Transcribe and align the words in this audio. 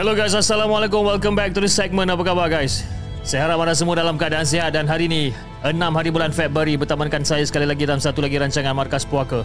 Hello 0.00 0.16
guys, 0.16 0.32
Assalamualaikum. 0.32 1.04
Welcome 1.04 1.36
back 1.36 1.52
to 1.52 1.60
the 1.60 1.68
segment. 1.68 2.08
Apa 2.08 2.24
khabar 2.24 2.48
guys? 2.48 2.88
Saya 3.20 3.44
harap 3.44 3.60
anda 3.60 3.76
semua 3.76 4.00
dalam 4.00 4.16
keadaan 4.16 4.48
sihat 4.48 4.72
dan 4.72 4.88
hari 4.88 5.12
ini 5.12 5.28
6 5.60 5.76
hari 5.76 6.08
bulan 6.08 6.32
Februari 6.32 6.72
bertemankan 6.80 7.20
saya 7.20 7.44
sekali 7.44 7.68
lagi 7.68 7.84
dalam 7.84 8.00
satu 8.00 8.24
lagi 8.24 8.40
rancangan 8.40 8.72
Markas 8.72 9.04
Puaka 9.04 9.44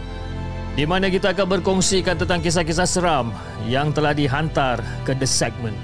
di 0.79 0.87
mana 0.87 1.11
kita 1.11 1.35
akan 1.35 1.59
berkongsikan 1.59 2.15
tentang 2.15 2.39
kisah-kisah 2.39 2.87
seram 2.87 3.35
yang 3.67 3.91
telah 3.91 4.15
dihantar 4.15 4.79
ke 5.03 5.11
The 5.19 5.27
Segment 5.27 5.75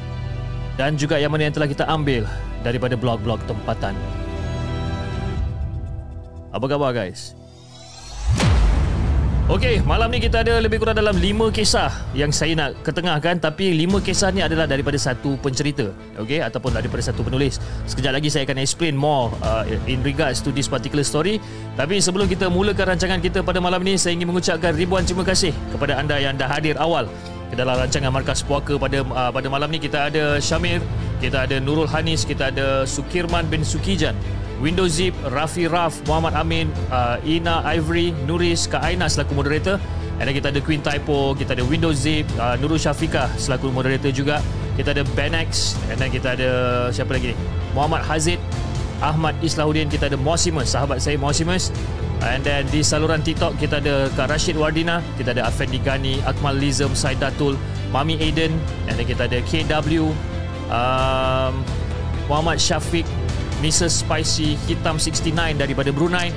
dan 0.80 0.96
juga 0.96 1.20
yang 1.20 1.36
mana 1.36 1.52
yang 1.52 1.56
telah 1.60 1.68
kita 1.68 1.84
ambil 1.92 2.24
daripada 2.64 2.96
blog-blog 2.96 3.44
tempatan. 3.52 3.92
Apa 6.56 6.64
khabar 6.72 6.96
guys? 6.96 7.36
Okey, 9.52 9.84
malam 9.84 10.08
ni 10.08 10.24
kita 10.24 10.48
ada 10.48 10.64
lebih 10.64 10.80
kurang 10.80 10.96
dalam 10.96 11.12
5 11.12 11.52
kisah 11.52 11.92
yang 12.16 12.32
saya 12.32 12.56
nak 12.56 12.88
ketengahkan 12.88 13.36
tapi 13.36 13.76
5 13.84 14.00
kisah 14.00 14.32
ni 14.32 14.40
adalah 14.40 14.64
daripada 14.64 14.96
satu 14.96 15.36
pencerita, 15.44 15.92
okey 16.24 16.40
ataupun 16.40 16.72
daripada 16.72 17.04
satu 17.04 17.20
penulis. 17.20 17.60
Sekejap 17.84 18.16
lagi 18.16 18.32
saya 18.32 18.48
akan 18.48 18.64
explain 18.64 18.96
more 18.96 19.28
uh, 19.44 19.68
in 19.92 20.00
regards 20.08 20.40
to 20.40 20.56
this 20.56 20.72
particular 20.72 21.04
story. 21.04 21.44
Tapi 21.76 22.00
sebelum 22.00 22.32
kita 22.32 22.48
mulakan 22.48 22.96
rancangan 22.96 23.20
kita 23.20 23.44
pada 23.44 23.60
malam 23.60 23.84
ni, 23.84 24.00
saya 24.00 24.16
ingin 24.16 24.32
mengucapkan 24.32 24.72
ribuan 24.72 25.04
terima 25.04 25.28
kasih 25.28 25.52
kepada 25.76 26.00
anda 26.00 26.16
yang 26.16 26.40
dah 26.40 26.48
hadir 26.48 26.80
awal 26.80 27.12
ke 27.52 27.60
dalam 27.60 27.76
rancangan 27.76 28.08
Markas 28.08 28.48
Puaka 28.48 28.80
pada 28.80 29.04
uh, 29.04 29.36
pada 29.36 29.52
malam 29.52 29.68
ni 29.68 29.84
kita 29.84 30.08
ada 30.08 30.40
Syamir, 30.40 30.80
kita 31.20 31.44
ada 31.44 31.60
Nurul 31.60 31.92
Hanis, 31.92 32.24
kita 32.24 32.56
ada 32.56 32.88
Sukirman 32.88 33.52
bin 33.52 33.68
Sukijan, 33.68 34.16
Windows 34.62 35.02
Zip, 35.02 35.18
Rafi 35.34 35.66
Raf, 35.66 35.98
Muhammad 36.06 36.38
Amin, 36.38 36.70
uh, 36.94 37.18
Ina 37.26 37.66
Ivory, 37.66 38.14
Nuris, 38.30 38.70
Kak 38.70 38.86
Aina 38.86 39.10
selaku 39.10 39.34
moderator. 39.34 39.82
Dan 40.22 40.30
kita 40.38 40.54
ada 40.54 40.62
Queen 40.62 40.86
Typo, 40.86 41.34
kita 41.34 41.58
ada 41.58 41.66
Windows 41.66 42.06
Zip, 42.06 42.30
uh, 42.38 42.54
Nurul 42.62 42.78
Syafiqah 42.78 43.34
selaku 43.42 43.74
moderator 43.74 44.14
juga. 44.14 44.38
Kita 44.78 44.94
ada 44.94 45.02
Benex, 45.18 45.74
dan 45.90 46.08
kita 46.14 46.38
ada 46.38 46.52
siapa 46.94 47.18
lagi 47.18 47.34
ni? 47.34 47.36
Muhammad 47.74 48.06
Hazid, 48.06 48.38
Ahmad 49.02 49.34
Islahuddin, 49.42 49.90
kita 49.90 50.14
ada 50.14 50.18
Mosimus, 50.22 50.70
sahabat 50.78 51.02
saya 51.02 51.18
Mosimus. 51.18 51.74
And 52.22 52.46
then 52.46 52.70
di 52.70 52.86
saluran 52.86 53.26
TikTok 53.26 53.58
kita 53.58 53.82
ada 53.82 54.14
Kak 54.14 54.30
Rashid 54.30 54.54
Wardina, 54.54 55.02
kita 55.18 55.34
ada 55.34 55.50
Afendi 55.50 55.82
Gani, 55.82 56.22
Akmal 56.22 56.54
Lizam, 56.54 56.94
Saidatul, 56.94 57.58
Mami 57.90 58.22
Aiden, 58.22 58.54
and 58.86 58.94
then 58.94 59.10
kita 59.10 59.26
ada 59.26 59.42
KW, 59.42 60.14
um, 60.70 61.54
Muhammad 62.30 62.62
Syafiq, 62.62 63.10
Mrs. 63.62 64.04
Spicy 64.04 64.58
Hitam 64.66 64.98
69 64.98 65.62
daripada 65.62 65.94
Brunei 65.94 66.34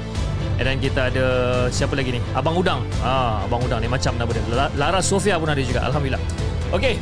And 0.55 0.71
then 0.71 0.79
kita 0.79 1.11
ada 1.11 1.27
siapa 1.75 1.99
lagi 1.99 2.15
ni? 2.15 2.21
Abang 2.31 2.55
Udang. 2.55 2.87
Ah, 3.03 3.43
Abang 3.43 3.59
Udang 3.67 3.83
ni 3.83 3.91
macam 3.91 4.15
nama 4.15 4.31
dia. 4.31 4.43
Lara 4.79 5.03
Sofia 5.03 5.35
pun 5.35 5.51
ada 5.51 5.59
juga. 5.59 5.83
Alhamdulillah. 5.83 6.23
Okey. 6.71 6.95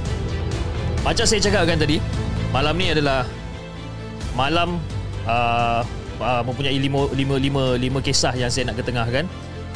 Macam 1.05 1.25
saya 1.28 1.41
cakapkan 1.43 1.77
tadi, 1.77 2.00
malam 2.49 2.72
ni 2.81 2.94
adalah 2.97 3.28
malam 4.32 4.81
uh, 5.28 5.84
uh, 6.16 6.43
mempunyai 6.49 6.81
lima, 6.81 7.11
lima, 7.12 7.37
lima, 7.37 7.62
lima 7.77 7.99
kisah 8.00 8.32
yang 8.32 8.49
saya 8.49 8.72
nak 8.72 8.81
ketengahkan. 8.81 9.28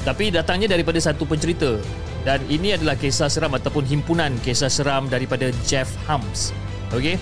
Tapi 0.09 0.33
datangnya 0.33 0.73
daripada 0.73 0.97
satu 0.97 1.29
pencerita. 1.29 1.77
Dan 2.25 2.43
ini 2.49 2.75
adalah 2.75 2.97
kisah 2.97 3.29
seram 3.29 3.53
ataupun 3.55 3.85
himpunan 3.85 4.35
kisah 4.41 4.73
seram 4.73 5.07
daripada 5.13 5.53
Jeff 5.69 5.93
Hams. 6.09 6.57
Okey. 6.97 7.21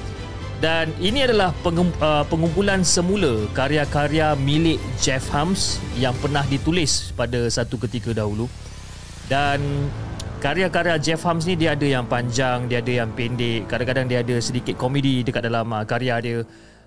Dan 0.62 0.94
ini 1.02 1.26
adalah 1.26 1.50
uh, 1.50 2.24
pengumpulan 2.30 2.86
semula 2.86 3.44
karya-karya 3.52 4.32
milik 4.38 4.78
Jeff 4.96 5.26
Hams 5.34 5.82
yang 5.98 6.14
pernah 6.22 6.46
ditulis 6.46 7.10
pada 7.12 7.50
satu 7.50 7.76
ketika 7.84 8.14
dahulu. 8.14 8.48
Dan 9.26 9.60
karya-karya 10.40 10.96
Jeff 11.00 11.24
Hams 11.26 11.44
ni 11.44 11.58
dia 11.58 11.76
ada 11.76 11.84
yang 11.84 12.06
panjang, 12.08 12.70
dia 12.70 12.80
ada 12.80 12.92
yang 13.04 13.10
pendek, 13.12 13.66
kadang-kadang 13.68 14.06
dia 14.08 14.20
ada 14.22 14.36
sedikit 14.40 14.78
komedi 14.78 15.24
dekat 15.26 15.44
dalam 15.44 15.68
uh, 15.68 15.84
karya 15.84 16.16
dia. 16.22 16.38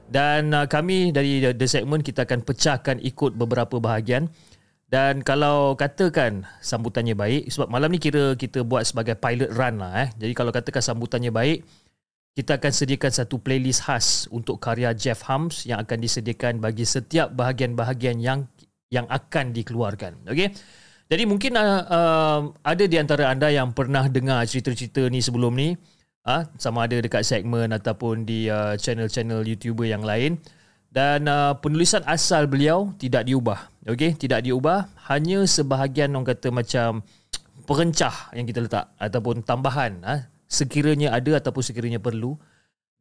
Dan 0.08 0.56
uh, 0.56 0.66
kami 0.66 1.12
dari 1.12 1.44
The 1.44 1.68
Segment 1.68 2.02
kita 2.02 2.24
akan 2.24 2.48
pecahkan 2.48 2.98
ikut 3.04 3.36
beberapa 3.36 3.78
bahagian. 3.84 4.32
Dan 4.88 5.20
kalau 5.20 5.76
katakan 5.76 6.48
sambutannya 6.64 7.12
baik, 7.12 7.52
sebab 7.52 7.68
malam 7.68 7.92
ni 7.92 8.00
kira 8.00 8.40
kita 8.40 8.64
buat 8.64 8.88
sebagai 8.88 9.20
pilot 9.20 9.52
run 9.52 9.84
lah 9.84 10.08
eh. 10.08 10.10
Jadi 10.16 10.32
kalau 10.32 10.56
katakan 10.56 10.80
sambutannya 10.80 11.28
baik, 11.28 11.68
kita 12.38 12.62
akan 12.62 12.70
sediakan 12.70 13.10
satu 13.10 13.42
playlist 13.42 13.90
khas 13.90 14.30
untuk 14.30 14.62
karya 14.62 14.94
Jeff 14.94 15.26
Hams 15.26 15.66
yang 15.66 15.82
akan 15.82 15.98
disediakan 15.98 16.62
bagi 16.62 16.86
setiap 16.86 17.34
bahagian-bahagian 17.34 18.22
yang 18.22 18.46
yang 18.94 19.10
akan 19.10 19.58
dikeluarkan. 19.58 20.22
Okey. 20.30 20.54
Jadi 21.10 21.24
mungkin 21.26 21.58
uh, 21.58 21.82
uh, 21.90 22.42
ada 22.62 22.86
di 22.86 22.94
antara 23.02 23.34
anda 23.34 23.50
yang 23.50 23.74
pernah 23.74 24.06
dengar 24.06 24.46
cerita-cerita 24.46 25.10
ni 25.10 25.18
sebelum 25.18 25.50
ni, 25.58 25.74
uh, 26.30 26.46
sama 26.62 26.86
ada 26.86 27.02
dekat 27.02 27.26
segmen 27.26 27.74
ataupun 27.74 28.22
di 28.22 28.46
uh, 28.54 28.78
channel-channel 28.78 29.42
YouTuber 29.42 29.90
yang 29.90 30.06
lain 30.06 30.38
dan 30.94 31.26
uh, 31.26 31.58
penulisan 31.58 32.06
asal 32.06 32.46
beliau 32.46 32.94
tidak 33.02 33.26
diubah. 33.26 33.66
Okey, 33.90 34.14
tidak 34.14 34.46
diubah, 34.46 34.94
hanya 35.10 35.42
sebahagian 35.50 36.14
orang 36.14 36.38
kata 36.38 36.54
macam 36.54 37.02
perencah 37.66 38.30
yang 38.38 38.46
kita 38.46 38.62
letak 38.62 38.86
ataupun 39.02 39.42
tambahan 39.42 40.06
uh, 40.06 40.22
sekiranya 40.48 41.12
ada 41.14 41.38
ataupun 41.38 41.64
sekiranya 41.64 42.00
perlu 42.00 42.40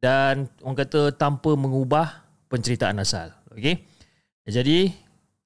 dan 0.03 0.51
orang 0.61 0.77
kata 0.85 1.15
tanpa 1.15 1.57
mengubah 1.57 2.27
penceritaan 2.51 3.01
asal. 3.01 3.33
Okey. 3.51 3.81
Jadi 4.47 4.93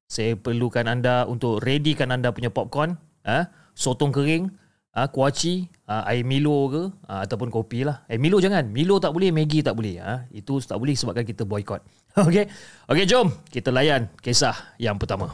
saya 0.06 0.36
perlukan 0.36 0.86
anda 0.86 1.25
untuk 1.25 1.63
readykan 1.63 2.12
anda 2.12 2.36
punya 2.36 2.51
popcorn, 2.51 3.00
ah, 3.25 3.48
sotong 3.74 4.12
kering, 4.12 4.51
ah, 4.94 5.07
kuaci, 5.07 5.71
ah, 5.88 6.03
air 6.12 6.27
Milo 6.27 6.68
ke 6.68 6.83
ah, 7.07 7.24
ataupun 7.24 7.48
kopi 7.48 7.88
lah. 7.88 8.03
Eh 8.12 8.19
Milo 8.19 8.38
jangan, 8.44 8.68
Milo 8.69 9.00
tak 9.00 9.15
boleh, 9.15 9.31
Maggi 9.31 9.63
tak 9.63 9.74
boleh. 9.74 9.98
Ah, 10.03 10.27
itu 10.36 10.59
tak 10.62 10.77
boleh 10.77 10.94
sebabkan 10.94 11.25
kita 11.25 11.48
boycott. 11.48 11.81
Okey. 12.27 12.45
Okey, 12.92 13.06
jom 13.07 13.31
kita 13.50 13.71
layan 13.71 14.12
kisah 14.19 14.75
yang 14.77 15.00
pertama. 15.00 15.31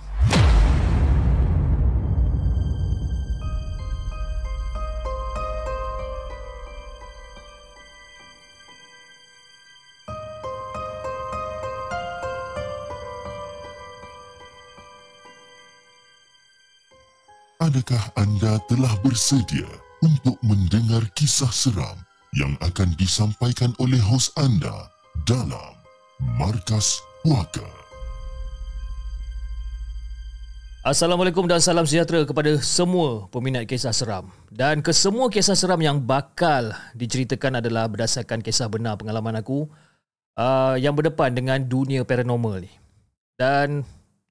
Adakah 17.77 18.09
anda 18.17 18.57
telah 18.65 18.89
bersedia 19.05 19.69
untuk 20.01 20.33
mendengar 20.41 21.05
kisah 21.13 21.53
seram 21.53 21.93
yang 22.33 22.57
akan 22.65 22.89
disampaikan 22.97 23.69
oleh 23.77 24.01
hos 24.01 24.33
anda 24.33 24.89
dalam 25.29 25.77
Markas 26.41 26.97
Puaka? 27.21 27.69
Assalamualaikum 30.81 31.45
dan 31.45 31.61
salam 31.61 31.85
sejahtera 31.85 32.25
kepada 32.25 32.57
semua 32.65 33.29
peminat 33.29 33.69
kisah 33.69 33.93
seram. 33.93 34.33
Dan 34.49 34.81
kesemua 34.81 35.29
kisah 35.29 35.53
seram 35.53 35.77
yang 35.77 36.01
bakal 36.01 36.73
diceritakan 36.97 37.61
adalah 37.61 37.85
berdasarkan 37.85 38.41
kisah 38.41 38.73
benar 38.73 38.97
pengalaman 38.97 39.37
aku 39.37 39.69
uh, 40.33 40.73
yang 40.81 40.97
berdepan 40.97 41.29
dengan 41.29 41.61
dunia 41.61 42.01
paranormal 42.01 42.57
ni. 42.65 42.73
Dan 43.37 43.85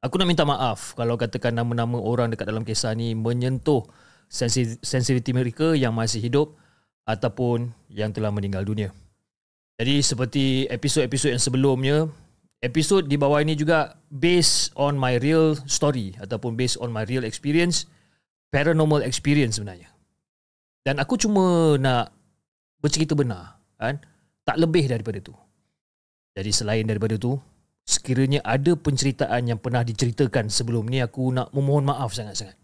Aku 0.06 0.22
nak 0.22 0.30
minta 0.30 0.46
maaf 0.46 0.94
kalau 0.94 1.18
katakan 1.18 1.50
nama-nama 1.50 1.98
orang 1.98 2.30
dekat 2.30 2.46
dalam 2.46 2.62
kisah 2.62 2.94
ni 2.94 3.18
menyentuh 3.18 3.82
sensitiviti 4.30 5.34
mereka 5.34 5.74
yang 5.74 5.98
masih 5.98 6.22
hidup 6.22 6.54
ataupun 7.10 7.74
yang 7.90 8.14
telah 8.14 8.30
meninggal 8.30 8.62
dunia. 8.62 8.94
Jadi 9.82 10.06
seperti 10.06 10.44
episod-episod 10.70 11.34
yang 11.34 11.42
sebelumnya, 11.42 11.96
episod 12.62 13.02
di 13.02 13.18
bawah 13.18 13.42
ini 13.42 13.58
juga 13.58 13.98
based 14.06 14.70
on 14.78 14.94
my 14.94 15.18
real 15.18 15.58
story 15.66 16.14
ataupun 16.22 16.54
based 16.54 16.78
on 16.78 16.94
my 16.94 17.02
real 17.10 17.26
experience, 17.26 17.90
paranormal 18.54 19.02
experience 19.02 19.58
sebenarnya. 19.58 19.90
Dan 20.86 21.02
aku 21.02 21.18
cuma 21.18 21.74
nak 21.82 22.14
bercerita 22.78 23.18
benar, 23.18 23.58
kan? 23.74 23.98
Tak 24.46 24.54
lebih 24.54 24.86
daripada 24.86 25.18
tu. 25.18 25.34
Jadi 26.38 26.54
selain 26.54 26.86
daripada 26.86 27.18
tu, 27.18 27.34
sekiranya 27.86 28.42
ada 28.42 28.74
penceritaan 28.74 29.46
yang 29.46 29.62
pernah 29.62 29.86
diceritakan 29.86 30.50
sebelum 30.50 30.90
ni, 30.90 30.98
aku 30.98 31.30
nak 31.30 31.54
memohon 31.54 31.86
maaf 31.86 32.10
sangat-sangat. 32.10 32.58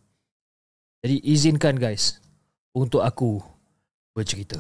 Jadi 1.03 1.23
izinkan 1.23 1.79
guys 1.79 2.19
untuk 2.75 3.07
aku 3.07 3.39
bercerita. 4.13 4.59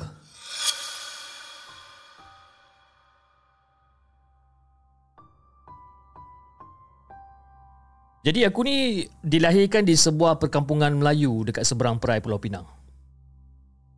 Jadi 8.23 8.47
aku 8.47 8.62
ni 8.62 9.03
dilahirkan 9.26 9.82
di 9.82 9.99
sebuah 9.99 10.38
perkampungan 10.38 10.94
Melayu 10.94 11.43
dekat 11.43 11.67
seberang 11.67 11.99
perai 11.99 12.23
Pulau 12.23 12.38
Pinang. 12.38 12.62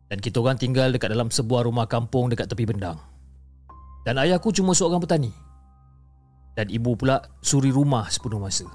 Dan 0.09 0.17
kita 0.17 0.41
orang 0.41 0.57
tinggal 0.57 0.89
dekat 0.89 1.13
dalam 1.13 1.29
sebuah 1.29 1.69
rumah 1.69 1.85
kampung 1.85 2.33
dekat 2.33 2.49
tepi 2.49 2.65
bendang. 2.65 2.97
Dan 4.01 4.17
ayahku 4.17 4.49
cuma 4.49 4.73
seorang 4.73 4.97
petani. 4.97 5.29
Dan 6.55 6.71
ibu 6.71 6.95
pula 6.95 7.19
suri 7.43 7.69
rumah 7.69 8.07
sepenuh 8.07 8.39
masa. 8.39 8.65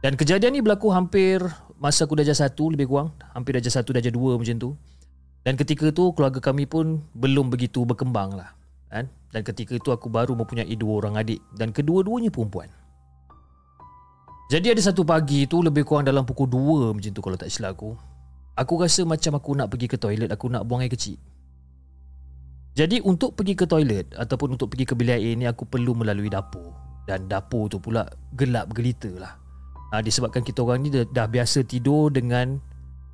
Dan 0.00 0.16
kejadian 0.16 0.56
ni 0.56 0.60
berlaku 0.60 0.92
hampir 0.92 1.40
masa 1.80 2.08
aku 2.08 2.16
darjah 2.16 2.36
satu 2.36 2.72
lebih 2.72 2.88
kurang. 2.88 3.12
Hampir 3.36 3.56
darjah 3.56 3.80
satu, 3.80 3.92
darjah 3.92 4.12
dua 4.12 4.36
macam 4.40 4.56
tu. 4.56 4.70
Dan 5.44 5.60
ketika 5.60 5.92
tu 5.92 6.12
keluarga 6.16 6.40
kami 6.40 6.64
pun 6.64 7.04
belum 7.12 7.52
begitu 7.52 7.84
berkembang 7.84 8.36
lah. 8.36 8.56
Kan? 8.88 9.12
Dan 9.32 9.44
ketika 9.44 9.76
itu 9.76 9.92
aku 9.92 10.08
baru 10.08 10.32
mempunyai 10.32 10.72
dua 10.76 11.04
orang 11.04 11.20
adik. 11.20 11.40
Dan 11.52 11.72
kedua-duanya 11.72 12.32
perempuan. 12.32 12.72
Jadi 14.52 14.76
ada 14.76 14.82
satu 14.84 15.08
pagi 15.08 15.48
tu 15.48 15.64
lebih 15.64 15.88
kurang 15.88 16.04
dalam 16.04 16.28
pukul 16.28 16.44
2 16.46 16.92
macam 16.92 17.10
tu 17.10 17.20
kalau 17.24 17.36
tak 17.40 17.48
silap 17.48 17.80
aku. 17.80 17.96
Aku 18.54 18.76
rasa 18.76 19.02
macam 19.02 19.40
aku 19.40 19.50
nak 19.56 19.72
pergi 19.72 19.88
ke 19.88 19.96
toilet, 19.96 20.28
aku 20.28 20.52
nak 20.52 20.68
buang 20.68 20.84
air 20.84 20.92
kecil. 20.92 21.16
Jadi 22.74 22.98
untuk 23.06 23.38
pergi 23.38 23.54
ke 23.54 23.70
toilet 23.70 24.10
ataupun 24.18 24.58
untuk 24.58 24.74
pergi 24.74 24.82
ke 24.82 24.94
bilik 24.98 25.14
air 25.14 25.38
ni 25.38 25.46
aku 25.46 25.62
perlu 25.62 25.94
melalui 25.94 26.26
dapur. 26.26 26.74
Dan 27.06 27.30
dapur 27.30 27.70
tu 27.70 27.78
pula 27.78 28.02
gelap 28.34 28.74
gelita 28.74 29.10
lah. 29.14 29.38
Ha, 29.94 30.02
disebabkan 30.02 30.42
kita 30.42 30.66
orang 30.66 30.82
ni 30.82 30.90
dah, 30.90 31.06
dah 31.06 31.30
biasa 31.30 31.62
tidur 31.62 32.10
dengan 32.10 32.58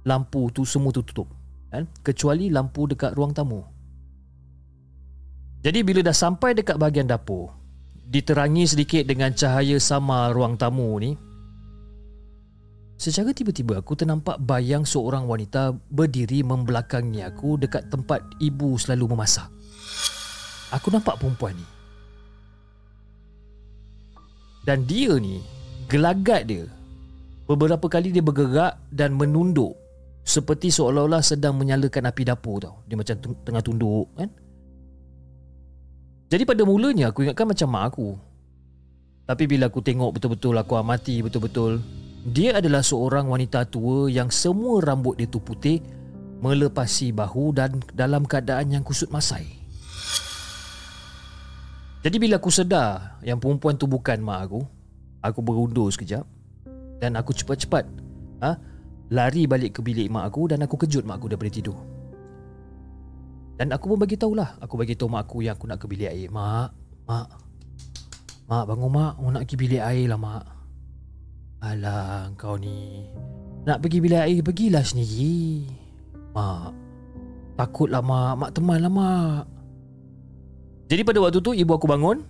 lampu 0.08 0.48
tu 0.48 0.64
semua 0.64 0.88
tu 0.96 1.04
tutup. 1.04 1.28
Kan? 1.68 1.84
Kecuali 2.00 2.48
lampu 2.48 2.88
dekat 2.88 3.12
ruang 3.12 3.36
tamu. 3.36 3.60
Jadi 5.60 5.84
bila 5.84 6.00
dah 6.00 6.16
sampai 6.16 6.56
dekat 6.56 6.80
bahagian 6.80 7.04
dapur, 7.04 7.52
diterangi 8.08 8.64
sedikit 8.64 9.04
dengan 9.04 9.36
cahaya 9.36 9.76
sama 9.76 10.32
ruang 10.32 10.56
tamu 10.56 10.88
ni 10.96 11.14
Secara 13.00 13.32
tiba-tiba 13.32 13.80
aku 13.80 13.96
ternampak 13.96 14.36
bayang 14.44 14.84
seorang 14.84 15.24
wanita 15.24 15.72
berdiri 15.88 16.44
membelakangi 16.44 17.24
aku 17.24 17.56
dekat 17.56 17.88
tempat 17.88 18.20
ibu 18.44 18.76
selalu 18.76 19.16
memasak. 19.16 19.48
Aku 20.68 20.92
nampak 20.92 21.16
perempuan 21.16 21.56
ni. 21.56 21.64
Dan 24.68 24.84
dia 24.84 25.16
ni, 25.16 25.40
gelagat 25.88 26.44
dia. 26.44 26.68
Beberapa 27.48 27.88
kali 27.88 28.12
dia 28.12 28.20
bergerak 28.20 28.76
dan 28.92 29.16
menunduk 29.16 29.72
seperti 30.20 30.68
seolah-olah 30.68 31.24
sedang 31.24 31.56
menyalakan 31.56 32.12
api 32.12 32.28
dapur 32.28 32.60
tau. 32.60 32.84
Dia 32.84 33.00
macam 33.00 33.16
tengah 33.16 33.64
tunduk 33.64 34.12
kan. 34.12 34.28
Jadi 36.28 36.44
pada 36.44 36.68
mulanya 36.68 37.08
aku 37.08 37.24
ingatkan 37.24 37.48
macam 37.48 37.68
mak 37.72 37.84
aku. 37.96 38.12
Tapi 39.24 39.48
bila 39.48 39.72
aku 39.72 39.80
tengok 39.80 40.20
betul-betul 40.20 40.54
aku 40.60 40.76
amati 40.76 41.24
betul-betul, 41.24 41.80
dia 42.20 42.60
adalah 42.60 42.84
seorang 42.84 43.32
wanita 43.32 43.64
tua 43.72 44.12
yang 44.12 44.28
semua 44.28 44.84
rambut 44.84 45.16
dia 45.16 45.24
tu 45.24 45.40
putih 45.40 45.80
melepasi 46.40 47.16
bahu 47.16 47.56
dan 47.56 47.80
dalam 47.96 48.28
keadaan 48.28 48.72
yang 48.72 48.84
kusut 48.84 49.08
masai. 49.08 49.48
Jadi 52.00 52.16
bila 52.16 52.40
aku 52.40 52.48
sedar 52.48 53.20
yang 53.20 53.36
perempuan 53.36 53.76
tu 53.76 53.84
bukan 53.84 54.20
mak 54.24 54.48
aku, 54.48 54.60
aku 55.20 55.40
berundur 55.44 55.92
sekejap 55.92 56.24
dan 57.00 57.16
aku 57.16 57.36
cepat-cepat 57.36 57.84
ha, 58.40 58.56
lari 59.12 59.44
balik 59.44 59.76
ke 59.76 59.80
bilik 59.84 60.08
mak 60.08 60.28
aku 60.32 60.48
dan 60.48 60.64
aku 60.64 60.80
kejut 60.80 61.04
mak 61.04 61.20
aku 61.20 61.28
daripada 61.32 61.52
tidur. 61.52 61.76
Dan 63.60 63.76
aku 63.76 63.92
pun 63.92 64.00
bagi 64.00 64.16
tahulah. 64.16 64.56
Aku 64.64 64.80
bagi 64.80 64.96
tahu 64.96 65.12
mak 65.12 65.28
aku 65.28 65.44
yang 65.44 65.52
aku 65.52 65.68
nak 65.68 65.76
ke 65.76 65.84
bilik 65.84 66.08
air. 66.08 66.32
Mak, 66.32 66.72
mak. 67.04 67.28
Mak 68.48 68.64
bangun 68.64 68.88
mak, 68.88 69.12
aku 69.20 69.28
nak 69.28 69.42
pergi 69.44 69.56
bilik 69.60 69.82
air 69.84 70.08
lah 70.08 70.16
mak. 70.16 70.59
Alah, 71.60 72.32
kau 72.40 72.56
ni. 72.56 73.04
Nak 73.68 73.84
pergi 73.84 74.00
bilik 74.00 74.20
air, 74.24 74.40
pergilah 74.40 74.80
sendiri. 74.80 75.68
Mak, 76.32 76.72
takutlah 77.60 78.00
mak. 78.00 78.34
Mak 78.40 78.50
teman 78.56 78.80
lah 78.80 78.92
mak. 78.92 79.44
Jadi 80.88 81.04
pada 81.04 81.20
waktu 81.20 81.38
tu 81.44 81.52
ibu 81.52 81.70
aku 81.70 81.86
bangun 81.86 82.24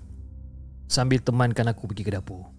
sambil 0.90 1.22
temankan 1.22 1.70
aku 1.70 1.86
pergi 1.86 2.02
ke 2.02 2.12
dapur. 2.12 2.50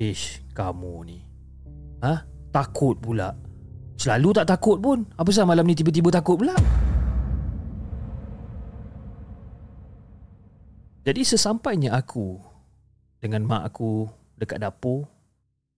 Ish, 0.00 0.46
kamu 0.54 0.94
ni. 1.04 1.18
Ha? 2.00 2.24
Takut 2.54 2.96
pula. 2.96 3.34
Selalu 4.00 4.40
tak 4.40 4.48
takut 4.48 4.80
pun. 4.80 5.04
Apa 5.18 5.28
sebab 5.28 5.52
malam 5.52 5.68
ni 5.68 5.76
tiba-tiba 5.76 6.08
takut 6.08 6.40
pula? 6.40 6.56
Jadi 11.04 11.20
sesampainya 11.26 11.98
aku 11.98 12.40
dengan 13.20 13.44
mak 13.44 13.74
aku 13.74 14.08
dekat 14.40 14.64
dapur, 14.64 15.04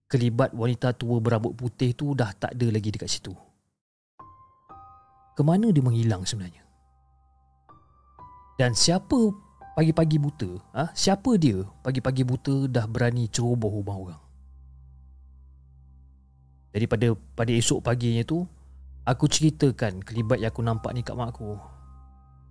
kelibat 0.07 0.55
wanita 0.55 0.95
tua 0.95 1.19
berambut 1.19 1.51
putih 1.51 1.91
tu 1.91 2.15
dah 2.15 2.31
tak 2.31 2.55
ada 2.55 2.67
lagi 2.71 2.89
dekat 2.95 3.11
situ. 3.11 3.35
Kemana 5.35 5.73
dia 5.73 5.83
menghilang 5.83 6.23
sebenarnya? 6.23 6.63
Dan 8.55 8.77
siapa 8.77 9.33
pagi-pagi 9.73 10.21
buta? 10.21 10.49
Ha? 10.77 10.93
Siapa 10.93 11.35
dia 11.41 11.65
pagi-pagi 11.81 12.23
buta 12.23 12.69
dah 12.69 12.85
berani 12.85 13.27
ceroboh 13.27 13.81
rumah 13.81 13.97
orang? 13.97 14.21
Jadi 16.73 16.85
pada 16.89 17.07
pada 17.37 17.51
esok 17.53 17.81
paginya 17.81 18.21
tu, 18.25 18.45
aku 19.05 19.25
ceritakan 19.29 20.01
kelibat 20.01 20.41
yang 20.41 20.53
aku 20.53 20.61
nampak 20.61 20.93
ni 20.93 21.01
kat 21.01 21.17
mak 21.17 21.33
aku. 21.33 21.57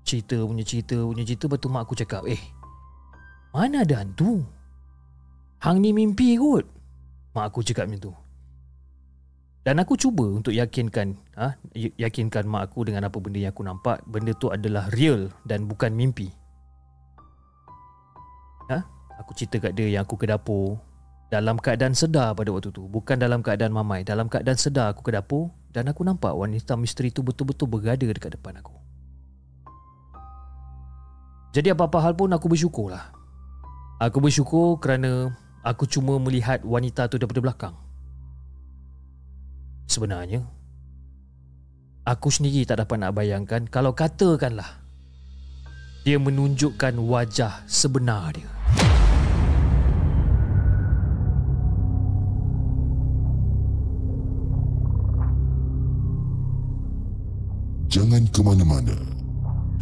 Cerita 0.02 0.42
punya 0.42 0.66
cerita 0.66 0.98
punya 0.98 1.22
cerita 1.22 1.46
betul 1.46 1.70
mak 1.70 1.86
aku 1.86 1.94
cakap, 1.94 2.26
"Eh, 2.26 2.42
mana 3.54 3.86
ada 3.86 4.02
hantu? 4.02 4.42
Hang 5.62 5.78
ni 5.78 5.94
mimpi 5.94 6.34
kot. 6.42 6.66
Mak 7.38 7.54
aku 7.54 7.62
cakap 7.62 7.86
macam 7.86 8.10
tu. 8.10 8.12
Dan 9.62 9.78
aku 9.78 9.94
cuba 9.94 10.26
untuk 10.26 10.50
yakinkan 10.50 11.14
ha, 11.38 11.54
yakinkan 11.78 12.50
mak 12.50 12.66
aku 12.66 12.90
dengan 12.90 13.06
apa 13.06 13.14
benda 13.22 13.38
yang 13.38 13.54
aku 13.54 13.62
nampak, 13.62 14.02
benda 14.10 14.34
tu 14.34 14.50
adalah 14.50 14.90
real 14.90 15.30
dan 15.46 15.70
bukan 15.70 15.94
mimpi. 15.94 16.34
Ha? 18.74 18.82
Aku 19.22 19.38
cerita 19.38 19.62
kat 19.62 19.78
dia 19.78 19.86
yang 19.86 20.02
aku 20.02 20.18
ke 20.18 20.26
dapur 20.26 20.82
dalam 21.30 21.62
keadaan 21.62 21.94
sedar 21.94 22.34
pada 22.34 22.50
waktu 22.50 22.74
tu, 22.74 22.90
bukan 22.90 23.22
dalam 23.22 23.38
keadaan 23.38 23.70
mamai, 23.70 24.02
dalam 24.02 24.26
keadaan 24.26 24.58
sedar 24.58 24.90
aku 24.90 25.06
ke 25.06 25.14
dapur 25.14 25.54
dan 25.70 25.86
aku 25.86 26.02
nampak 26.02 26.34
wanita 26.34 26.74
misteri 26.74 27.14
tu 27.14 27.22
betul-betul 27.22 27.70
berada 27.70 28.02
dekat 28.02 28.34
depan 28.34 28.58
aku. 28.58 28.74
Jadi 31.54 31.70
apa-apa 31.70 32.02
hal 32.02 32.18
pun 32.18 32.34
aku 32.34 32.50
bersyukurlah. 32.50 33.14
Aku 34.02 34.18
bersyukur 34.18 34.82
kerana 34.82 35.30
aku 35.62 35.86
cuma 35.86 36.18
melihat 36.18 36.60
wanita 36.66 37.06
tu 37.06 37.16
daripada 37.16 37.40
belakang. 37.40 37.74
Sebenarnya, 39.86 40.42
aku 42.02 42.28
sendiri 42.28 42.66
tak 42.66 42.82
dapat 42.82 42.98
nak 42.98 43.14
bayangkan 43.14 43.62
kalau 43.70 43.94
katakanlah 43.94 44.82
dia 46.02 46.18
menunjukkan 46.18 46.98
wajah 46.98 47.62
sebenar 47.70 48.34
dia. 48.34 48.50
Jangan 57.92 58.24
ke 58.32 58.40
mana-mana. 58.40 58.96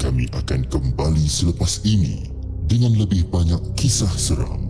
Kami 0.02 0.26
akan 0.34 0.66
kembali 0.66 1.24
selepas 1.30 1.86
ini 1.86 2.26
dengan 2.66 2.98
lebih 2.98 3.30
banyak 3.30 3.78
kisah 3.78 4.10
seram. 4.18 4.69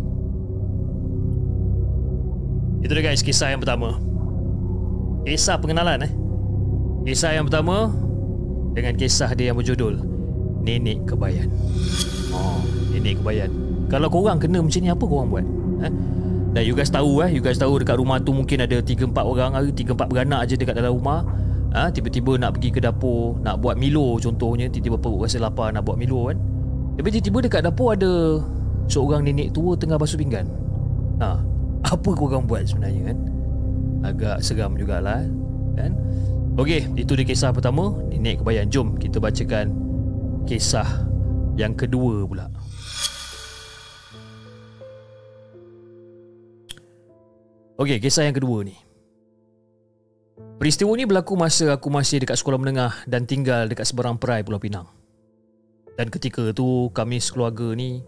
Itu 2.80 2.92
dia 2.96 3.04
guys, 3.04 3.20
kisah 3.20 3.52
yang 3.52 3.60
pertama. 3.60 4.00
Kisah 5.28 5.60
pengenalan 5.60 6.08
eh. 6.08 6.12
Kisah 7.04 7.36
yang 7.36 7.48
pertama 7.48 7.92
dengan 8.72 8.96
kisah 8.96 9.32
dia 9.36 9.52
yang 9.52 9.58
berjudul 9.60 10.00
Nenek 10.64 11.04
Kebayan. 11.08 11.48
Oh, 12.32 12.60
Nenek 12.92 13.20
Kebayan. 13.20 13.50
Kalau 13.92 14.08
korang 14.08 14.40
kena 14.40 14.64
macam 14.64 14.80
ni 14.80 14.88
apa 14.88 15.04
korang 15.04 15.28
buat? 15.28 15.46
Eh? 15.84 15.92
Dan 16.50 16.62
you 16.66 16.74
guys 16.74 16.90
tahu 16.90 17.22
eh, 17.22 17.30
you 17.30 17.42
guys 17.44 17.60
tahu 17.60 17.78
dekat 17.78 17.94
rumah 18.00 18.18
tu 18.18 18.34
mungkin 18.34 18.64
ada 18.64 18.82
3 18.82 19.06
4 19.06 19.14
orang, 19.22 19.54
3 19.54 19.94
4 19.94 20.10
beranak 20.10 20.40
aja 20.42 20.54
dekat 20.58 20.74
dalam 20.74 20.98
rumah. 20.98 21.22
ha, 21.74 21.88
Tiba-tiba 21.90 22.36
nak 22.38 22.58
pergi 22.58 22.70
ke 22.74 22.80
dapur 22.82 23.38
Nak 23.42 23.62
buat 23.62 23.78
Milo 23.78 24.18
contohnya 24.18 24.66
Tiba-tiba 24.66 24.98
perut 24.98 25.26
rasa 25.26 25.38
lapar 25.38 25.70
Nak 25.70 25.86
buat 25.86 25.96
Milo 25.98 26.30
kan 26.30 26.38
Tapi 26.98 27.08
tiba-tiba 27.14 27.38
dekat 27.46 27.62
dapur 27.66 27.94
ada 27.94 28.42
Seorang 28.90 29.22
nenek 29.22 29.54
tua 29.54 29.78
tengah 29.78 29.94
basuh 29.94 30.18
pinggan 30.18 30.50
ha, 31.22 31.38
Apa 31.86 32.10
korang 32.12 32.44
buat 32.44 32.66
sebenarnya 32.68 33.14
kan 33.14 33.18
Agak 34.04 34.36
seram 34.44 34.76
jugalah 34.76 35.24
kan 35.76 35.96
Okey, 36.58 36.88
itu 36.98 37.12
dia 37.16 37.24
kisah 37.24 37.54
pertama 37.54 37.96
Nenek 38.10 38.42
kebayan 38.44 38.68
Jom 38.68 38.98
kita 39.00 39.22
bacakan 39.22 39.72
Kisah 40.44 41.08
yang 41.56 41.72
kedua 41.76 42.24
pula 42.28 42.50
Okey, 47.80 47.96
kisah 47.96 48.28
yang 48.28 48.36
kedua 48.36 48.60
ni. 48.60 48.76
Peristiwa 50.60 50.92
ni 50.92 51.08
berlaku 51.08 51.32
masa 51.32 51.72
aku 51.72 51.88
masih 51.88 52.20
dekat 52.20 52.36
sekolah 52.36 52.60
menengah 52.60 52.92
dan 53.08 53.24
tinggal 53.24 53.64
dekat 53.72 53.88
seberang 53.88 54.20
perai 54.20 54.44
Pulau 54.44 54.60
Pinang. 54.60 54.84
Dan 55.96 56.12
ketika 56.12 56.52
tu 56.52 56.92
kami 56.92 57.16
sekeluarga 57.24 57.72
ni 57.72 58.04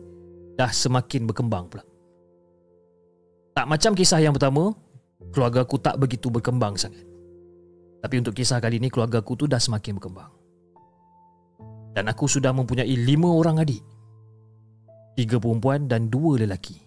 dah 0.61 0.69
semakin 0.69 1.25
berkembang 1.25 1.73
pula. 1.73 1.89
Tak 3.53 3.69
macam 3.69 3.93
kisah 3.93 4.21
yang 4.25 4.33
pertama, 4.33 4.73
keluarga 5.33 5.65
aku 5.65 5.77
tak 5.77 6.01
begitu 6.01 6.33
berkembang 6.33 6.77
sangat. 6.77 7.05
Tapi 8.03 8.15
untuk 8.19 8.35
kisah 8.35 8.59
kali 8.59 8.81
ni 8.83 8.89
keluarga 8.89 9.21
aku 9.21 9.39
tu 9.39 9.45
dah 9.45 9.61
semakin 9.61 10.01
berkembang. 10.01 10.33
Dan 11.93 12.09
aku 12.09 12.25
sudah 12.25 12.51
mempunyai 12.51 12.89
lima 12.89 13.29
orang 13.29 13.61
adik. 13.61 13.85
Tiga 15.13 15.37
perempuan 15.37 15.87
dan 15.87 16.09
dua 16.09 16.41
lelaki. 16.41 16.81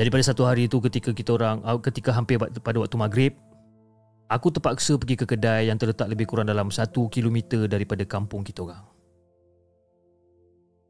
Jadi 0.00 0.08
pada 0.08 0.24
satu 0.24 0.48
hari 0.48 0.68
itu 0.68 0.80
ketika 0.80 1.12
kita 1.12 1.36
orang 1.36 1.60
ketika 1.84 2.16
hampir 2.16 2.40
pada 2.40 2.76
waktu 2.80 2.96
maghrib 2.96 3.32
aku 4.26 4.50
terpaksa 4.50 4.98
pergi 4.98 5.14
ke 5.20 5.24
kedai 5.28 5.68
yang 5.70 5.78
terletak 5.78 6.10
lebih 6.10 6.26
kurang 6.26 6.48
dalam 6.48 6.72
satu 6.72 7.06
kilometer 7.12 7.68
daripada 7.70 8.02
kampung 8.08 8.42
kita 8.42 8.66
orang. 8.66 8.84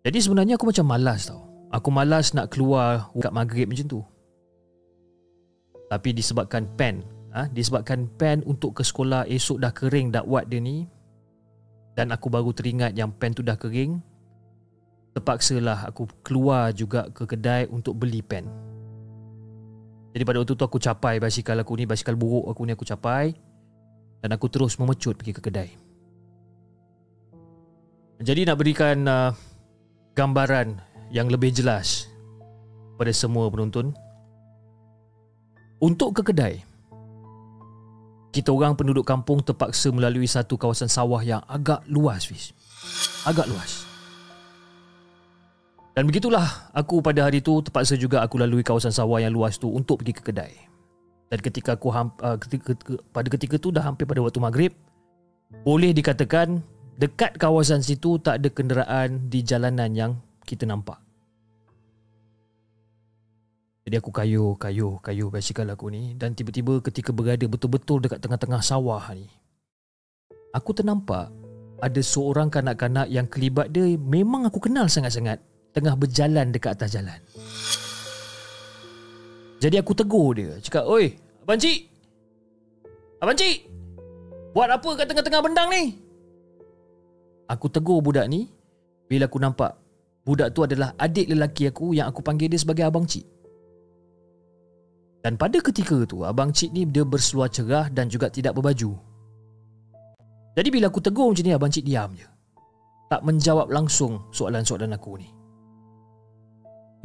Jadi 0.06 0.18
sebenarnya 0.22 0.54
aku 0.54 0.70
macam 0.70 0.86
malas 0.86 1.26
tau. 1.26 1.55
Aku 1.76 1.92
malas 1.92 2.32
nak 2.32 2.48
keluar 2.56 3.12
kat 3.20 3.36
maghrib 3.36 3.68
macam 3.68 3.84
tu. 3.84 4.00
Tapi 5.92 6.16
disebabkan 6.16 6.64
pen, 6.72 7.04
ha, 7.36 7.44
disebabkan 7.52 8.08
pen 8.16 8.40
untuk 8.48 8.80
ke 8.80 8.82
sekolah 8.82 9.28
esok 9.28 9.60
dah 9.60 9.70
kering 9.76 10.08
dakwat 10.08 10.48
dia 10.48 10.56
ni 10.56 10.88
dan 11.92 12.16
aku 12.16 12.32
baru 12.32 12.48
teringat 12.56 12.96
yang 12.96 13.12
pen 13.12 13.36
tu 13.36 13.44
dah 13.44 13.60
kering, 13.60 14.00
terpaksalah 15.12 15.84
aku 15.92 16.08
keluar 16.24 16.72
juga 16.72 17.12
ke 17.12 17.28
kedai 17.28 17.68
untuk 17.68 18.00
beli 18.00 18.24
pen. 18.24 18.48
Jadi 20.16 20.24
pada 20.24 20.40
waktu 20.40 20.56
tu 20.56 20.64
aku 20.64 20.80
capai 20.80 21.20
basikal 21.20 21.60
aku 21.60 21.76
ni, 21.76 21.84
basikal 21.84 22.16
buruk 22.16 22.48
aku 22.48 22.64
ni 22.64 22.72
aku 22.72 22.88
capai 22.88 23.36
dan 24.24 24.32
aku 24.32 24.48
terus 24.48 24.80
memecut 24.80 25.12
pergi 25.20 25.36
ke 25.36 25.44
kedai. 25.44 25.70
Jadi 28.16 28.48
nak 28.48 28.56
berikan 28.56 28.96
uh, 29.04 29.36
gambaran 30.16 30.80
yang 31.10 31.30
lebih 31.30 31.54
jelas 31.54 32.10
pada 32.96 33.12
semua 33.12 33.46
penonton. 33.52 33.92
Untuk 35.76 36.16
ke 36.16 36.32
kedai, 36.32 36.64
kita 38.32 38.52
orang 38.52 38.76
penduduk 38.76 39.04
kampung 39.04 39.44
terpaksa 39.44 39.92
melalui 39.92 40.28
satu 40.28 40.56
kawasan 40.56 40.88
sawah 40.88 41.20
yang 41.20 41.44
agak 41.48 41.84
luas, 41.88 42.28
Fiz. 42.28 42.52
Agak 43.28 43.48
luas. 43.48 43.84
Dan 45.96 46.04
begitulah 46.04 46.44
aku 46.76 47.00
pada 47.00 47.24
hari 47.24 47.40
itu 47.40 47.64
terpaksa 47.64 47.96
juga 47.96 48.20
aku 48.20 48.36
lalui 48.36 48.60
kawasan 48.60 48.92
sawah 48.92 49.16
yang 49.16 49.32
luas 49.32 49.56
tu 49.56 49.72
untuk 49.72 50.04
pergi 50.04 50.12
ke 50.12 50.22
kedai. 50.28 50.52
Dan 51.32 51.40
ketika 51.40 51.80
aku 51.80 51.88
uh, 51.88 52.36
ketika, 52.36 52.76
pada 53.10 53.28
ketika 53.32 53.56
tu 53.56 53.72
dah 53.72 53.80
hampir 53.80 54.04
pada 54.04 54.20
waktu 54.20 54.36
maghrib, 54.36 54.72
boleh 55.64 55.96
dikatakan 55.96 56.60
dekat 57.00 57.40
kawasan 57.40 57.80
situ 57.80 58.20
tak 58.20 58.44
ada 58.44 58.48
kenderaan 58.52 59.32
di 59.32 59.40
jalanan 59.40 59.90
yang 59.96 60.12
kita 60.46 60.64
nampak. 60.64 61.02
Jadi 63.86 64.02
aku 64.02 64.10
kayu, 64.10 64.58
kayu, 64.58 64.98
kayu 64.98 65.30
basikal 65.30 65.66
aku 65.70 65.94
ni 65.94 66.18
dan 66.18 66.34
tiba-tiba 66.34 66.82
ketika 66.82 67.14
berada 67.14 67.46
betul-betul 67.46 68.02
dekat 68.02 68.18
tengah-tengah 68.18 68.58
sawah 68.58 69.02
ni, 69.14 69.30
aku 70.50 70.74
ternampak 70.74 71.30
ada 71.78 72.00
seorang 72.02 72.50
kanak-kanak 72.50 73.06
yang 73.06 73.30
kelibat 73.30 73.70
dia 73.70 73.86
memang 73.94 74.50
aku 74.50 74.58
kenal 74.58 74.90
sangat-sangat 74.90 75.38
tengah 75.70 75.94
berjalan 75.94 76.50
dekat 76.50 76.74
atas 76.74 76.98
jalan. 76.98 77.20
Jadi 79.62 79.76
aku 79.78 79.94
tegur 79.94 80.34
dia, 80.34 80.58
cakap, 80.58 80.82
"Oi, 80.90 81.14
abang 81.46 81.60
cik. 81.60 81.80
Abang 83.22 83.38
cik. 83.38 83.70
Buat 84.50 84.82
apa 84.82 84.88
kat 84.98 85.06
tengah-tengah 85.14 85.40
bendang 85.46 85.68
ni?" 85.70 85.84
Aku 87.46 87.70
tegur 87.70 88.02
budak 88.02 88.26
ni 88.26 88.50
bila 89.06 89.30
aku 89.30 89.38
nampak 89.38 89.85
budak 90.26 90.50
tu 90.50 90.66
adalah 90.66 90.90
adik 90.98 91.30
lelaki 91.30 91.70
aku 91.70 91.94
yang 91.94 92.10
aku 92.10 92.18
panggil 92.20 92.50
dia 92.50 92.58
sebagai 92.58 92.82
abang 92.82 93.06
cik. 93.06 93.22
Dan 95.22 95.34
pada 95.38 95.58
ketika 95.58 96.06
tu, 96.06 96.22
abang 96.22 96.50
cik 96.50 96.70
ni 96.70 96.86
dia 96.86 97.02
berseluar 97.02 97.50
cerah 97.50 97.86
dan 97.90 98.10
juga 98.10 98.30
tidak 98.30 98.58
berbaju. 98.58 98.94
Jadi 100.54 100.68
bila 100.70 100.86
aku 100.86 101.02
tegur 101.02 101.30
macam 101.30 101.42
ni, 101.42 101.50
abang 101.50 101.70
cik 101.70 101.86
diam 101.86 102.14
je. 102.14 102.26
Tak 103.06 103.22
menjawab 103.22 103.70
langsung 103.70 104.22
soalan-soalan 104.30 104.94
aku 104.94 105.18
ni. 105.18 105.28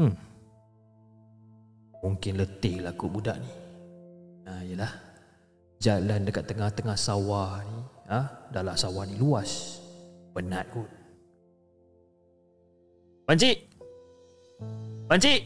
Hmm. 0.01 0.15
Mungkin 2.01 2.41
letih 2.41 2.81
lah 2.81 2.93
kot 2.97 3.09
budak 3.09 3.37
ni. 3.37 3.51
Ha, 4.49 4.51
yelah. 4.65 4.93
Jalan 5.81 6.25
dekat 6.25 6.45
tengah-tengah 6.45 6.97
sawah 6.97 7.61
ni. 7.65 7.77
Ha? 8.09 8.21
Dalam 8.53 8.77
sawah 8.77 9.05
ni 9.05 9.17
luas. 9.17 9.81
Penat 10.33 10.69
kot. 10.73 11.00
Pancik! 13.25 13.57
Pancik! 15.07 15.41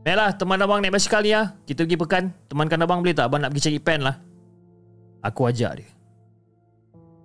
Baiklah, 0.00 0.32
teman 0.32 0.60
abang 0.64 0.80
naik 0.80 0.96
basikal 0.96 1.20
ni 1.20 1.36
lah. 1.36 1.60
Kita 1.68 1.84
pergi 1.84 2.00
pekan. 2.00 2.24
Temankan 2.48 2.80
abang 2.80 3.04
boleh 3.04 3.12
tak? 3.12 3.28
Abang 3.28 3.44
nak 3.44 3.52
pergi 3.52 3.68
cari 3.68 3.80
pen 3.80 4.00
lah. 4.00 4.16
Aku 5.20 5.44
ajak 5.44 5.72
dia. 5.76 5.88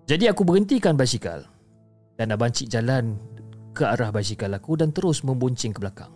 Jadi 0.06 0.28
aku 0.28 0.44
berhentikan 0.44 1.00
basikal. 1.00 1.48
Dan 2.20 2.36
abang 2.36 2.52
cik 2.52 2.68
jalan 2.68 3.16
ke 3.72 3.88
arah 3.88 4.12
basikal 4.12 4.52
aku 4.52 4.76
dan 4.76 4.92
terus 4.92 5.24
memboncing 5.24 5.72
ke 5.72 5.80
belakang. 5.80 6.12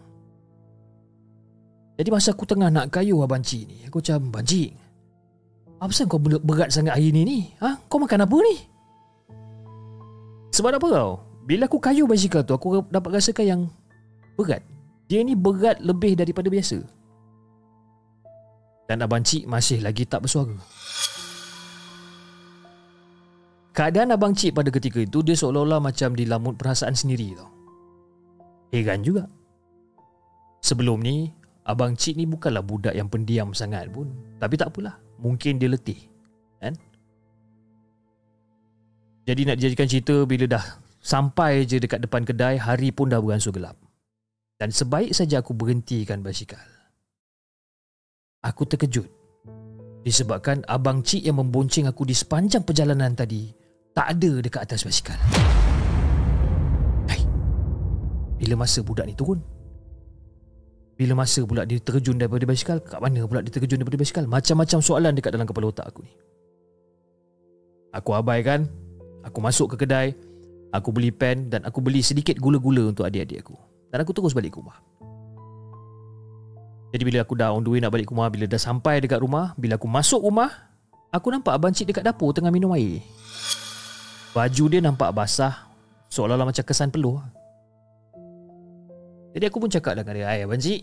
Jadi 2.00 2.16
masa 2.16 2.32
aku 2.32 2.48
tengah 2.48 2.72
nak 2.72 2.96
kayu 2.96 3.20
Abang 3.20 3.44
Cik 3.44 3.64
ni 3.68 3.78
Aku 3.84 4.00
macam 4.00 4.32
Abang 4.32 4.48
Cik 4.48 4.72
Apa 5.84 5.92
sebab 5.92 6.08
kau 6.16 6.20
berat 6.24 6.72
sangat 6.72 6.96
hari 6.96 7.12
ni 7.12 7.28
ni 7.28 7.40
ha? 7.60 7.76
Kau 7.92 8.00
makan 8.00 8.24
apa 8.24 8.38
ni 8.40 8.56
Sebab 10.56 10.80
apa 10.80 10.88
kau 10.88 11.12
Bila 11.50 11.66
aku 11.66 11.82
kayu 11.82 12.06
basikal 12.06 12.46
tu 12.46 12.54
Aku 12.54 12.86
dapat 12.94 13.18
rasakan 13.18 13.46
yang 13.46 13.62
Berat 14.38 14.62
Dia 15.10 15.26
ni 15.26 15.34
berat 15.34 15.82
lebih 15.82 16.14
daripada 16.14 16.46
biasa 16.46 16.78
Dan 18.86 19.02
Abang 19.02 19.26
Cik 19.26 19.50
masih 19.50 19.82
lagi 19.82 20.06
tak 20.06 20.30
bersuara 20.30 20.54
Keadaan 23.74 24.14
Abang 24.14 24.38
Cik 24.38 24.54
pada 24.54 24.70
ketika 24.70 25.02
itu 25.02 25.26
Dia 25.26 25.34
seolah-olah 25.34 25.82
macam 25.82 26.14
dilamut 26.14 26.54
perasaan 26.54 26.94
sendiri 26.94 27.34
tau 27.34 27.50
Heran 28.70 29.02
juga 29.02 29.26
Sebelum 30.62 31.02
ni 31.02 31.34
Abang 31.70 31.94
Cik 31.94 32.18
ni 32.18 32.26
bukanlah 32.26 32.66
budak 32.66 32.98
yang 32.98 33.06
pendiam 33.06 33.54
sangat 33.54 33.94
pun. 33.94 34.10
Tapi 34.42 34.58
tak 34.58 34.74
apalah. 34.74 34.98
Mungkin 35.22 35.62
dia 35.62 35.70
letih. 35.70 36.02
Kan? 36.58 36.74
Jadi 39.30 39.42
nak 39.46 39.62
dijadikan 39.62 39.86
cerita 39.86 40.26
bila 40.26 40.50
dah 40.50 40.66
sampai 41.10 41.66
je 41.66 41.82
dekat 41.82 42.06
depan 42.06 42.22
kedai, 42.22 42.62
hari 42.62 42.94
pun 42.94 43.10
dah 43.10 43.18
beransur 43.18 43.50
gelap. 43.50 43.74
Dan 44.62 44.70
sebaik 44.70 45.10
saja 45.18 45.42
aku 45.42 45.58
berhentikan 45.58 46.22
basikal. 46.22 46.62
Aku 48.46 48.70
terkejut. 48.70 49.10
Disebabkan 50.06 50.62
Abang 50.70 51.02
Cik 51.02 51.26
yang 51.26 51.42
membonceng 51.42 51.90
aku 51.90 52.06
di 52.06 52.14
sepanjang 52.14 52.64
perjalanan 52.64 53.12
tadi 53.18 53.52
tak 53.92 54.16
ada 54.16 54.32
dekat 54.40 54.62
atas 54.64 54.86
basikal. 54.86 55.18
Hai. 57.10 57.20
Bila 58.40 58.64
masa 58.64 58.80
budak 58.86 59.10
ni 59.10 59.18
turun? 59.18 59.42
Bila 61.00 61.16
masa 61.16 61.40
pula 61.48 61.64
dia 61.64 61.80
terjun 61.80 62.20
daripada 62.20 62.44
basikal 62.44 62.84
Kat 62.84 63.00
mana 63.00 63.24
pula 63.24 63.40
dia 63.40 63.56
terjun 63.56 63.80
daripada 63.80 63.96
basikal 63.96 64.28
Macam-macam 64.28 64.84
soalan 64.84 65.16
dekat 65.16 65.32
dalam 65.32 65.48
kepala 65.48 65.72
otak 65.72 65.88
aku 65.88 66.04
ni 66.04 66.12
Aku 67.96 68.12
abaikan 68.20 68.68
Aku 69.24 69.40
masuk 69.40 69.72
ke 69.72 69.88
kedai 69.88 70.12
Aku 70.70 70.94
beli 70.94 71.10
pen 71.10 71.50
dan 71.50 71.66
aku 71.66 71.82
beli 71.82 72.06
sedikit 72.06 72.38
gula-gula 72.38 72.94
untuk 72.94 73.06
adik-adik 73.10 73.42
aku 73.42 73.58
Dan 73.90 74.06
aku 74.06 74.14
terus 74.14 74.38
balik 74.38 74.54
ke 74.54 74.62
rumah 74.62 74.78
Jadi 76.94 77.04
bila 77.06 77.26
aku 77.26 77.34
dah 77.34 77.50
on 77.54 77.66
the 77.66 77.70
way 77.74 77.82
nak 77.82 77.90
balik 77.90 78.06
ke 78.06 78.14
rumah 78.14 78.30
Bila 78.30 78.46
dah 78.46 78.62
sampai 78.62 79.02
dekat 79.02 79.18
rumah 79.22 79.58
Bila 79.58 79.82
aku 79.82 79.90
masuk 79.90 80.22
rumah 80.22 80.70
Aku 81.10 81.34
nampak 81.34 81.58
abang 81.58 81.74
cik 81.74 81.90
dekat 81.90 82.06
dapur 82.06 82.30
tengah 82.38 82.54
minum 82.54 82.70
air 82.78 83.02
Baju 84.38 84.64
dia 84.70 84.78
nampak 84.78 85.10
basah 85.10 85.66
Seolah-olah 86.14 86.54
macam 86.54 86.62
kesan 86.62 86.94
peluh 86.94 87.18
jadi 89.34 89.46
aku 89.50 89.62
pun 89.62 89.70
cakap 89.70 89.94
dengan 89.98 90.14
dia 90.18 90.26
Hai 90.26 90.42
Abang 90.46 90.58
Cik 90.58 90.82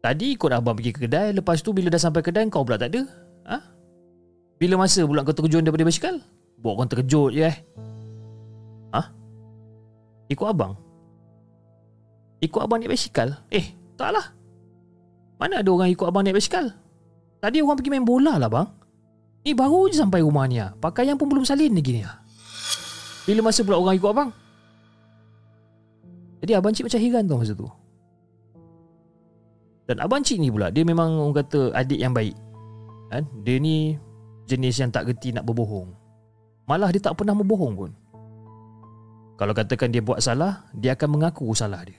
Tadi 0.00 0.36
ikut 0.36 0.50
abang 0.52 0.76
pergi 0.76 0.92
ke 0.92 1.04
kedai 1.08 1.36
Lepas 1.36 1.60
tu 1.60 1.76
bila 1.76 1.92
dah 1.92 2.00
sampai 2.00 2.24
kedai 2.24 2.48
Kau 2.48 2.64
pula 2.64 2.80
tak 2.80 2.92
ada 2.96 3.04
ha? 3.48 3.58
Bila 4.60 4.80
masa 4.80 5.04
pula 5.04 5.26
kau 5.26 5.36
terjun 5.36 5.60
daripada 5.60 5.84
basikal? 5.84 6.16
Buat 6.62 6.72
orang 6.80 6.88
terkejut 6.88 7.30
je 7.36 7.42
eh. 7.44 7.56
Ikut 10.28 10.46
abang? 10.48 10.74
Ikut 12.40 12.60
abang 12.60 12.80
naik 12.80 12.92
basikal? 12.92 13.44
Eh, 13.52 13.72
taklah. 13.96 14.32
Mana 15.40 15.60
ada 15.60 15.70
orang 15.72 15.92
ikut 15.92 16.04
abang 16.04 16.24
naik 16.24 16.36
basikal? 16.36 16.72
Tadi 17.40 17.60
orang 17.60 17.76
pergi 17.76 17.92
main 17.92 18.04
bola 18.04 18.40
lah 18.40 18.48
bang. 18.48 18.68
Ni 19.44 19.52
baru 19.52 19.92
je 19.92 20.00
sampai 20.00 20.24
rumah 20.24 20.48
ni 20.48 20.56
ah. 20.56 20.72
Pakaian 20.80 21.20
pun 21.20 21.28
belum 21.28 21.44
salin 21.44 21.76
lagi 21.76 22.00
ni 22.00 22.02
ah. 22.04 22.16
Bila 23.28 23.44
masa 23.44 23.60
pula 23.60 23.76
orang 23.76 23.96
ikut 24.00 24.08
abang? 24.08 24.30
Jadi 26.44 26.52
abang 26.56 26.72
cik 26.72 26.84
macam 26.88 27.00
heran 27.00 27.24
tau 27.24 27.40
masa 27.40 27.52
tu. 27.56 27.68
Dan 29.84 30.00
abang 30.00 30.24
cik 30.24 30.40
ni 30.40 30.48
pula 30.48 30.72
dia 30.72 30.84
memang 30.84 31.20
orang 31.20 31.44
kata 31.44 31.72
adik 31.76 32.00
yang 32.00 32.12
baik. 32.16 32.36
Kan? 33.12 33.28
Dia 33.44 33.56
ni 33.60 33.96
jenis 34.48 34.80
yang 34.80 34.92
tak 34.92 35.08
gerti 35.08 35.32
nak 35.32 35.44
berbohong. 35.44 35.92
Malah 36.64 36.88
dia 36.92 37.00
tak 37.00 37.16
pernah 37.16 37.36
berbohong 37.36 37.72
pun. 37.76 37.90
Kalau 39.34 39.50
katakan 39.50 39.90
dia 39.90 39.98
buat 39.98 40.22
salah, 40.22 40.70
dia 40.70 40.94
akan 40.94 41.18
mengaku 41.18 41.50
salah 41.58 41.82
dia. 41.82 41.98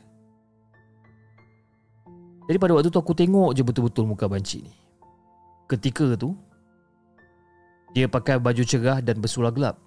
Jadi 2.45 2.57
pada 2.61 2.77
waktu 2.77 2.93
tu 2.93 3.01
aku 3.01 3.17
tengok 3.17 3.57
je 3.57 3.65
betul-betul 3.65 4.05
muka 4.05 4.29
banci 4.29 4.61
ni. 4.61 4.73
Ketika 5.65 6.13
tu 6.13 6.37
dia 7.97 8.11
pakai 8.11 8.37
baju 8.37 8.63
cerah 8.63 9.01
dan 9.01 9.17
bersulah 9.17 9.49
gelap. 9.49 9.79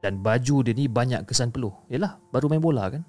Dan 0.00 0.22
baju 0.22 0.62
dia 0.62 0.70
ni 0.70 0.86
banyak 0.86 1.26
kesan 1.26 1.50
peluh. 1.50 1.74
Yalah, 1.90 2.16
baru 2.30 2.46
main 2.46 2.62
bola 2.62 2.88
kan. 2.88 3.02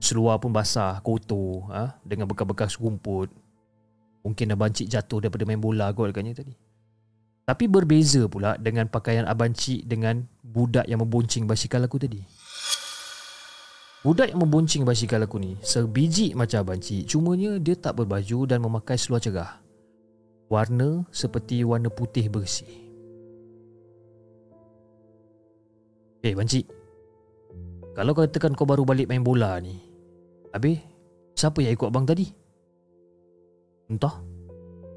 Seluar 0.00 0.40
pun 0.40 0.52
basah, 0.52 1.00
kotor, 1.04 1.68
ha? 1.68 2.00
dengan 2.00 2.24
bekas-bekas 2.28 2.80
rumput. 2.80 3.28
Mungkin 4.24 4.56
abang 4.56 4.72
cik 4.72 4.88
jatuh 4.88 5.20
daripada 5.20 5.44
main 5.44 5.60
bola 5.60 5.92
kot 5.92 6.10
katnya 6.16 6.32
tadi. 6.32 6.65
Tapi 7.46 7.70
berbeza 7.70 8.26
pula 8.26 8.58
dengan 8.58 8.90
pakaian 8.90 9.22
abang 9.22 9.54
cik 9.54 9.86
dengan 9.86 10.26
budak 10.42 10.90
yang 10.90 10.98
memboncing 10.98 11.46
basikal 11.46 11.78
aku 11.86 12.02
tadi. 12.02 12.18
Budak 14.02 14.34
yang 14.34 14.42
memboncing 14.42 14.82
basikal 14.82 15.22
aku 15.22 15.38
ni 15.38 15.54
sebiji 15.62 16.34
macam 16.34 16.66
abang 16.66 16.82
cik. 16.82 17.06
Cumanya 17.06 17.62
dia 17.62 17.78
tak 17.78 18.02
berbaju 18.02 18.50
dan 18.50 18.58
memakai 18.58 18.98
seluar 18.98 19.22
cerah 19.22 19.66
warna 20.46 21.02
seperti 21.10 21.66
warna 21.66 21.90
putih 21.90 22.30
bersih. 22.30 22.70
Eh, 26.22 26.32
hey, 26.32 26.34
Bancik. 26.34 26.66
Kalau 27.94 28.12
kau 28.12 28.26
katakan 28.26 28.52
kau 28.58 28.66
baru 28.66 28.82
balik 28.82 29.06
main 29.06 29.22
bola 29.22 29.56
ni, 29.62 29.78
habis 30.50 30.82
siapa 31.38 31.62
yang 31.62 31.72
ikut 31.72 31.88
abang 31.88 32.04
tadi? 32.04 32.26
Entah. 33.88 34.20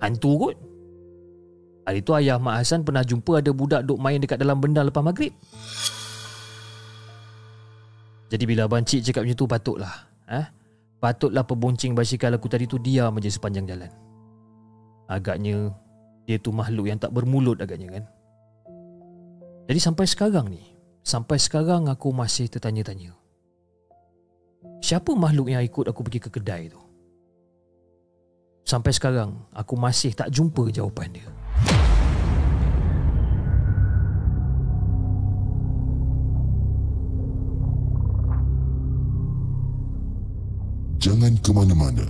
Hantu 0.02 0.32
kot. 0.36 0.58
Hari 1.90 2.06
tu 2.06 2.14
ayah 2.14 2.38
Mak 2.38 2.62
Hassan 2.62 2.86
pernah 2.86 3.02
jumpa 3.02 3.42
ada 3.42 3.50
budak 3.50 3.82
duk 3.82 3.98
main 3.98 4.22
dekat 4.22 4.38
dalam 4.38 4.62
benda 4.62 4.86
lepas 4.86 5.02
maghrib. 5.02 5.34
Jadi 8.30 8.46
bila 8.46 8.70
Abang 8.70 8.86
Cik 8.86 9.10
cakap 9.10 9.26
macam 9.26 9.34
tu 9.42 9.50
patutlah. 9.50 9.96
Eh? 10.30 10.46
Patutlah 11.02 11.42
peboncing 11.42 11.98
basikal 11.98 12.30
aku 12.38 12.46
tadi 12.46 12.70
tu 12.70 12.78
diam 12.78 13.18
je 13.18 13.34
sepanjang 13.34 13.66
jalan. 13.66 13.90
Agaknya 15.10 15.74
dia 16.30 16.38
tu 16.38 16.54
makhluk 16.54 16.94
yang 16.94 17.02
tak 17.02 17.10
bermulut 17.10 17.58
agaknya 17.58 17.90
kan. 17.90 18.06
Jadi 19.66 19.80
sampai 19.82 20.06
sekarang 20.06 20.46
ni, 20.54 20.62
sampai 21.02 21.42
sekarang 21.42 21.90
aku 21.90 22.14
masih 22.14 22.54
tertanya-tanya. 22.54 23.18
Siapa 24.86 25.10
makhluk 25.18 25.50
yang 25.50 25.66
ikut 25.66 25.90
aku 25.90 26.06
pergi 26.06 26.22
ke 26.22 26.30
kedai 26.30 26.70
tu? 26.70 26.78
Sampai 28.62 28.94
sekarang 28.94 29.50
aku 29.58 29.74
masih 29.74 30.14
tak 30.14 30.30
jumpa 30.30 30.70
jawapan 30.70 31.18
dia. 31.18 31.39
Jangan 41.00 41.32
ke 41.40 41.56
mana-mana 41.56 42.04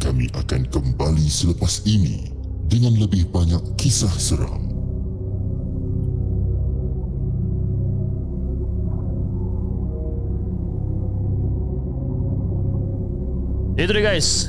kami 0.00 0.32
akan 0.32 0.64
kembali 0.72 1.28
selepas 1.28 1.84
ini 1.84 2.32
dengan 2.64 2.96
lebih 2.96 3.28
banyak 3.28 3.60
kisah 3.76 4.08
seram. 4.16 4.64
Itu 13.76 13.92
dia 13.92 14.00
guys. 14.00 14.48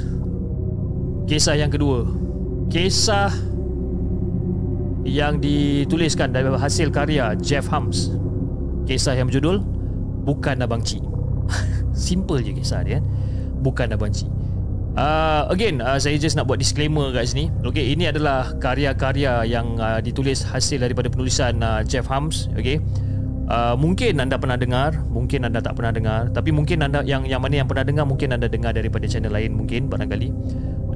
Kisah 1.27 1.59
yang 1.59 1.67
kedua. 1.67 2.07
Kisah 2.71 3.27
yang 5.03 5.43
dituliskan 5.43 6.31
dari 6.31 6.47
hasil 6.47 6.95
karya 6.95 7.35
Jeff 7.35 7.67
Hams. 7.67 8.07
Kisah 8.87 9.19
yang 9.19 9.27
berjudul 9.27 9.59
Bukan 10.23 10.63
Abang 10.63 10.79
Cik. 10.79 11.03
Simple 11.91 12.39
je 12.39 12.55
kisah 12.55 12.87
dia 12.87 13.03
kan. 13.03 13.05
Bukan 13.59 13.91
Abang 13.91 14.15
Cik. 14.15 14.27
Uh, 14.99 15.47
again, 15.53 15.79
uh, 15.79 15.95
saya 15.95 16.17
just 16.19 16.35
nak 16.35 16.49
buat 16.49 16.59
disclaimer 16.59 17.13
kat 17.15 17.31
sini. 17.31 17.47
Okay, 17.63 17.93
ini 17.93 18.09
adalah 18.09 18.51
karya-karya 18.57 19.47
yang 19.47 19.79
uh, 19.79 20.01
ditulis 20.03 20.43
hasil 20.43 20.81
daripada 20.81 21.07
penulisan 21.07 21.61
uh, 21.61 21.85
Jeff 21.85 22.09
Hams. 22.09 22.51
Okay, 22.57 22.81
uh, 23.47 23.79
mungkin 23.79 24.19
anda 24.19 24.35
pernah 24.35 24.57
dengar, 24.59 24.97
mungkin 25.07 25.45
anda 25.47 25.63
tak 25.63 25.77
pernah 25.79 25.93
dengar. 25.93 26.33
Tapi 26.35 26.49
mungkin 26.51 26.83
anda 26.83 26.99
yang 27.05 27.23
yang 27.23 27.39
mana 27.39 27.63
yang 27.63 27.69
pernah 27.69 27.85
dengar, 27.85 28.03
mungkin 28.03 28.35
anda 28.35 28.51
dengar 28.51 28.75
daripada 28.75 29.05
channel 29.07 29.31
lain 29.31 29.55
mungkin 29.55 29.87
barangkali. 29.87 30.29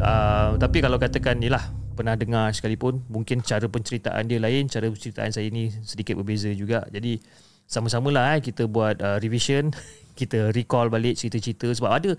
Uh, 0.04 0.60
tapi 0.60 0.84
kalau 0.84 1.00
katakan 1.00 1.40
ni 1.40 1.48
lah 1.48 1.64
pernah 1.94 2.18
dengar 2.18 2.50
sekalipun, 2.52 3.06
mungkin 3.08 3.46
cara 3.46 3.70
penceritaan 3.70 4.26
dia 4.26 4.42
lain, 4.42 4.68
cara 4.68 4.90
penceritaan 4.90 5.32
saya 5.32 5.48
ni 5.54 5.70
sedikit 5.86 6.18
berbeza 6.20 6.50
juga. 6.52 6.84
Jadi 6.90 7.22
sama-samalah 7.68 8.38
eh, 8.38 8.42
kita 8.44 8.68
buat 8.70 9.00
uh, 9.02 9.18
revision, 9.18 9.74
kita 10.20 10.54
recall 10.54 10.92
balik 10.94 11.18
cerita-cerita. 11.18 11.72
Sebab 11.74 11.92
ada 11.92 12.12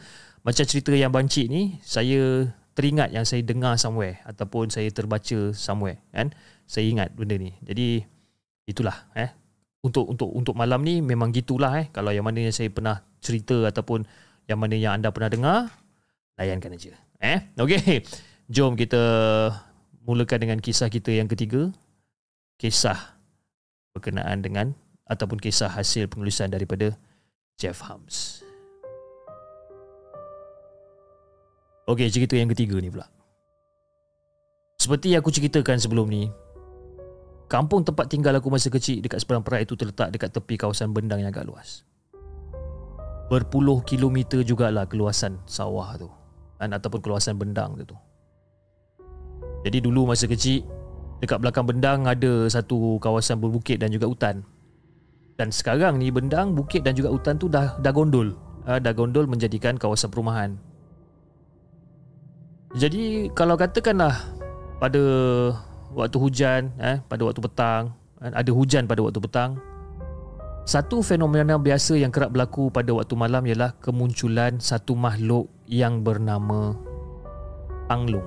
macam 0.45 0.65
cerita 0.67 0.93
yang 0.93 1.15
bancik 1.15 1.47
ni 1.49 1.79
saya 1.81 2.49
teringat 2.75 3.15
yang 3.15 3.23
saya 3.25 3.41
dengar 3.47 3.79
somewhere. 3.79 4.21
Ataupun 4.27 4.69
saya 4.69 4.91
terbaca 4.91 5.55
somewhere 5.55 6.03
kan? 6.11 6.35
Saya 6.67 6.91
ingat 6.91 7.15
benda 7.15 7.39
ni. 7.39 7.55
Jadi 7.63 8.03
itulah 8.67 9.09
eh. 9.15 9.31
Untuk 9.85 10.09
untuk 10.09 10.33
untuk 10.33 10.55
malam 10.57 10.81
ni 10.83 11.05
memang 11.05 11.31
gitulah 11.31 11.77
eh. 11.81 11.87
Kalau 11.95 12.11
yang 12.11 12.27
mana 12.27 12.43
yang 12.43 12.55
saya 12.55 12.69
pernah 12.73 13.05
cerita 13.23 13.69
ataupun 13.69 14.05
yang 14.51 14.61
mana 14.61 14.77
yang 14.77 15.01
anda 15.01 15.09
pernah 15.15 15.31
dengar 15.31 15.59
layankan 16.35 16.75
aja 16.75 16.93
eh. 17.23 17.41
Okey. 17.57 18.03
Jom 18.51 18.77
kita 18.77 19.01
mulakan 20.05 20.39
dengan 20.45 20.59
kisah 20.61 20.91
kita 20.91 21.15
yang 21.15 21.31
ketiga. 21.31 21.71
Kisah 22.59 23.17
berkenaan 23.95 24.43
dengan 24.43 24.75
ataupun 25.05 25.37
kisah 25.41 25.69
hasil 25.69 26.09
penulisan 26.09 26.49
daripada 26.49 26.97
Jeff 27.61 27.81
Hams. 27.85 28.45
Okey, 31.85 32.09
cerita 32.09 32.33
yang 32.35 32.49
ketiga 32.49 32.81
ni 32.81 32.89
pula. 32.89 33.05
Seperti 34.81 35.13
yang 35.13 35.21
aku 35.21 35.33
ceritakan 35.33 35.77
sebelum 35.77 36.09
ni, 36.09 36.33
kampung 37.49 37.85
tempat 37.85 38.09
tinggal 38.09 38.37
aku 38.41 38.49
masa 38.49 38.73
kecil 38.73 39.05
dekat 39.05 39.21
seberang 39.21 39.45
perak 39.45 39.69
itu 39.69 39.77
terletak 39.77 40.09
dekat 40.13 40.33
tepi 40.33 40.57
kawasan 40.57 40.97
bendang 40.97 41.21
yang 41.21 41.29
agak 41.29 41.45
luas. 41.45 41.85
Berpuluh 43.29 43.85
kilometer 43.85 44.41
jugalah 44.45 44.89
keluasan 44.89 45.41
sawah 45.45 45.97
tu. 45.97 46.09
Dan 46.57 46.73
ataupun 46.73 47.05
keluasan 47.05 47.37
bendang 47.37 47.77
tu. 47.85 47.97
Jadi 49.69 49.85
dulu 49.85 50.09
masa 50.09 50.25
kecil, 50.25 50.65
dekat 51.21 51.41
belakang 51.41 51.69
bendang 51.69 52.09
ada 52.09 52.49
satu 52.49 52.97
kawasan 53.01 53.41
berbukit 53.41 53.81
dan 53.81 53.93
juga 53.93 54.09
hutan. 54.09 54.41
Dan 55.35 55.51
sekarang 55.51 55.99
ni 55.99 56.15
bendang, 56.15 56.55
bukit 56.55 56.87
dan 56.87 56.95
juga 56.95 57.11
hutan 57.11 57.35
tu 57.35 57.51
dah 57.51 57.75
dah 57.83 57.93
gondol. 57.93 58.39
Uh, 58.65 58.79
dah 58.79 58.95
gondol 58.95 59.27
menjadikan 59.27 59.75
kawasan 59.75 60.09
perumahan. 60.09 60.55
Jadi 62.75 63.31
kalau 63.35 63.55
katakanlah 63.55 64.15
pada 64.83 65.03
waktu 65.95 66.17
hujan 66.19 66.75
eh 66.83 66.99
pada 67.07 67.23
waktu 67.23 67.39
petang 67.39 67.95
eh, 68.19 68.35
ada 68.35 68.51
hujan 68.51 68.91
pada 68.91 68.99
waktu 68.99 69.23
petang 69.23 69.63
satu 70.67 71.05
fenomena 71.05 71.61
biasa 71.61 71.95
yang 71.95 72.09
kerap 72.09 72.33
berlaku 72.33 72.73
pada 72.73 72.91
waktu 72.97 73.15
malam 73.15 73.45
ialah 73.45 73.77
kemunculan 73.79 74.59
satu 74.59 74.97
makhluk 74.97 75.53
yang 75.69 76.01
bernama 76.01 76.73
Tanglung. 77.85 78.25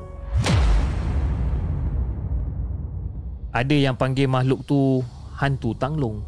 Ada 3.50 3.74
yang 3.74 3.98
panggil 3.98 4.30
makhluk 4.30 4.62
tu 4.70 5.02
hantu 5.34 5.74
Tanglung. 5.82 6.22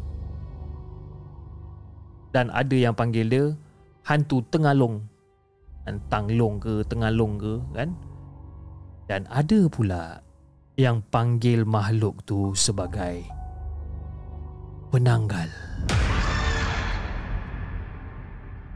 Dan 2.30 2.46
ada 2.54 2.76
yang 2.76 2.94
panggil 2.94 3.26
dia 3.26 3.44
hantu 4.06 4.42
Tengalong. 4.50 5.02
Dan 5.82 5.98
Tanglong 6.06 6.62
ke 6.62 6.86
Tengalong 6.86 7.34
ke 7.40 7.54
kan? 7.74 7.90
Dan 9.10 9.26
ada 9.26 9.66
pula 9.66 10.22
yang 10.78 11.02
panggil 11.10 11.66
makhluk 11.66 12.22
tu 12.22 12.54
sebagai 12.54 13.26
penanggal. 14.94 15.50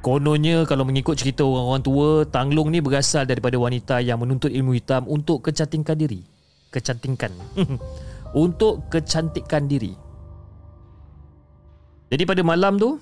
Kononnya 0.05 0.69
kalau 0.69 0.85
mengikut 0.85 1.17
cerita 1.17 1.47
orang-orang 1.49 1.81
tua, 1.81 2.09
Tanglung 2.29 2.69
ni 2.69 2.85
berasal 2.85 3.25
daripada 3.25 3.57
wanita 3.57 4.05
yang 4.05 4.21
menuntut 4.21 4.53
ilmu 4.53 4.77
hitam 4.77 5.09
untuk 5.09 5.49
kecantikan 5.49 5.97
diri. 5.97 6.21
Kecantikan. 6.69 7.33
untuk 8.45 8.91
kecantikan 8.91 9.65
diri. 9.65 9.95
Jadi 12.13 12.23
pada 12.29 12.43
malam 12.45 12.77
tu, 12.77 13.01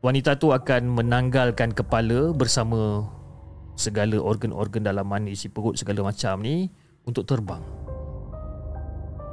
wanita 0.00 0.40
tu 0.40 0.48
akan 0.52 0.96
menanggalkan 0.96 1.76
kepala 1.76 2.32
bersama 2.32 3.04
segala 3.76 4.16
organ-organ 4.16 4.84
dalaman 4.84 5.28
isi 5.28 5.52
perut 5.52 5.76
segala 5.76 6.08
macam 6.08 6.40
ni 6.40 6.72
untuk 7.04 7.28
terbang. 7.28 7.60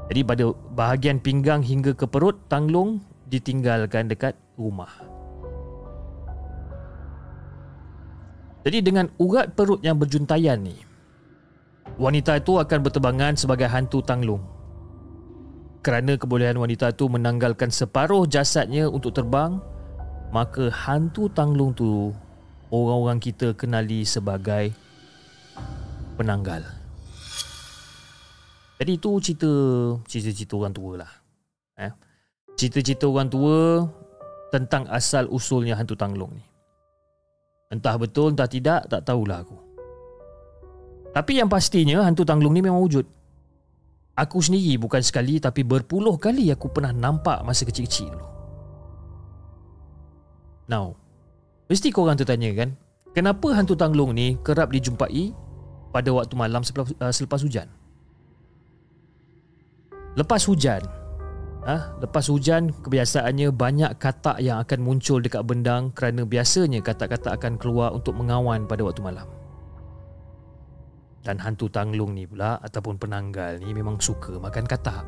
Jadi 0.08 0.22
pada 0.24 0.46
bahagian 0.72 1.20
pinggang 1.20 1.60
hingga 1.60 1.92
ke 1.92 2.08
perut, 2.08 2.40
Tanglong 2.48 3.04
ditinggalkan 3.28 4.08
dekat 4.08 4.40
rumah. 4.56 4.92
Jadi 8.64 8.80
dengan 8.84 9.12
urat 9.20 9.52
perut 9.52 9.84
yang 9.84 10.00
berjuntayan 10.00 10.64
ni, 10.64 10.80
wanita 12.00 12.40
itu 12.40 12.56
akan 12.56 12.80
bertebangan 12.88 13.36
sebagai 13.36 13.68
hantu 13.68 14.00
Tanglong. 14.00 14.44
Kerana 15.84 16.20
kebolehan 16.20 16.60
wanita 16.60 16.92
itu 16.92 17.08
menanggalkan 17.08 17.72
separuh 17.72 18.28
jasadnya 18.28 18.88
untuk 18.88 19.16
terbang, 19.16 19.60
maka 20.32 20.68
hantu 20.68 21.32
Tanglong 21.32 21.72
tu 21.72 22.12
orang-orang 22.72 23.20
kita 23.20 23.56
kenali 23.56 24.04
sebagai 24.04 24.76
penanggal. 26.20 26.64
Jadi 28.78 28.92
itu 28.94 29.12
cerita 29.24 29.52
cerita-cerita 30.06 30.54
orang 30.60 30.74
tua 30.76 30.92
lah. 31.02 31.12
Eh? 31.82 31.94
Cerita-cerita 32.60 33.10
orang 33.10 33.30
tua 33.32 33.88
tentang 34.54 34.86
asal 34.92 35.26
usulnya 35.32 35.74
hantu 35.74 35.98
Tanglong 35.98 36.34
ni. 36.36 36.46
Entah 37.68 37.96
betul 38.00 38.32
entah 38.32 38.48
tidak 38.48 38.86
tak 38.88 39.04
tahulah 39.04 39.44
aku. 39.44 39.58
Tapi 41.12 41.42
yang 41.42 41.50
pastinya 41.50 42.06
hantu 42.06 42.28
Tanglong 42.28 42.54
ni 42.54 42.62
memang 42.62 42.84
wujud. 42.84 43.08
Aku 44.18 44.42
sendiri 44.42 44.82
bukan 44.82 45.02
sekali 45.02 45.38
tapi 45.38 45.62
berpuluh 45.62 46.18
kali 46.18 46.50
aku 46.50 46.74
pernah 46.74 46.90
nampak 46.90 47.42
masa 47.46 47.66
kecil-kecil 47.66 48.14
dulu. 48.14 48.37
Now, 50.68 51.00
mesti 51.72 51.90
korang 51.96 52.20
tertanya 52.20 52.52
kan, 52.52 52.76
kenapa 53.16 53.56
hantu 53.56 53.80
Tanglong 53.80 54.12
ni 54.12 54.36
kerap 54.44 54.72
dijumpai 54.72 55.32
pada 55.96 56.12
waktu 56.12 56.36
malam 56.36 56.62
selepas, 56.62 56.92
uh, 57.00 57.14
selepas 57.16 57.40
hujan? 57.42 57.72
Lepas 60.20 60.44
hujan 60.50 60.82
ha? 61.68 61.94
Lepas 62.00 62.32
hujan 62.32 62.72
Kebiasaannya 62.72 63.52
banyak 63.52 63.92
katak 64.00 64.40
yang 64.40 64.64
akan 64.64 64.80
muncul 64.82 65.20
dekat 65.20 65.44
bendang 65.44 65.92
Kerana 65.92 66.24
biasanya 66.24 66.80
katak-katak 66.80 67.38
akan 67.38 67.60
keluar 67.60 67.92
untuk 67.92 68.16
mengawan 68.16 68.66
pada 68.66 68.82
waktu 68.88 69.04
malam 69.04 69.28
Dan 71.28 71.38
hantu 71.44 71.68
tanglung 71.68 72.16
ni 72.16 72.24
pula 72.24 72.58
Ataupun 72.64 72.96
penanggal 72.98 73.60
ni 73.60 73.76
memang 73.76 74.00
suka 74.00 74.40
makan 74.40 74.66
katak 74.66 75.04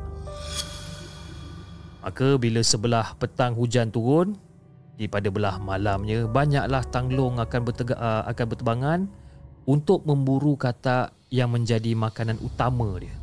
Maka 2.06 2.38
bila 2.38 2.60
sebelah 2.62 3.16
petang 3.18 3.56
hujan 3.56 3.90
turun 3.90 4.36
di 5.00 5.08
pada 5.08 5.32
belah 5.32 5.56
malamnya 5.56 6.28
banyaklah 6.28 6.84
tanglung 6.92 7.40
akan 7.40 7.60
bertega, 7.64 7.96
uh, 7.96 8.22
akan 8.28 8.44
bertebangan 8.52 9.00
untuk 9.64 10.04
memburu 10.04 10.60
katak 10.60 11.16
yang 11.32 11.48
menjadi 11.48 11.96
makanan 11.96 12.36
utama 12.44 13.00
dia. 13.00 13.16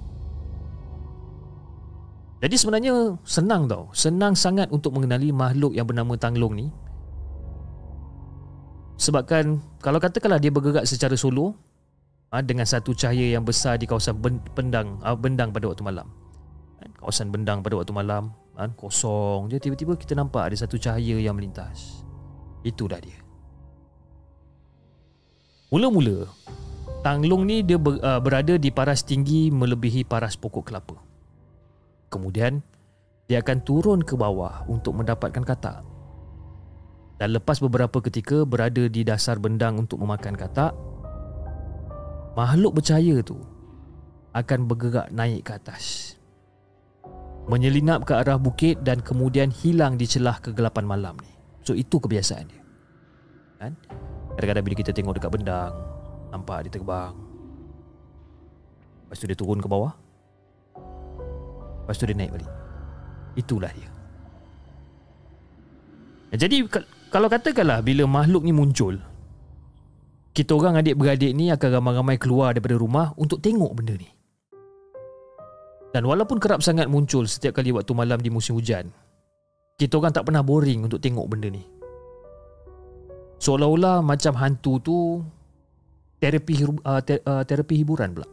Jadi 2.42 2.56
sebenarnya 2.58 3.18
senang 3.26 3.70
tau. 3.70 3.94
Senang 3.94 4.34
sangat 4.34 4.74
untuk 4.74 4.94
mengenali 4.94 5.30
makhluk 5.34 5.74
yang 5.74 5.90
bernama 5.90 6.14
Tanglong 6.18 6.54
ni. 6.54 6.68
Sebabkan 8.98 9.62
kalau 9.82 9.98
katakanlah 10.02 10.42
dia 10.42 10.50
bergerak 10.50 10.86
secara 10.90 11.14
solo 11.14 11.54
ha, 12.34 12.42
Dengan 12.42 12.66
satu 12.66 12.98
cahaya 12.98 13.38
yang 13.38 13.46
besar 13.46 13.78
di 13.78 13.86
kawasan 13.86 14.18
bendang, 14.54 14.98
ha, 15.06 15.14
bendang 15.14 15.54
pada 15.54 15.70
waktu 15.70 15.86
malam. 15.86 16.10
Ha, 16.82 16.90
Kawasan 17.02 17.34
bendang 17.34 17.66
pada 17.66 17.78
waktu 17.78 17.94
malam 17.94 18.34
ha, 18.58 18.68
Kosong 18.74 19.54
je 19.54 19.62
tiba-tiba 19.62 19.94
kita 19.94 20.18
nampak 20.18 20.52
ada 20.52 20.58
satu 20.58 20.82
cahaya 20.82 21.22
yang 21.22 21.38
melintas 21.38 22.02
Itu 22.66 22.90
dah 22.90 22.98
dia 22.98 23.22
Mula-mula 25.70 26.26
Tanglong 27.06 27.46
ni 27.46 27.62
dia 27.62 27.78
ber, 27.78 28.02
uh, 28.02 28.20
berada 28.20 28.58
di 28.58 28.74
paras 28.74 29.06
tinggi 29.06 29.54
melebihi 29.54 30.04
paras 30.04 30.34
pokok 30.36 30.66
kelapa 30.66 30.98
Kemudian 32.10 32.66
dia 33.28 33.44
akan 33.44 33.60
turun 33.62 34.00
ke 34.00 34.16
bawah 34.16 34.64
untuk 34.72 34.96
mendapatkan 34.96 35.44
katak. 35.44 35.84
Dan 37.20 37.36
lepas 37.36 37.60
beberapa 37.60 38.00
ketika 38.00 38.48
berada 38.48 38.88
di 38.88 39.04
dasar 39.04 39.36
bendang 39.36 39.84
untuk 39.84 40.00
memakan 40.00 40.38
katak, 40.38 40.72
makhluk 42.40 42.80
bercahaya 42.80 43.20
tu 43.20 43.36
akan 44.32 44.60
bergerak 44.70 45.12
naik 45.12 45.44
ke 45.44 45.52
atas. 45.60 46.16
Menyelinap 47.48 48.04
ke 48.04 48.14
arah 48.16 48.36
bukit 48.36 48.84
dan 48.84 49.00
kemudian 49.00 49.48
hilang 49.52 49.96
di 49.96 50.04
celah 50.04 50.40
kegelapan 50.44 50.84
malam 50.84 51.16
ni. 51.24 51.32
So 51.64 51.72
itu 51.72 52.00
kebiasaan 52.00 52.46
dia. 52.48 52.64
Kan? 53.64 53.74
Kadang-kadang 54.36 54.64
bila 54.68 54.76
kita 54.76 54.92
tengok 54.92 55.16
dekat 55.16 55.32
bendang, 55.32 55.74
nampak 56.30 56.68
dia 56.68 56.72
terbang. 56.76 57.16
Lepas 59.08 59.18
tu 59.24 59.26
dia 59.32 59.40
turun 59.40 59.64
ke 59.64 59.68
bawah, 59.72 59.96
Lepas 61.88 62.04
tu 62.04 62.04
dia 62.04 62.20
naik 62.20 62.36
balik 62.36 62.52
Itulah 63.40 63.72
dia 63.72 63.88
Jadi 66.36 66.68
Kalau 67.08 67.32
katakanlah 67.32 67.80
Bila 67.80 68.04
makhluk 68.04 68.44
ni 68.44 68.52
muncul 68.52 69.00
Kita 70.36 70.52
orang 70.52 70.84
adik-beradik 70.84 71.32
ni 71.32 71.48
Akan 71.48 71.80
ramai-ramai 71.80 72.20
keluar 72.20 72.52
daripada 72.52 72.76
rumah 72.76 73.16
Untuk 73.16 73.40
tengok 73.40 73.72
benda 73.72 73.96
ni 73.96 74.12
Dan 75.96 76.04
walaupun 76.04 76.38
kerap 76.38 76.60
sangat 76.60 76.92
muncul 76.92 77.24
Setiap 77.26 77.58
kali 77.60 77.72
waktu 77.72 77.92
malam 77.96 78.20
di 78.20 78.28
musim 78.28 78.60
hujan 78.60 78.92
Kita 79.80 79.98
orang 80.00 80.12
tak 80.12 80.28
pernah 80.28 80.44
boring 80.44 80.84
Untuk 80.84 81.00
tengok 81.00 81.26
benda 81.32 81.48
ni. 81.48 81.64
Seolah-olah 83.38 84.04
macam 84.04 84.34
hantu 84.36 84.74
tu 84.84 84.98
Terapi 86.18 86.54
uh, 86.66 86.98
uh, 86.98 87.44
terapi 87.46 87.86
hiburan 87.86 88.18
pula. 88.18 88.26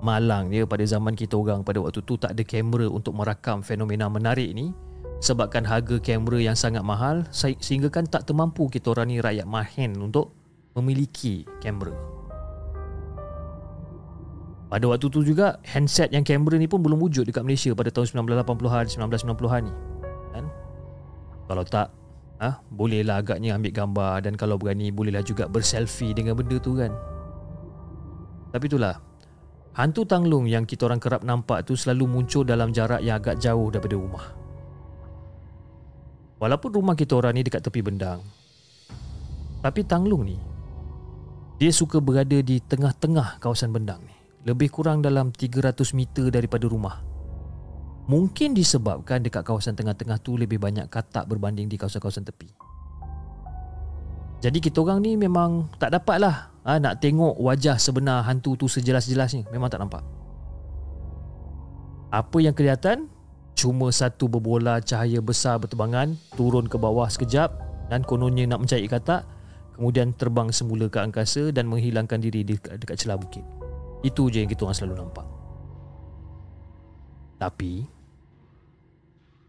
Malang 0.00 0.48
dia 0.48 0.64
pada 0.64 0.80
zaman 0.88 1.12
kita 1.12 1.36
orang 1.36 1.60
pada 1.60 1.82
waktu 1.84 2.00
tu 2.08 2.16
tak 2.16 2.32
ada 2.32 2.40
kamera 2.40 2.88
untuk 2.88 3.12
merakam 3.12 3.60
fenomena 3.60 4.08
menarik 4.08 4.48
ni 4.56 4.72
sebabkan 5.18 5.66
harga 5.66 5.98
kamera 5.98 6.38
yang 6.38 6.56
sangat 6.56 6.86
mahal 6.86 7.26
sehingga 7.34 7.90
kan 7.90 8.06
tak 8.06 8.24
termampu 8.24 8.70
kita 8.70 8.94
orang 8.94 9.10
ni 9.10 9.18
rakyat 9.18 9.44
mahen 9.44 9.98
untuk 9.98 10.30
memiliki 10.78 11.42
kamera 11.58 11.90
pada 14.68 14.84
waktu 14.84 15.08
tu 15.08 15.24
juga 15.24 15.56
handset 15.64 16.12
yang 16.12 16.22
kamera 16.22 16.60
ni 16.60 16.68
pun 16.68 16.84
belum 16.84 17.00
wujud 17.00 17.24
dekat 17.24 17.44
Malaysia 17.44 17.72
pada 17.72 17.88
tahun 17.88 18.28
1980-an 18.28 18.84
1990-an 18.92 19.62
ni 19.64 19.74
kan 20.36 20.44
kalau 21.48 21.64
tak 21.64 21.88
ah 22.38 22.54
ha, 22.54 22.62
bolehlah 22.70 23.18
agaknya 23.18 23.58
ambil 23.58 23.72
gambar 23.74 24.14
dan 24.22 24.38
kalau 24.38 24.54
berani 24.60 24.94
bolehlah 24.94 25.24
juga 25.26 25.50
berselfie 25.50 26.14
dengan 26.14 26.38
benda 26.38 26.60
tu 26.62 26.78
kan 26.78 26.94
tapi 28.54 28.70
itulah 28.70 29.08
Hantu 29.78 30.02
tanglung 30.02 30.50
yang 30.50 30.66
kita 30.66 30.90
orang 30.90 30.98
kerap 30.98 31.22
nampak 31.22 31.62
tu 31.62 31.78
selalu 31.78 32.10
muncul 32.10 32.42
dalam 32.42 32.74
jarak 32.74 32.98
yang 32.98 33.22
agak 33.22 33.38
jauh 33.38 33.70
daripada 33.70 33.94
rumah. 33.94 34.26
Walaupun 36.42 36.82
rumah 36.82 36.98
kita 36.98 37.14
orang 37.14 37.38
ni 37.38 37.46
dekat 37.46 37.62
tepi 37.62 37.86
bendang. 37.86 38.18
Tapi 39.62 39.86
tanglung 39.86 40.26
ni 40.26 40.34
dia 41.62 41.70
suka 41.70 42.02
berada 42.02 42.42
di 42.42 42.58
tengah-tengah 42.58 43.38
kawasan 43.38 43.70
bendang 43.70 44.02
ni. 44.02 44.17
Lebih 44.48 44.72
kurang 44.72 45.04
dalam 45.04 45.28
300 45.28 45.76
meter 45.92 46.32
daripada 46.32 46.64
rumah. 46.64 47.04
Mungkin 48.08 48.56
disebabkan 48.56 49.20
dekat 49.20 49.44
kawasan 49.44 49.76
tengah-tengah 49.76 50.16
tu 50.24 50.40
lebih 50.40 50.56
banyak 50.56 50.88
katak 50.88 51.28
berbanding 51.28 51.68
di 51.68 51.76
kawasan-kawasan 51.76 52.24
tepi. 52.24 52.48
Jadi 54.40 54.58
kita 54.64 54.80
orang 54.80 55.04
ni 55.04 55.20
memang 55.20 55.68
tak 55.76 55.92
dapat 55.92 56.16
lah 56.24 56.48
ha, 56.64 56.80
nak 56.80 57.04
tengok 57.04 57.36
wajah 57.36 57.76
sebenar 57.76 58.24
hantu 58.24 58.56
tu 58.56 58.64
sejelas-jelasnya 58.70 59.52
memang 59.52 59.68
tak 59.68 59.84
nampak. 59.84 60.00
Apa 62.08 62.40
yang 62.40 62.56
kelihatan 62.56 63.12
cuma 63.52 63.92
satu 63.92 64.32
berbola 64.32 64.80
cahaya 64.80 65.20
besar 65.20 65.60
bertebangan 65.60 66.16
turun 66.40 66.64
ke 66.64 66.80
bawah 66.80 67.10
sekejap 67.10 67.52
dan 67.92 68.00
kononnya 68.00 68.48
nak 68.48 68.64
mencari 68.64 68.88
katak 68.88 69.28
kemudian 69.76 70.16
terbang 70.16 70.48
semula 70.48 70.88
ke 70.88 70.96
angkasa 70.96 71.52
dan 71.52 71.68
menghilangkan 71.68 72.22
diri 72.22 72.46
di 72.46 72.56
dekat 72.56 72.96
celah 72.96 73.20
bukit. 73.20 73.57
Itu 74.02 74.30
je 74.30 74.44
yang 74.44 74.50
kita 74.50 74.62
orang 74.66 74.78
selalu 74.78 74.94
nampak. 75.02 75.26
Tapi 77.38 77.86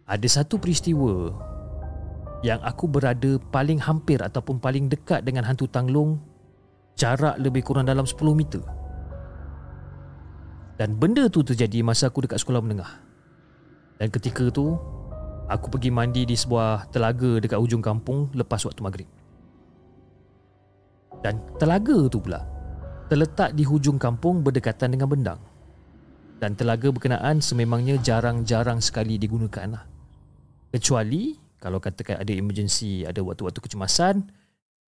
ada 0.10 0.28
satu 0.30 0.58
peristiwa 0.58 1.34
yang 2.42 2.62
aku 2.64 2.88
berada 2.88 3.38
paling 3.52 3.78
hampir 3.78 4.18
ataupun 4.24 4.58
paling 4.58 4.88
dekat 4.90 5.22
dengan 5.22 5.46
hantu 5.46 5.68
Tanglong 5.68 6.18
jarak 6.98 7.38
lebih 7.38 7.62
kurang 7.62 7.86
dalam 7.86 8.08
10 8.08 8.16
meter. 8.34 8.64
Dan 10.80 10.96
benda 10.96 11.28
tu 11.28 11.44
terjadi 11.44 11.84
masa 11.84 12.08
aku 12.08 12.24
dekat 12.24 12.40
sekolah 12.40 12.64
menengah. 12.64 12.88
Dan 14.00 14.08
ketika 14.08 14.48
tu, 14.48 14.80
aku 15.52 15.68
pergi 15.68 15.92
mandi 15.92 16.24
di 16.24 16.40
sebuah 16.40 16.88
telaga 16.88 17.44
dekat 17.44 17.60
ujung 17.60 17.84
kampung 17.84 18.32
lepas 18.32 18.64
waktu 18.64 18.80
maghrib. 18.80 19.10
Dan 21.20 21.44
telaga 21.60 22.08
tu 22.08 22.24
pula 22.24 22.59
terletak 23.10 23.58
di 23.58 23.66
hujung 23.66 23.98
kampung 23.98 24.46
berdekatan 24.46 24.94
dengan 24.94 25.10
bendang. 25.10 25.42
Dan 26.40 26.56
telaga 26.56 26.88
berkenaan 26.94 27.44
sememangnya 27.44 28.00
jarang-jarang 28.00 28.80
sekali 28.80 29.20
digunakan 29.20 29.76
lah. 29.76 29.84
Kecuali 30.72 31.36
kalau 31.60 31.84
katakan 31.84 32.24
ada 32.24 32.32
emergency, 32.32 33.04
ada 33.04 33.20
waktu-waktu 33.20 33.60
kecemasan, 33.60 34.32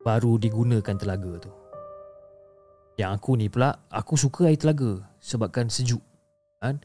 baru 0.08 0.40
digunakan 0.40 0.96
telaga 0.96 1.44
tu. 1.44 1.52
Yang 2.96 3.12
aku 3.20 3.32
ni 3.36 3.52
pula, 3.52 3.76
aku 3.92 4.16
suka 4.16 4.48
air 4.48 4.56
telaga 4.56 5.04
sebabkan 5.20 5.68
sejuk. 5.68 6.00
Kan? 6.64 6.80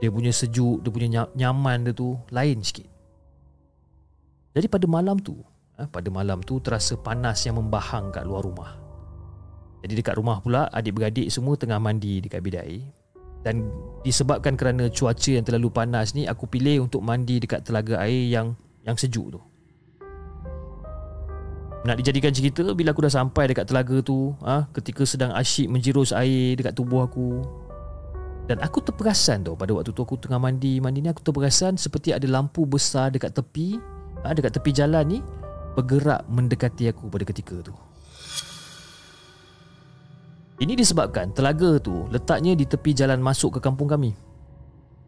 Dia 0.00 0.08
punya 0.08 0.32
sejuk, 0.32 0.80
dia 0.80 0.90
punya 0.94 1.28
nyaman 1.36 1.84
dia 1.84 1.92
tu 1.92 2.16
lain 2.32 2.64
sikit. 2.64 2.88
Jadi 4.56 4.66
pada 4.70 4.88
malam 4.88 5.20
tu, 5.20 5.36
ha, 5.76 5.84
pada 5.84 6.08
malam 6.08 6.40
tu 6.40 6.56
terasa 6.62 6.96
panas 6.96 7.44
yang 7.44 7.60
membahang 7.60 8.08
kat 8.08 8.24
luar 8.24 8.46
rumah. 8.46 8.87
Jadi 9.82 9.92
dekat 10.02 10.18
rumah 10.18 10.42
pula 10.42 10.66
adik-beradik 10.74 11.30
semua 11.30 11.54
tengah 11.54 11.78
mandi 11.78 12.18
dekat 12.18 12.42
bilik 12.42 12.62
air. 12.62 12.82
Dan 13.46 13.70
disebabkan 14.02 14.58
kerana 14.58 14.90
cuaca 14.90 15.30
yang 15.30 15.46
terlalu 15.46 15.70
panas 15.70 16.10
ni 16.12 16.26
aku 16.26 16.50
pilih 16.50 16.90
untuk 16.90 17.06
mandi 17.06 17.38
dekat 17.38 17.62
telaga 17.62 18.02
air 18.02 18.26
yang 18.26 18.58
yang 18.82 18.98
sejuk 18.98 19.38
tu. 19.38 19.40
Nak 21.86 21.94
dijadikan 22.02 22.34
cerita 22.34 22.66
bila 22.74 22.90
aku 22.90 23.06
dah 23.06 23.14
sampai 23.22 23.54
dekat 23.54 23.70
telaga 23.70 24.02
tu 24.02 24.34
ha, 24.42 24.66
ketika 24.74 25.06
sedang 25.06 25.30
asyik 25.30 25.70
menjirus 25.70 26.10
air 26.10 26.58
dekat 26.58 26.74
tubuh 26.74 27.06
aku. 27.06 27.38
Dan 28.48 28.58
aku 28.64 28.80
terperasan 28.82 29.44
tau 29.44 29.54
pada 29.54 29.76
waktu 29.76 29.92
tu 29.92 30.00
aku 30.00 30.16
tengah 30.16 30.40
mandi 30.40 30.80
Mandi 30.80 31.04
ni 31.04 31.12
aku 31.12 31.20
terperasan 31.20 31.76
seperti 31.76 32.16
ada 32.16 32.24
lampu 32.24 32.64
besar 32.64 33.12
dekat 33.12 33.36
tepi 33.36 33.76
ha, 34.24 34.32
Dekat 34.32 34.56
tepi 34.56 34.72
jalan 34.72 35.04
ni 35.04 35.18
Bergerak 35.76 36.24
mendekati 36.32 36.88
aku 36.88 37.12
pada 37.12 37.28
ketika 37.28 37.60
tu 37.60 37.76
Ini 40.58 40.74
disebabkan 40.74 41.30
telaga 41.30 41.78
tu 41.78 42.10
letaknya 42.10 42.58
di 42.58 42.66
tepi 42.66 42.90
jalan 42.90 43.22
masuk 43.22 43.58
ke 43.58 43.60
kampung 43.62 43.86
kami. 43.86 44.10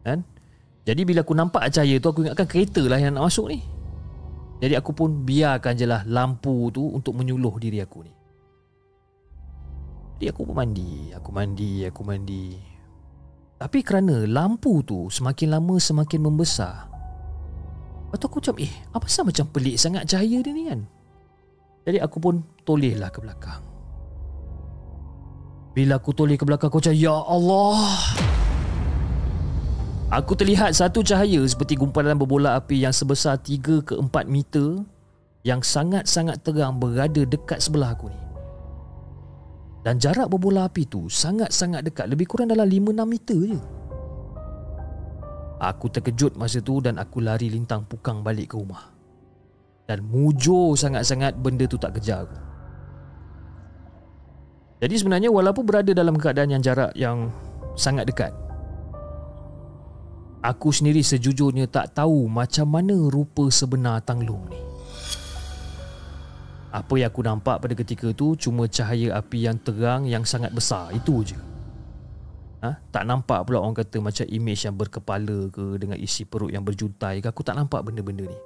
Kan? 0.07 0.23
Jadi 0.87 1.03
bila 1.03 1.27
aku 1.27 1.35
nampak 1.35 1.67
cahaya 1.75 1.99
tu 1.99 2.07
aku 2.07 2.23
ingatkan 2.23 2.47
kereta 2.47 2.81
lah 2.87 2.97
yang 2.97 3.19
nak 3.19 3.27
masuk 3.27 3.51
ni. 3.51 3.59
Jadi 4.63 4.79
aku 4.79 4.95
pun 4.95 5.27
biarkan 5.27 5.75
je 5.75 5.85
lah 5.85 6.07
lampu 6.07 6.71
tu 6.71 6.87
untuk 6.95 7.19
menyuluh 7.19 7.51
diri 7.59 7.83
aku 7.83 7.99
ni. 8.07 8.13
Jadi 10.17 10.25
aku 10.31 10.41
pun 10.47 10.55
mandi, 10.55 11.11
aku 11.11 11.29
mandi, 11.33 11.73
aku 11.83 12.01
mandi. 12.05 12.45
Tapi 13.59 13.79
kerana 13.83 14.23
lampu 14.23 14.79
tu 14.87 15.11
semakin 15.11 15.53
lama 15.53 15.75
semakin 15.77 16.19
membesar 16.25 16.89
Lepas 18.11 18.17
tu 18.17 18.27
aku 18.27 18.37
macam 18.43 18.55
eh 18.59 18.73
apa 18.91 19.05
sah 19.07 19.23
macam 19.23 19.45
pelik 19.47 19.79
sangat 19.79 20.03
cahaya 20.03 20.43
dia 20.43 20.51
ni 20.51 20.67
kan? 20.67 20.83
Jadi 21.87 21.97
aku 22.03 22.19
pun 22.19 22.43
tolehlah 22.67 23.07
ke 23.07 23.23
belakang 23.23 23.70
Bila 25.71 25.95
aku 25.95 26.11
toleh 26.11 26.35
ke 26.35 26.43
belakang 26.43 26.67
macam 26.67 26.91
ya 26.91 27.15
Allah. 27.15 27.95
Aku 30.11 30.35
terlihat 30.35 30.75
satu 30.75 30.99
cahaya 30.99 31.39
seperti 31.47 31.79
gumpalan 31.79 32.19
berbola 32.19 32.59
api 32.59 32.83
yang 32.83 32.91
sebesar 32.91 33.39
3 33.39 33.79
ke 33.79 33.95
4 33.95 34.11
meter 34.27 34.83
Yang 35.47 35.71
sangat-sangat 35.71 36.43
terang 36.43 36.75
berada 36.75 37.23
dekat 37.23 37.63
sebelah 37.63 37.95
aku 37.95 38.11
ni. 38.11 38.19
Dan 39.87 39.95
jarak 39.95 40.27
berbola 40.27 40.67
api 40.67 40.83
tu 40.83 41.07
sangat-sangat 41.07 41.87
dekat 41.87 42.11
Lebih 42.11 42.27
kurang 42.27 42.51
dalam 42.51 42.67
5-6 42.67 43.07
meter 43.07 43.39
je. 43.55 43.59
Aku 45.63 45.87
terkejut 45.87 46.35
masa 46.35 46.59
tu 46.59 46.83
dan 46.83 46.99
aku 46.99 47.23
lari 47.23 47.47
lintang 47.47 47.87
pukang 47.87 48.19
balik 48.19 48.51
ke 48.51 48.59
rumah. 48.59 48.91
Dan 49.87 50.03
mujur 50.03 50.75
sangat-sangat 50.75 51.39
benda 51.39 51.63
tu 51.63 51.79
tak 51.79 51.95
kejar 51.95 52.27
aku 52.27 52.50
Jadi 54.81 54.95
sebenarnya 54.97 55.29
walaupun 55.29 55.61
berada 55.61 55.93
dalam 55.93 56.17
keadaan 56.17 56.57
yang 56.57 56.63
jarak 56.65 56.91
yang 56.97 57.29
sangat 57.77 58.09
dekat 58.09 58.33
Aku 60.41 60.73
sendiri 60.73 61.05
sejujurnya 61.05 61.69
tak 61.69 61.93
tahu 61.93 62.25
macam 62.25 62.65
mana 62.65 62.97
rupa 62.97 63.45
sebenar 63.53 64.01
Tang 64.01 64.25
Long 64.25 64.41
ni 64.49 64.71
apa 66.71 66.95
yang 66.95 67.11
aku 67.11 67.21
nampak 67.21 67.59
pada 67.59 67.75
ketika 67.75 68.15
tu 68.15 68.39
cuma 68.39 68.63
cahaya 68.63 69.19
api 69.19 69.43
yang 69.43 69.59
terang 69.59 70.07
yang 70.07 70.23
sangat 70.23 70.55
besar. 70.55 70.87
Itu 70.95 71.19
je. 71.19 71.35
Ha? 72.63 72.79
Tak 72.95 73.03
nampak 73.03 73.43
pula 73.43 73.59
orang 73.59 73.75
kata 73.75 73.99
macam 73.99 74.23
image 74.23 74.63
yang 74.63 74.79
berkepala 74.79 75.51
ke 75.51 75.75
dengan 75.75 75.99
isi 75.99 76.23
perut 76.23 76.47
yang 76.47 76.63
berjuntai 76.63 77.19
ke. 77.19 77.27
Aku 77.27 77.43
tak 77.43 77.59
nampak 77.59 77.83
benda-benda 77.83 78.23
ni. 78.23 78.39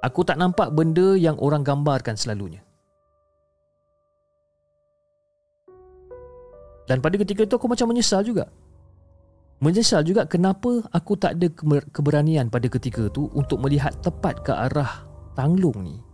Aku 0.00 0.24
tak 0.24 0.40
nampak 0.40 0.72
benda 0.72 1.12
yang 1.20 1.36
orang 1.36 1.60
gambarkan 1.60 2.16
selalunya. 2.16 2.64
Dan 6.88 7.04
pada 7.04 7.20
ketika 7.20 7.44
itu 7.44 7.54
aku 7.54 7.68
macam 7.68 7.92
menyesal 7.92 8.24
juga. 8.24 8.48
Menyesal 9.60 10.06
juga 10.06 10.24
kenapa 10.24 10.86
aku 10.88 11.18
tak 11.20 11.36
ada 11.36 11.50
keberanian 11.92 12.48
pada 12.48 12.66
ketika 12.70 13.10
itu 13.12 13.28
untuk 13.36 13.60
melihat 13.60 13.92
tepat 14.00 14.40
ke 14.40 14.54
arah 14.54 15.04
Tanglung 15.36 15.82
ni 15.84 16.08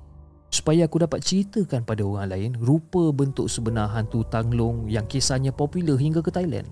supaya 0.55 0.87
aku 0.87 1.03
dapat 1.03 1.19
ceritakan 1.19 1.83
pada 1.83 2.07
orang 2.07 2.31
lain 2.31 2.51
rupa 2.63 3.11
bentuk 3.11 3.51
sebenar 3.51 3.91
hantu 3.91 4.23
Tanglong 4.23 4.87
yang 4.87 5.03
kisahnya 5.11 5.51
popular 5.51 5.99
hingga 5.99 6.23
ke 6.23 6.31
Thailand. 6.31 6.71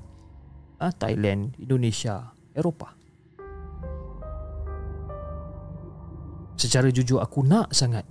Ah, 0.79 0.95
Thailand, 0.95 1.59
Indonesia, 1.59 2.31
Eropah. 2.55 2.95
Secara 6.55 6.95
jujur 6.95 7.19
aku 7.19 7.43
nak 7.43 7.75
sangat 7.75 8.07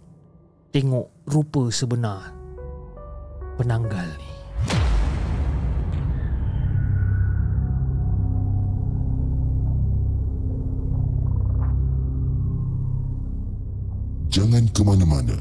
tengok 0.76 1.08
rupa 1.24 1.72
sebenar 1.72 2.36
penanggal 3.56 4.12
ni. 4.20 4.31
Jangan 14.32 14.64
ke 14.72 14.80
mana-mana 14.80 15.36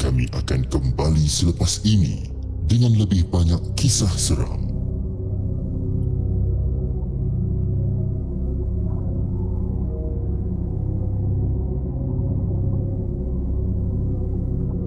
kami 0.00 0.24
akan 0.32 0.64
kembali 0.72 1.28
selepas 1.28 1.84
ini 1.84 2.24
dengan 2.64 2.96
lebih 2.96 3.28
banyak 3.28 3.60
kisah 3.76 4.08
seram. 4.08 4.64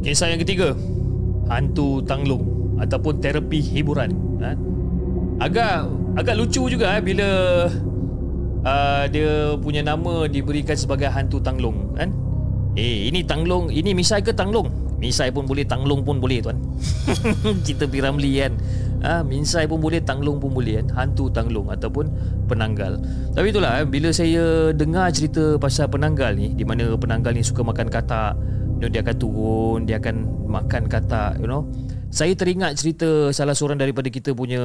Kisah 0.02 0.34
yang 0.34 0.42
ketiga 0.42 0.74
Hantu 1.46 2.02
Tanglung 2.10 2.74
Ataupun 2.82 3.22
terapi 3.22 3.62
hiburan 3.62 4.10
ha? 4.42 4.58
Agak 5.38 5.94
agak 6.18 6.42
lucu 6.42 6.66
juga 6.74 6.98
eh, 6.98 7.06
Bila 7.06 7.30
uh, 8.66 9.06
Dia 9.14 9.54
punya 9.62 9.86
nama 9.86 10.26
Diberikan 10.26 10.74
sebagai 10.74 11.06
Hantu 11.06 11.38
Tanglung 11.38 11.94
kan? 11.94 12.10
Eh 12.72 13.12
ini 13.12 13.28
Tanglung 13.28 13.68
Ini 13.68 13.92
misai 13.92 14.24
ke 14.24 14.32
Tanglung 14.32 14.82
Misai 15.02 15.34
pun 15.34 15.50
boleh, 15.50 15.66
Tanglung 15.66 16.06
pun 16.06 16.22
boleh 16.22 16.46
tuan. 16.46 16.62
Kita 17.68 17.90
Piramli 17.90 18.38
kan. 18.38 18.54
Ha, 19.02 19.26
Minsai 19.26 19.66
pun 19.66 19.82
boleh, 19.82 19.98
Tanglung 19.98 20.38
pun 20.38 20.54
boleh 20.54 20.78
kan. 20.78 20.88
Hantu 20.94 21.34
Tanglung 21.34 21.74
ataupun 21.74 22.06
penanggal. 22.46 23.02
Tapi 23.34 23.50
itulah, 23.50 23.82
eh, 23.82 23.88
bila 23.90 24.14
saya 24.14 24.70
dengar 24.78 25.10
cerita 25.10 25.58
pasal 25.58 25.90
penanggal 25.90 26.38
ni, 26.38 26.54
di 26.54 26.62
mana 26.62 26.94
penanggal 27.02 27.34
ni 27.34 27.42
suka 27.42 27.66
makan 27.66 27.90
katak, 27.90 28.38
you 28.78 28.86
know, 28.86 28.94
dia 28.94 29.02
akan 29.02 29.16
turun, 29.18 29.80
dia 29.90 29.98
akan 29.98 30.16
makan 30.46 30.86
katak, 30.86 31.42
you 31.42 31.50
know. 31.50 31.66
Saya 32.14 32.38
teringat 32.38 32.78
cerita 32.78 33.34
salah 33.34 33.58
seorang 33.58 33.82
daripada 33.82 34.06
kita 34.14 34.38
punya 34.38 34.62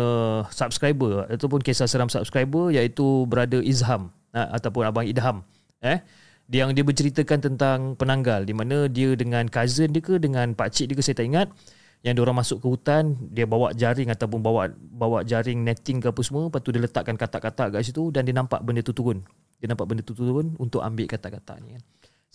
subscriber 0.52 1.32
ataupun 1.32 1.64
kisah 1.64 1.88
seram 1.88 2.12
subscriber 2.12 2.74
iaitu 2.74 3.24
brother 3.24 3.64
Izham 3.64 4.12
ha, 4.36 4.52
ataupun 4.52 4.84
abang 4.84 5.06
Idham. 5.08 5.46
Eh, 5.80 6.02
yang 6.50 6.70
dia 6.74 6.86
berceritakan 6.86 7.38
tentang 7.42 7.78
penanggal 7.98 8.46
di 8.46 8.54
mana 8.54 8.86
dia 8.86 9.18
dengan 9.18 9.50
cousin 9.50 9.90
dia 9.90 10.02
ke 10.02 10.22
dengan 10.22 10.54
pak 10.54 10.70
cik 10.70 10.94
dia 10.94 10.96
ke 10.96 11.02
saya 11.02 11.18
tak 11.18 11.26
ingat. 11.26 11.48
Yang 12.04 12.12
dia 12.12 12.22
orang 12.22 12.38
masuk 12.38 12.58
ke 12.62 12.66
hutan 12.70 13.18
dia 13.34 13.50
bawa 13.50 13.74
jaring 13.74 14.14
ataupun 14.14 14.38
bawa 14.38 14.70
bawa 14.78 15.26
jaring 15.26 15.66
netting 15.66 15.98
ke 15.98 16.06
apa 16.06 16.20
semua. 16.22 16.46
Lepas 16.46 16.62
tu 16.62 16.70
dia 16.70 16.78
letakkan 16.78 17.18
katak-katak 17.18 17.74
kat 17.74 17.82
situ 17.82 18.14
dan 18.14 18.22
dia 18.22 18.34
nampak 18.36 18.62
benda 18.62 18.78
tu 18.84 18.94
turun. 18.94 19.26
Dia 19.58 19.74
nampak 19.74 19.90
benda 19.90 20.06
tu 20.06 20.14
turun 20.14 20.54
untuk 20.62 20.86
ambil 20.86 21.10
katak-katak 21.10 21.58
ni 21.66 21.74
kan 21.74 21.82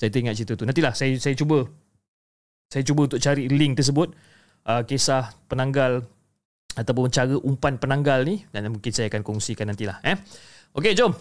saya 0.02 0.10
teringat 0.10 0.34
cerita 0.34 0.58
tu. 0.58 0.66
Nantilah 0.66 0.98
saya 0.98 1.14
saya 1.22 1.38
cuba 1.38 1.70
saya 2.74 2.82
cuba 2.82 3.06
untuk 3.06 3.22
cari 3.22 3.46
link 3.46 3.78
tersebut. 3.78 4.18
Uh, 4.62 4.82
kisah 4.86 5.34
penanggal 5.46 6.06
ataupun 6.74 7.14
cara 7.14 7.38
umpan 7.46 7.78
penanggal 7.78 8.26
ni. 8.26 8.42
Dan 8.50 8.74
mungkin 8.74 8.90
saya 8.90 9.14
akan 9.14 9.22
kongsikan 9.22 9.70
nantilah 9.70 10.02
eh. 10.02 10.18
Okey 10.74 10.98
jom 10.98 11.14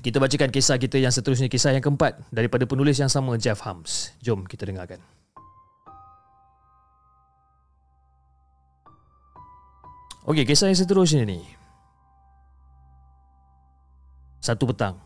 kita 0.00 0.20
bacakan 0.20 0.52
kisah 0.52 0.76
kita 0.76 1.00
yang 1.00 1.12
seterusnya 1.12 1.48
Kisah 1.48 1.72
yang 1.72 1.84
keempat 1.84 2.20
Daripada 2.28 2.68
penulis 2.68 3.00
yang 3.00 3.08
sama 3.08 3.36
Jeff 3.40 3.64
Hams. 3.64 4.12
Jom 4.20 4.44
kita 4.44 4.68
dengarkan. 4.68 5.00
Okey, 10.26 10.42
kisah 10.42 10.68
yang 10.68 10.76
seterusnya 10.76 11.22
ni. 11.24 11.40
Satu 14.42 14.68
petang 14.68 15.00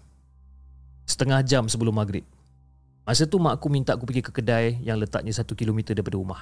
Setengah 1.06 1.44
jam 1.46 1.68
sebelum 1.70 1.94
maghrib 1.94 2.26
Masa 3.06 3.26
tu 3.26 3.40
mak 3.42 3.58
aku 3.58 3.66
minta 3.72 3.96
aku 3.96 4.06
pergi 4.06 4.22
ke 4.22 4.32
kedai 4.32 4.80
Yang 4.82 5.06
letaknya 5.06 5.32
satu 5.34 5.56
kilometer 5.56 5.96
daripada 5.96 6.18
rumah. 6.20 6.40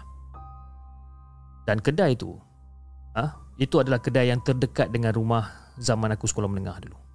Dan 1.69 1.79
kedai 1.85 2.17
tu 2.17 2.39
ah, 3.13 3.21
ha, 3.23 3.25
Itu 3.61 3.83
adalah 3.83 4.01
kedai 4.01 4.33
yang 4.33 4.41
terdekat 4.41 4.89
dengan 4.89 5.13
rumah 5.13 5.75
Zaman 5.79 6.11
aku 6.17 6.27
sekolah 6.27 6.51
menengah 6.51 6.79
dulu 6.83 7.08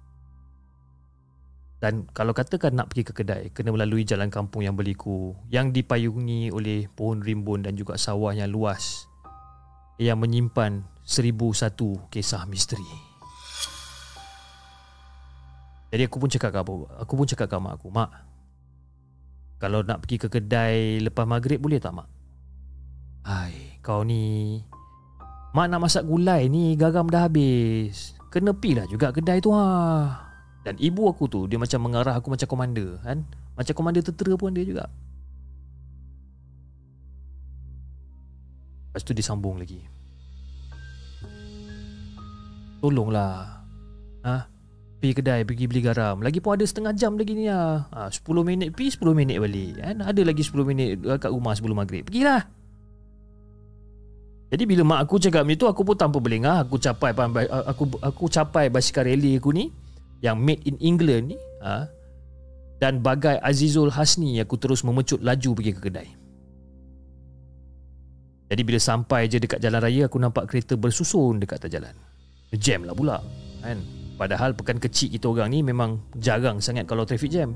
Dan 1.84 2.08
kalau 2.16 2.32
katakan 2.32 2.72
nak 2.72 2.88
pergi 2.88 3.04
ke 3.04 3.12
kedai, 3.12 3.52
kena 3.52 3.68
melalui 3.68 4.08
jalan 4.08 4.32
kampung 4.32 4.64
yang 4.64 4.72
berliku, 4.72 5.36
yang 5.52 5.68
dipayungi 5.68 6.48
oleh 6.48 6.88
pohon 6.88 7.20
rimbun 7.20 7.60
dan 7.60 7.76
juga 7.76 8.00
sawah 8.00 8.32
yang 8.32 8.48
luas 8.48 9.04
yang 10.00 10.16
menyimpan 10.16 10.80
seribu 11.04 11.52
satu 11.52 12.08
kisah 12.08 12.48
misteri. 12.48 12.88
Jadi 15.92 16.08
aku 16.08 16.16
pun 16.16 16.32
cakap 16.32 16.56
ke 16.56 16.60
aku, 17.04 17.12
pun 17.12 17.28
cakap 17.28 17.52
ke 17.52 17.56
mak 17.60 17.76
aku, 17.76 17.92
Mak, 17.92 18.10
kalau 19.60 19.84
nak 19.84 20.00
pergi 20.08 20.16
ke 20.24 20.32
kedai 20.32 21.04
lepas 21.04 21.28
maghrib 21.28 21.60
boleh 21.60 21.84
tak 21.84 22.00
mak? 22.00 22.08
Hai, 23.28 23.76
kau 23.84 24.00
ni 24.08 24.56
Mak 25.52 25.68
nak 25.68 25.84
masak 25.84 26.08
gulai 26.08 26.48
ni 26.48 26.80
garam 26.80 27.12
dah 27.12 27.28
habis. 27.28 28.16
Kena 28.32 28.56
pi 28.56 28.72
lah 28.72 28.88
juga 28.88 29.12
kedai 29.12 29.38
tu 29.44 29.52
ha. 29.52 30.33
Dan 30.64 30.80
ibu 30.80 31.04
aku 31.12 31.28
tu 31.28 31.44
Dia 31.44 31.60
macam 31.60 31.76
mengarah 31.84 32.16
aku 32.16 32.32
macam 32.32 32.48
komander 32.48 32.96
kan? 33.04 33.20
Macam 33.54 33.74
komander 33.76 34.02
tentera 34.02 34.34
pun 34.34 34.50
dia 34.50 34.64
juga. 34.64 34.88
Lepas 38.90 39.02
tu 39.04 39.12
dia 39.14 39.22
sambung 39.22 39.60
lagi. 39.60 39.84
Tolonglah. 42.80 43.62
Ha? 44.24 44.36
Pergi 44.98 45.12
kedai 45.20 45.40
Pergi 45.44 45.64
beli 45.68 45.84
garam. 45.84 46.24
Lagi 46.24 46.40
pun 46.40 46.56
ada 46.56 46.64
setengah 46.64 46.96
jam 46.96 47.14
lagi 47.20 47.36
ni 47.36 47.46
lah 47.46 47.86
ha, 47.92 48.08
10 48.08 48.24
minit 48.42 48.72
pergi 48.72 48.96
10 48.96 49.12
minit 49.12 49.36
balik 49.36 49.78
kan? 49.78 49.96
Ada 50.00 50.20
lagi 50.24 50.42
10 50.42 50.64
minit 50.64 50.88
kat 51.20 51.30
rumah 51.30 51.52
sebelum 51.52 51.76
maghrib. 51.76 52.08
Pergilah. 52.08 52.42
Jadi 54.54 54.64
bila 54.70 54.82
mak 54.86 55.10
aku 55.10 55.18
cakap 55.18 55.42
macam 55.42 55.58
tu 55.58 55.66
aku 55.66 55.82
pun 55.82 55.96
tanpa 55.98 56.22
belengah 56.22 56.62
aku 56.62 56.78
capai 56.78 57.10
aku 57.66 57.84
aku 57.98 58.24
capai 58.30 58.70
basikal 58.70 59.02
rally 59.02 59.42
aku 59.42 59.50
ni 59.50 59.66
yang 60.24 60.40
made 60.40 60.64
in 60.64 60.80
England 60.80 61.36
ni 61.36 61.38
ha, 61.60 61.84
dan 62.80 63.04
bagai 63.04 63.36
Azizul 63.44 63.92
Hasni 63.92 64.40
aku 64.40 64.56
terus 64.56 64.80
memecut 64.80 65.20
laju 65.20 65.50
pergi 65.52 65.72
ke 65.76 65.80
kedai. 65.84 66.08
Jadi 68.48 68.62
bila 68.64 68.80
sampai 68.80 69.28
je 69.28 69.36
dekat 69.36 69.60
jalan 69.60 69.84
raya 69.84 70.08
aku 70.08 70.16
nampak 70.16 70.48
kereta 70.48 70.80
bersusun 70.80 71.44
dekat 71.44 71.60
atas 71.60 71.70
jalan. 71.76 71.94
Jam 72.56 72.88
lah 72.88 72.96
pula 72.96 73.20
kan. 73.60 73.76
Padahal 74.14 74.54
pekan 74.54 74.78
kecil 74.78 75.10
kita 75.10 75.26
orang 75.26 75.50
ni 75.50 75.60
memang 75.60 75.98
jarang 76.16 76.62
sangat 76.62 76.86
kalau 76.86 77.04
traffic 77.04 77.34
jam. 77.34 77.52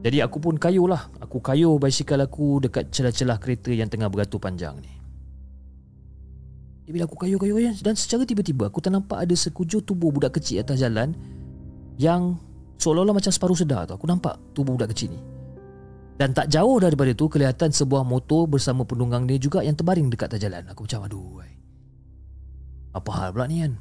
Jadi 0.00 0.22
aku 0.24 0.40
pun 0.40 0.56
kayuh 0.56 0.88
lah. 0.88 1.10
Aku 1.20 1.42
kayuh 1.42 1.76
basikal 1.76 2.22
aku 2.22 2.62
dekat 2.64 2.88
celah-celah 2.88 3.36
kereta 3.36 3.74
yang 3.74 3.90
tengah 3.90 4.08
beratur 4.08 4.40
panjang 4.40 4.78
ni. 4.80 4.92
Bila 6.90 7.06
aku 7.06 7.18
kayuh-kayuh 7.18 7.82
dan 7.82 7.94
secara 7.94 8.26
tiba-tiba 8.26 8.66
aku 8.66 8.82
ternampak 8.82 9.22
ada 9.22 9.34
sekujur 9.34 9.82
tubuh 9.82 10.10
budak 10.10 10.38
kecil 10.38 10.62
atas 10.62 10.82
jalan 10.82 11.14
yang 12.00 12.40
seolah-olah 12.80 13.12
macam 13.12 13.28
separuh 13.28 13.52
sedar 13.52 13.84
tu. 13.84 13.92
Aku 13.92 14.08
nampak 14.08 14.40
tubuh 14.56 14.72
budak 14.72 14.96
kecil 14.96 15.12
ni. 15.12 15.20
Dan 16.16 16.32
tak 16.32 16.48
jauh 16.48 16.80
daripada 16.80 17.12
tu 17.12 17.28
kelihatan 17.28 17.72
sebuah 17.72 18.04
motor 18.04 18.48
bersama 18.48 18.88
penunggang 18.88 19.28
dia 19.28 19.36
juga 19.36 19.60
yang 19.60 19.76
terbaring 19.76 20.08
dekat 20.08 20.32
atas 20.32 20.40
jalan. 20.40 20.64
Aku 20.72 20.88
macam 20.88 21.04
aduh. 21.04 21.44
Apa 22.96 23.10
hal 23.12 23.28
pula 23.36 23.44
ni 23.44 23.60
kan? 23.60 23.76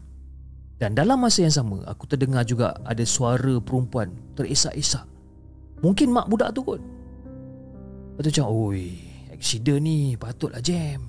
Dan 0.79 0.95
dalam 0.95 1.19
masa 1.19 1.43
yang 1.43 1.51
sama 1.51 1.84
aku 1.88 2.08
terdengar 2.08 2.47
juga 2.47 2.75
ada 2.88 3.03
suara 3.03 3.60
perempuan 3.60 4.15
terisak-isak. 4.39 5.03
Mungkin 5.84 6.12
mak 6.12 6.32
budak 6.32 6.55
tu 6.55 6.63
kot. 6.63 6.79
Lepas 6.79 8.21
tu 8.23 8.29
macam 8.36 8.47
oi, 8.51 8.99
accident 9.32 9.79
ni 9.84 10.15
patutlah 10.15 10.63
jam. 10.63 11.03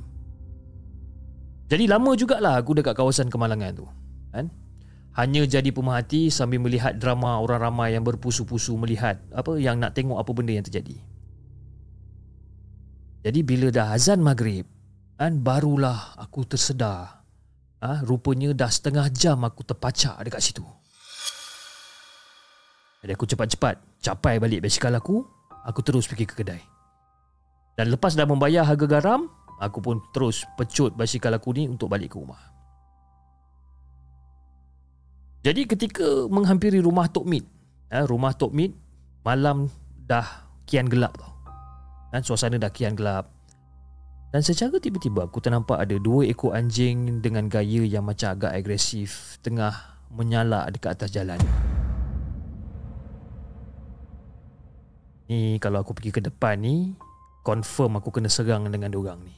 Jadi 1.70 1.86
lama 1.86 2.10
jugalah 2.18 2.58
aku 2.58 2.74
dekat 2.74 2.98
kawasan 2.98 3.30
kemalangan 3.30 3.70
tu. 3.78 3.86
Kan? 4.34 4.50
Hanya 5.20 5.44
jadi 5.44 5.68
pemerhati 5.68 6.32
sambil 6.32 6.64
melihat 6.64 6.96
drama 6.96 7.36
orang 7.44 7.60
ramai 7.60 7.92
yang 7.92 8.00
berpusu-pusu 8.00 8.72
melihat 8.80 9.20
apa 9.36 9.60
yang 9.60 9.76
nak 9.76 9.92
tengok 9.92 10.16
apa 10.16 10.30
benda 10.32 10.56
yang 10.56 10.64
terjadi. 10.64 10.96
Jadi 13.20 13.40
bila 13.44 13.68
dah 13.68 13.92
azan 13.92 14.24
maghrib, 14.24 14.64
kan 15.20 15.44
barulah 15.44 16.16
aku 16.16 16.48
tersedar. 16.48 17.20
Ah, 17.80 18.00
ha, 18.00 18.04
rupanya 18.04 18.56
dah 18.56 18.72
setengah 18.72 19.12
jam 19.12 19.44
aku 19.44 19.60
terpacak 19.60 20.16
dekat 20.24 20.40
situ. 20.40 20.64
Jadi 23.04 23.12
aku 23.12 23.24
cepat-cepat 23.28 24.00
capai 24.00 24.40
balik 24.40 24.64
basikal 24.64 24.92
aku, 24.96 25.24
aku 25.64 25.80
terus 25.84 26.08
pergi 26.08 26.24
ke 26.28 26.32
kedai. 26.40 26.60
Dan 27.76 27.92
lepas 27.92 28.16
dah 28.16 28.28
membayar 28.28 28.64
harga 28.64 28.84
garam, 28.88 29.28
aku 29.60 29.80
pun 29.84 30.00
terus 30.12 30.44
pecut 30.56 30.96
basikal 30.96 31.32
aku 31.36 31.56
ni 31.56 31.68
untuk 31.68 31.88
balik 31.92 32.12
ke 32.12 32.20
rumah. 32.20 32.59
Jadi 35.40 35.64
ketika 35.64 36.28
menghampiri 36.28 36.84
rumah 36.84 37.08
Tok 37.08 37.24
Mit, 37.24 37.48
eh, 37.88 38.04
rumah 38.04 38.36
Tok 38.36 38.52
Mit 38.52 38.76
malam 39.24 39.72
dah 40.04 40.44
kian 40.68 40.84
gelap 40.84 41.16
tau. 41.16 41.32
Dan 42.12 42.20
suasana 42.20 42.60
dah 42.60 42.68
kian 42.68 42.92
gelap. 42.92 43.32
Dan 44.30 44.44
secara 44.44 44.76
tiba-tiba 44.76 45.26
aku 45.26 45.40
ternampak 45.40 45.80
ada 45.80 45.96
dua 45.96 46.28
ekor 46.28 46.52
anjing 46.52 47.24
dengan 47.24 47.48
gaya 47.48 47.82
yang 47.82 48.04
macam 48.06 48.36
agak 48.36 48.52
agresif 48.52 49.40
tengah 49.42 49.74
menyala 50.12 50.68
dekat 50.70 50.94
atas 50.94 51.10
jalan. 51.10 51.40
Ni 55.26 55.56
kalau 55.56 55.80
aku 55.80 55.96
pergi 55.96 56.10
ke 56.14 56.20
depan 56.20 56.60
ni, 56.60 56.94
confirm 57.42 57.96
aku 57.96 58.12
kena 58.12 58.28
serang 58.28 58.68
dengan 58.68 58.92
dorang 58.92 59.24
ni. 59.24 59.34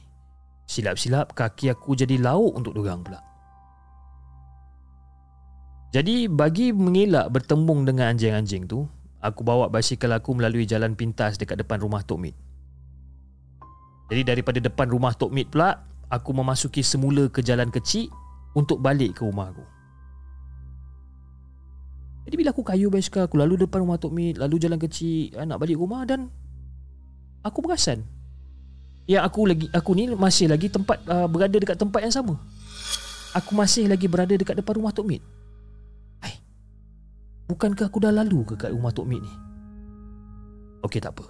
Silap-silap 0.67 1.31
kaki 1.31 1.71
aku 1.71 1.95
jadi 1.95 2.19
lauk 2.19 2.59
untuk 2.59 2.75
dorang 2.75 3.01
pula. 3.01 3.32
Jadi 5.93 6.25
bagi 6.25 6.73
mengelak 6.73 7.29
bertembung 7.29 7.85
dengan 7.85 8.09
anjing-anjing 8.17 8.65
tu, 8.65 8.89
aku 9.21 9.45
bawa 9.45 9.69
basikal 9.69 10.09
aku 10.17 10.33
melalui 10.33 10.65
jalan 10.65 10.97
pintas 10.97 11.37
dekat 11.37 11.61
depan 11.61 11.77
rumah 11.77 12.01
Tok 12.01 12.17
Mit. 12.17 12.35
Jadi 14.09 14.25
daripada 14.25 14.57
depan 14.57 14.89
rumah 14.89 15.13
Tok 15.13 15.29
Mit 15.29 15.53
pula, 15.53 15.85
aku 16.09 16.33
memasuki 16.33 16.81
semula 16.81 17.29
ke 17.29 17.45
jalan 17.45 17.69
kecil 17.69 18.09
untuk 18.57 18.81
balik 18.81 19.13
ke 19.13 19.21
rumah 19.21 19.53
aku. 19.53 19.61
Jadi 22.25 22.35
bila 22.41 22.49
aku 22.49 22.65
kayu 22.65 22.89
basikal, 22.89 23.29
aku 23.29 23.37
lalu 23.37 23.61
depan 23.61 23.85
rumah 23.85 24.01
Tok 24.01 24.13
Mit, 24.17 24.41
lalu 24.41 24.57
jalan 24.57 24.81
kecil 24.81 25.29
eh, 25.37 25.45
nak 25.45 25.61
balik 25.61 25.77
rumah 25.77 26.09
dan 26.09 26.33
aku 27.45 27.61
perasan 27.61 28.01
Ya 29.03 29.19
aku 29.19 29.43
lagi 29.43 29.67
aku 29.75 29.91
ni 29.99 30.07
masih 30.15 30.47
lagi 30.47 30.71
tempat 30.71 30.95
uh, 31.11 31.27
berada 31.27 31.51
dekat 31.51 31.75
tempat 31.75 32.07
yang 32.07 32.13
sama. 32.15 32.39
Aku 33.35 33.51
masih 33.51 33.91
lagi 33.91 34.07
berada 34.07 34.31
dekat 34.31 34.55
depan 34.55 34.79
rumah 34.79 34.95
Tok 34.95 35.03
Mit. 35.03 35.19
Bukankah 37.43 37.91
aku 37.91 37.99
dah 37.99 38.13
lalu 38.15 38.47
ke 38.47 38.55
kat 38.55 38.71
rumah 38.71 38.95
Tok 38.95 39.07
Mit 39.07 39.19
ni? 39.19 39.33
Okey 40.83 41.03
tak 41.03 41.15
apa. 41.15 41.27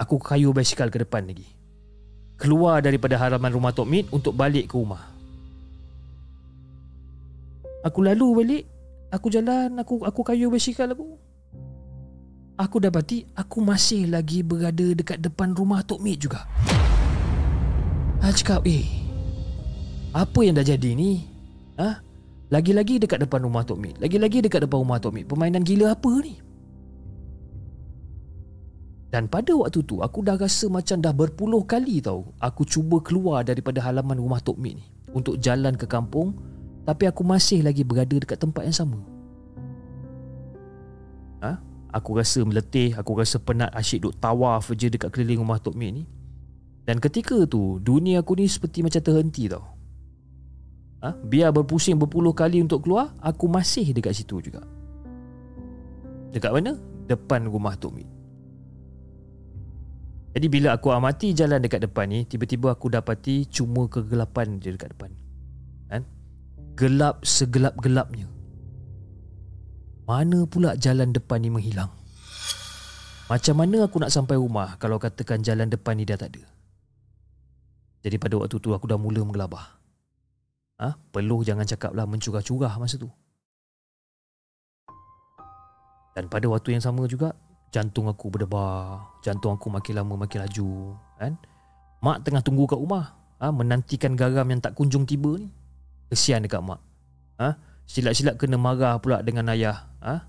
Aku 0.00 0.16
kayu 0.16 0.54
basikal 0.56 0.88
ke 0.88 1.04
depan 1.04 1.28
lagi. 1.28 1.44
Keluar 2.38 2.80
daripada 2.80 3.18
halaman 3.20 3.52
rumah 3.52 3.74
Tok 3.74 3.88
Mit 3.88 4.06
untuk 4.14 4.32
balik 4.32 4.70
ke 4.70 4.74
rumah. 4.78 5.12
Aku 7.84 8.00
lalu 8.02 8.26
balik, 8.42 8.64
aku 9.12 9.26
jalan, 9.28 9.76
aku 9.76 10.02
aku 10.06 10.20
kayu 10.24 10.48
basikal 10.48 10.88
aku. 10.88 11.18
Aku 12.58 12.82
dapati 12.82 13.22
aku 13.38 13.62
masih 13.62 14.10
lagi 14.10 14.42
berada 14.42 14.82
dekat 14.96 15.20
depan 15.20 15.52
rumah 15.52 15.84
Tok 15.84 16.00
Mit 16.00 16.18
juga. 16.18 16.48
Ha 18.18 18.34
cakap, 18.34 18.66
eh, 18.66 18.88
apa 20.10 20.38
yang 20.42 20.58
dah 20.58 20.66
jadi 20.66 20.90
ni? 20.96 21.22
Ha? 21.78 22.07
Lagi-lagi 22.48 22.96
dekat 22.96 23.20
depan 23.20 23.44
rumah 23.44 23.60
Tok 23.60 23.76
Mit. 23.76 23.94
Lagi-lagi 24.00 24.40
dekat 24.40 24.64
depan 24.64 24.80
rumah 24.80 24.96
Tok 24.96 25.12
Mit. 25.12 25.28
Permainan 25.28 25.60
gila 25.60 25.92
apa 25.92 26.12
ni? 26.24 26.40
Dan 29.08 29.24
pada 29.24 29.56
waktu 29.56 29.80
tu 29.88 30.04
Aku 30.04 30.20
dah 30.20 30.36
rasa 30.36 30.68
macam 30.68 31.00
dah 31.00 31.16
berpuluh 31.16 31.64
kali 31.64 32.04
tau 32.04 32.28
Aku 32.44 32.68
cuba 32.68 33.00
keluar 33.00 33.40
daripada 33.40 33.80
halaman 33.80 34.20
rumah 34.20 34.36
Tok 34.40 34.60
Mit 34.60 34.76
ni 34.76 34.84
Untuk 35.16 35.40
jalan 35.40 35.76
ke 35.80 35.88
kampung 35.88 36.36
Tapi 36.84 37.08
aku 37.08 37.24
masih 37.24 37.64
lagi 37.64 37.84
berada 37.84 38.16
dekat 38.16 38.36
tempat 38.36 38.68
yang 38.68 38.76
sama. 38.76 39.00
Ha? 41.40 41.56
Aku 41.96 42.16
rasa 42.16 42.44
meletih 42.44 42.96
Aku 43.00 43.16
rasa 43.16 43.40
penat 43.40 43.72
asyik 43.72 44.08
duk 44.08 44.14
tawaf 44.20 44.68
je 44.76 44.92
dekat 44.92 45.08
keliling 45.08 45.40
rumah 45.40 45.60
Tok 45.60 45.76
Mit 45.76 45.92
ni. 45.92 46.04
Dan 46.84 47.00
ketika 47.00 47.44
tu 47.48 47.80
Dunia 47.80 48.20
aku 48.20 48.36
ni 48.36 48.44
seperti 48.44 48.84
macam 48.84 49.00
terhenti 49.00 49.48
tau 49.48 49.77
ha? 51.02 51.14
Biar 51.14 51.54
berpusing 51.54 51.98
berpuluh 51.98 52.34
kali 52.34 52.62
untuk 52.62 52.86
keluar 52.86 53.14
Aku 53.22 53.46
masih 53.46 53.90
dekat 53.94 54.14
situ 54.16 54.42
juga. 54.42 54.62
Dekat 56.34 56.52
mana? 56.52 56.76
Depan 57.08 57.48
rumah 57.48 57.72
Tok 57.78 57.92
Mit 57.96 58.08
Jadi 60.36 60.46
bila 60.46 60.76
aku 60.76 60.92
amati 60.92 61.32
jalan 61.32 61.64
dekat 61.64 61.88
depan 61.88 62.06
ni 62.10 62.28
Tiba-tiba 62.28 62.74
aku 62.76 62.92
dapati 62.92 63.48
cuma 63.48 63.88
kegelapan 63.88 64.60
je 64.60 64.74
dekat 64.74 64.92
depan. 64.94 65.10
Kan? 65.88 66.02
Gelap 66.78 67.24
segelap-gelapnya. 67.26 68.28
Mana 70.08 70.48
pula 70.48 70.78
jalan 70.78 71.12
depan 71.12 71.42
ni 71.42 71.50
menghilang? 71.52 71.90
Macam 73.28 73.60
mana 73.60 73.84
aku 73.84 74.00
nak 74.00 74.08
sampai 74.08 74.40
rumah 74.40 74.80
Kalau 74.80 74.96
katakan 74.96 75.44
jalan 75.44 75.68
depan 75.68 76.00
ni 76.00 76.08
dah 76.08 76.16
tak 76.16 76.32
ada? 76.36 76.44
Jadi 77.98 78.16
pada 78.16 78.38
waktu 78.38 78.56
tu 78.62 78.70
aku 78.72 78.86
dah 78.86 78.96
mula 78.96 79.26
menggelabah 79.26 79.77
ha? 80.78 80.96
Peluh 81.12 81.42
jangan 81.42 81.66
cakaplah 81.66 82.06
mencurah-curah 82.06 82.72
masa 82.78 82.96
tu 82.96 83.10
Dan 86.18 86.26
pada 86.26 86.50
waktu 86.50 86.74
yang 86.74 86.82
sama 86.82 87.06
juga 87.06 87.30
jantung 87.70 88.10
aku 88.10 88.26
berdebar, 88.26 89.06
jantung 89.22 89.54
aku 89.54 89.70
makin 89.70 90.02
lama 90.02 90.26
makin 90.26 90.42
laju, 90.42 90.98
kan? 91.20 91.38
Mak 92.02 92.26
tengah 92.26 92.42
tunggu 92.42 92.66
kat 92.66 92.74
rumah, 92.74 93.14
ha, 93.38 93.54
menantikan 93.54 94.18
garam 94.18 94.46
yang 94.50 94.58
tak 94.58 94.74
kunjung 94.74 95.06
tiba 95.06 95.38
ni. 95.38 95.46
Kesian 96.10 96.42
dekat 96.42 96.58
mak. 96.58 96.82
Ha? 97.38 97.54
Silap-silap 97.86 98.34
kena 98.34 98.58
marah 98.58 98.98
pula 98.98 99.22
dengan 99.22 99.52
ayah. 99.52 99.86
Ha? 100.02 100.26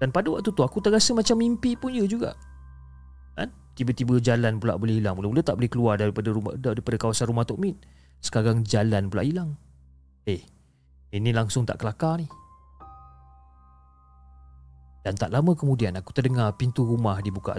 Dan 0.00 0.08
pada 0.16 0.32
waktu 0.32 0.48
tu 0.48 0.64
aku 0.64 0.80
terasa 0.80 1.12
macam 1.12 1.36
mimpi 1.36 1.76
punya 1.76 2.08
juga. 2.08 2.32
Tiba-tiba 3.74 4.20
jalan 4.20 4.58
pula 4.60 4.76
boleh 4.76 5.00
hilang. 5.00 5.16
Mula-mula 5.16 5.40
tak 5.40 5.56
boleh 5.56 5.70
keluar 5.70 5.94
daripada 5.96 6.28
rumah 6.34 6.52
daripada 6.58 6.96
kawasan 7.00 7.30
rumah 7.30 7.46
Tok 7.46 7.58
Mit. 7.58 7.76
Sekarang 8.20 8.66
jalan 8.66 9.08
pula 9.08 9.24
hilang. 9.24 9.56
Eh, 10.28 10.44
ini 11.16 11.30
langsung 11.32 11.64
tak 11.64 11.80
kelakar 11.80 12.20
ni. 12.20 12.28
Dan 15.00 15.16
tak 15.16 15.32
lama 15.32 15.56
kemudian 15.56 15.96
aku 15.96 16.12
terdengar 16.12 16.52
pintu 16.60 16.84
rumah 16.84 17.16
dibuka. 17.24 17.56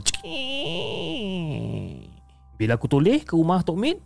Bila 2.62 2.78
aku 2.78 2.86
toleh 2.86 3.26
ke 3.26 3.34
rumah 3.34 3.66
Tok 3.66 3.80
Mit, 3.82 3.97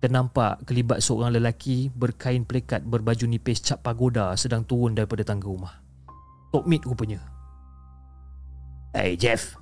ternampak 0.00 0.64
kelibat 0.64 1.04
seorang 1.04 1.36
lelaki 1.36 1.92
berkain 1.92 2.48
pelekat 2.48 2.80
berbaju 2.80 3.28
nipis 3.28 3.60
cap 3.60 3.84
pagoda 3.84 4.32
sedang 4.40 4.64
turun 4.64 4.96
daripada 4.96 5.20
tangga 5.28 5.44
rumah. 5.44 5.76
Tok 6.48 6.64
Mit 6.64 6.88
rupanya. 6.88 7.20
Hey 8.96 9.14
Jeff 9.14 9.59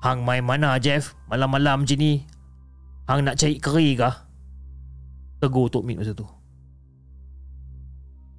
Hang 0.00 0.24
main 0.24 0.40
mana 0.40 0.80
Jeff? 0.80 1.12
Malam-malam 1.28 1.84
macam 1.84 1.98
ni. 2.00 2.24
Hang 3.04 3.20
nak 3.20 3.36
cari 3.36 3.60
keri 3.60 3.88
kah? 4.00 4.24
Tegur 5.44 5.68
Tok 5.68 5.84
Mit 5.84 6.00
masa 6.00 6.16
tu. 6.16 6.24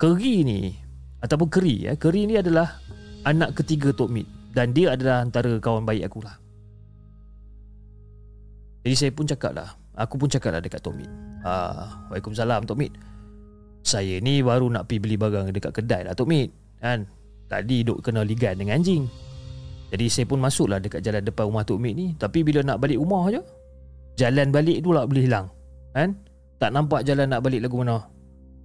Keri 0.02 0.42
ni 0.42 0.74
Ataupun 1.22 1.46
keri 1.54 1.86
ya, 1.86 1.94
Keri 1.94 2.26
ni 2.26 2.34
adalah 2.34 2.82
Anak 3.22 3.62
ketiga 3.62 3.94
Tok 3.94 4.10
Mit 4.10 4.26
Dan 4.50 4.74
dia 4.74 4.98
adalah 4.98 5.22
antara 5.22 5.62
kawan 5.62 5.86
baik 5.86 6.10
aku 6.10 6.26
lah. 6.26 6.34
Jadi 8.82 8.96
saya 8.98 9.12
pun 9.14 9.30
cakap 9.30 9.54
lah 9.54 9.70
Aku 9.94 10.18
pun 10.18 10.26
cakap 10.26 10.58
lah 10.58 10.62
dekat 10.66 10.82
Tok 10.82 10.98
Mit 10.98 11.10
ah, 11.46 12.10
Waalaikumsalam 12.10 12.66
Tok 12.66 12.82
Mit 12.82 12.90
Saya 13.86 14.18
ni 14.18 14.42
baru 14.42 14.66
nak 14.74 14.90
pergi 14.90 15.02
beli 15.06 15.16
barang 15.22 15.54
dekat 15.54 15.78
kedai 15.78 16.10
lah 16.10 16.18
Tok 16.18 16.26
Mit 16.26 16.50
Kan? 16.82 17.06
Tadi 17.46 17.86
duk 17.86 18.02
kena 18.02 18.26
ligan 18.26 18.58
dengan 18.58 18.82
anjing 18.82 19.06
Jadi 19.92 20.06
saya 20.08 20.24
pun 20.24 20.40
masuklah 20.40 20.80
dekat 20.80 21.04
jalan 21.04 21.20
depan 21.20 21.52
rumah 21.52 21.68
Tok 21.68 21.76
Mik 21.76 21.94
ni 22.00 22.08
Tapi 22.16 22.48
bila 22.48 22.64
nak 22.64 22.80
balik 22.80 22.96
rumah 22.96 23.28
je 23.28 23.44
Jalan 24.16 24.48
balik 24.48 24.80
tu 24.80 24.96
lah 24.96 25.04
boleh 25.04 25.28
hilang 25.28 25.52
Kan? 25.92 26.16
Tak 26.56 26.72
nampak 26.72 27.04
jalan 27.04 27.28
nak 27.28 27.44
balik 27.44 27.60
lagu 27.60 27.76
mana 27.84 28.00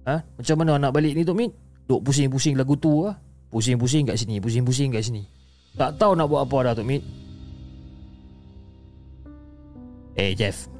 ha? 0.07 0.23
Macam 0.23 0.55
mana 0.63 0.79
nak 0.79 0.95
balik 0.95 1.19
ni 1.19 1.27
Tok 1.27 1.35
Mik? 1.35 1.51
Duk 1.83 1.99
pusing-pusing 2.07 2.55
lagu 2.55 2.79
tu 2.79 3.03
lah 3.03 3.19
Pusing-pusing 3.51 4.07
kat 4.07 4.15
sini 4.15 4.39
Pusing-pusing 4.39 4.95
kat 4.95 5.03
sini 5.03 5.27
Tak 5.75 5.99
tahu 5.99 6.15
nak 6.15 6.31
buat 6.31 6.47
apa 6.47 6.71
dah 6.71 6.73
Tok 6.79 6.87
Mik 6.87 7.03
Eh 10.15 10.31
Jeff 10.31 10.71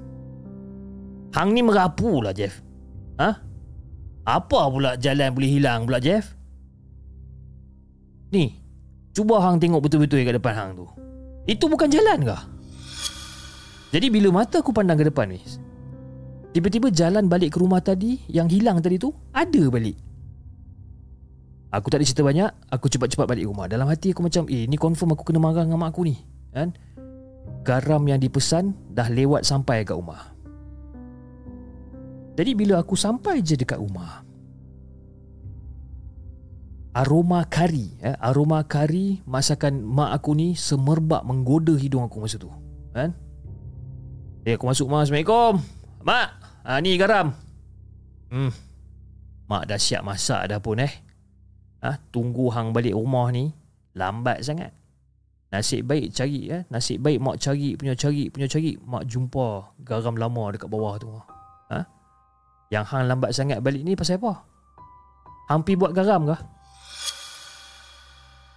Hang 1.36 1.52
ni 1.52 1.60
merapu 1.60 2.24
lah 2.24 2.32
Jeff 2.32 2.64
Ha? 3.20 3.30
Apa 4.28 4.70
pula 4.72 4.94
jalan 4.96 5.34
boleh 5.34 5.50
hilang 5.60 5.90
pula 5.90 5.98
Jeff? 6.00 6.38
Ni 8.32 8.67
Cuba 9.18 9.42
hang 9.42 9.58
tengok 9.58 9.82
betul-betul 9.82 10.22
kat 10.22 10.38
depan 10.38 10.54
hang 10.54 10.72
tu. 10.78 10.86
Itu 11.50 11.66
bukan 11.66 11.90
jalan 11.90 12.22
kah? 12.22 12.46
Jadi 13.90 14.14
bila 14.14 14.30
mata 14.30 14.62
aku 14.62 14.76
pandang 14.76 15.00
ke 15.00 15.08
depan 15.08 15.32
ni 15.32 15.40
Tiba-tiba 16.52 16.92
jalan 16.92 17.32
balik 17.32 17.56
ke 17.56 17.58
rumah 17.64 17.80
tadi 17.80 18.20
Yang 18.28 18.60
hilang 18.60 18.84
tadi 18.84 19.00
tu 19.00 19.16
Ada 19.32 19.72
balik. 19.72 19.96
Aku 21.72 21.88
tak 21.88 22.04
ada 22.04 22.06
cerita 22.06 22.28
banyak 22.28 22.52
Aku 22.68 22.92
cepat-cepat 22.92 23.26
balik 23.32 23.48
rumah. 23.48 23.72
Dalam 23.72 23.88
hati 23.88 24.12
aku 24.12 24.28
macam 24.28 24.44
Eh 24.52 24.68
ni 24.68 24.76
confirm 24.76 25.16
aku 25.16 25.24
kena 25.24 25.40
marah 25.40 25.64
dengan 25.64 25.80
mak 25.80 25.96
aku 25.96 26.04
ni 26.04 26.20
Kan? 26.52 26.76
Garam 27.64 28.04
yang 28.12 28.20
dipesan 28.20 28.76
Dah 28.92 29.08
lewat 29.08 29.48
sampai 29.48 29.88
kat 29.88 29.96
rumah. 29.96 30.36
Jadi 32.36 32.52
bila 32.54 32.84
aku 32.84 33.00
sampai 33.00 33.40
je 33.40 33.56
dekat 33.56 33.80
rumah 33.80 34.27
aroma 36.98 37.46
kari 37.46 37.94
eh, 38.02 38.18
aroma 38.18 38.66
kari 38.66 39.22
masakan 39.30 39.86
mak 39.86 40.18
aku 40.18 40.34
ni 40.34 40.58
semerbak 40.58 41.22
menggoda 41.22 41.78
hidung 41.78 42.02
aku 42.02 42.26
masa 42.26 42.42
tu 42.42 42.50
kan? 42.90 43.14
Eh 44.42 44.58
aku 44.58 44.66
masuk 44.66 44.90
mak 44.90 45.06
assalamualaikum. 45.06 45.62
Mak 46.02 46.28
ha, 46.66 46.82
ni 46.82 46.98
garam. 46.98 47.38
Hmm. 48.34 48.50
Mak 49.46 49.70
dah 49.70 49.78
siap 49.78 50.02
masak 50.02 50.50
dah 50.50 50.58
pun 50.58 50.82
eh. 50.82 50.94
Ha, 51.86 52.02
tunggu 52.10 52.50
hang 52.50 52.74
balik 52.74 52.98
rumah 52.98 53.30
ni 53.30 53.54
lambat 53.94 54.42
sangat. 54.42 54.74
Nasib 55.54 55.86
baik 55.86 56.10
cari 56.18 56.50
eh. 56.50 56.66
Nasib 56.74 57.06
baik 57.06 57.22
mak 57.22 57.38
cari 57.38 57.78
punya 57.78 57.94
cari 57.94 58.34
punya 58.34 58.50
cari 58.50 58.74
mak 58.82 59.06
jumpa 59.06 59.78
garam 59.86 60.18
lama 60.18 60.58
dekat 60.58 60.66
bawah 60.66 60.98
tu. 60.98 61.14
Ha 61.70 61.80
yang 62.74 62.84
hang 62.84 63.06
lambat 63.06 63.32
sangat 63.32 63.62
balik 63.62 63.86
ni 63.86 63.94
pasal 63.94 64.18
apa? 64.18 64.44
Hang 65.48 65.62
pi 65.64 65.78
buat 65.78 65.94
garam 65.94 66.28
kah 66.28 66.57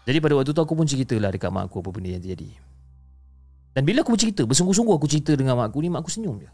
jadi 0.09 0.18
pada 0.18 0.34
waktu 0.36 0.51
tu 0.57 0.62
aku 0.62 0.72
pun 0.72 0.88
ceritalah 0.88 1.28
dekat 1.28 1.53
mak 1.53 1.68
aku 1.68 1.84
apa 1.84 1.90
benda 1.92 2.16
yang 2.16 2.22
terjadi. 2.24 2.48
Dan 3.70 3.86
bila 3.86 4.03
aku 4.03 4.16
bercerita, 4.16 4.42
bersungguh-sungguh 4.48 4.94
aku 4.96 5.07
cerita 5.07 5.36
dengan 5.36 5.55
mak 5.61 5.70
aku 5.70 5.78
ni, 5.84 5.88
mak 5.92 6.03
aku 6.03 6.11
senyum 6.11 6.40
je. 6.40 6.51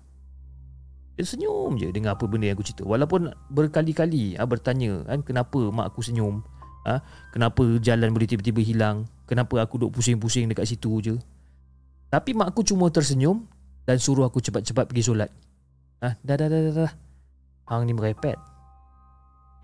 Dia 1.16 1.24
senyum 1.24 1.80
je 1.80 1.88
dengan 1.88 2.12
apa 2.12 2.28
benda 2.28 2.51
yang 2.51 2.59
aku 2.59 2.66
cerita. 2.66 2.84
Walaupun 2.84 3.32
berkali-kali 3.49 4.36
ha, 4.36 4.44
bertanya 4.44 5.01
kan, 5.09 5.24
kenapa 5.24 5.59
mak 5.72 5.94
aku 5.94 6.05
senyum. 6.05 6.44
Ha, 6.86 7.03
kenapa 7.32 7.64
jalan 7.80 8.12
boleh 8.12 8.28
tiba-tiba 8.28 8.61
hilang. 8.61 9.09
Kenapa 9.24 9.59
aku 9.64 9.80
duduk 9.80 9.99
pusing-pusing 9.99 10.47
dekat 10.53 10.68
situ 10.68 10.92
je. 11.01 11.14
Tapi 12.12 12.36
mak 12.36 12.53
aku 12.53 12.62
cuma 12.62 12.92
tersenyum 12.92 13.49
dan 13.88 13.97
suruh 13.97 14.28
aku 14.28 14.44
cepat-cepat 14.44 14.84
pergi 14.90 15.03
solat. 15.07 15.30
Ha, 16.05 16.20
dah, 16.20 16.36
dah, 16.36 16.47
dah, 16.51 16.61
dah, 16.61 16.74
dah. 16.84 16.92
Hang 17.66 17.88
ni 17.88 17.97
merepet. 17.97 18.36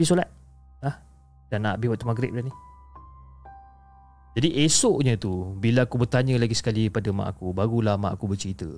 Pergi 0.01 0.07
solat. 0.09 0.29
Ha, 0.83 0.91
dan 1.53 1.69
nak 1.69 1.77
habis 1.77 1.93
waktu 1.93 2.07
maghrib 2.09 2.33
dah 2.33 2.43
ni. 2.49 2.53
Jadi 4.33 4.65
esoknya 4.65 5.21
tu 5.21 5.61
Bila 5.61 5.85
aku 5.85 6.01
bertanya 6.01 6.41
lagi 6.41 6.57
sekali 6.57 6.89
pada 6.89 7.13
mak 7.13 7.37
aku 7.37 7.53
Barulah 7.53 8.01
mak 8.01 8.17
aku 8.17 8.33
bercerita. 8.33 8.69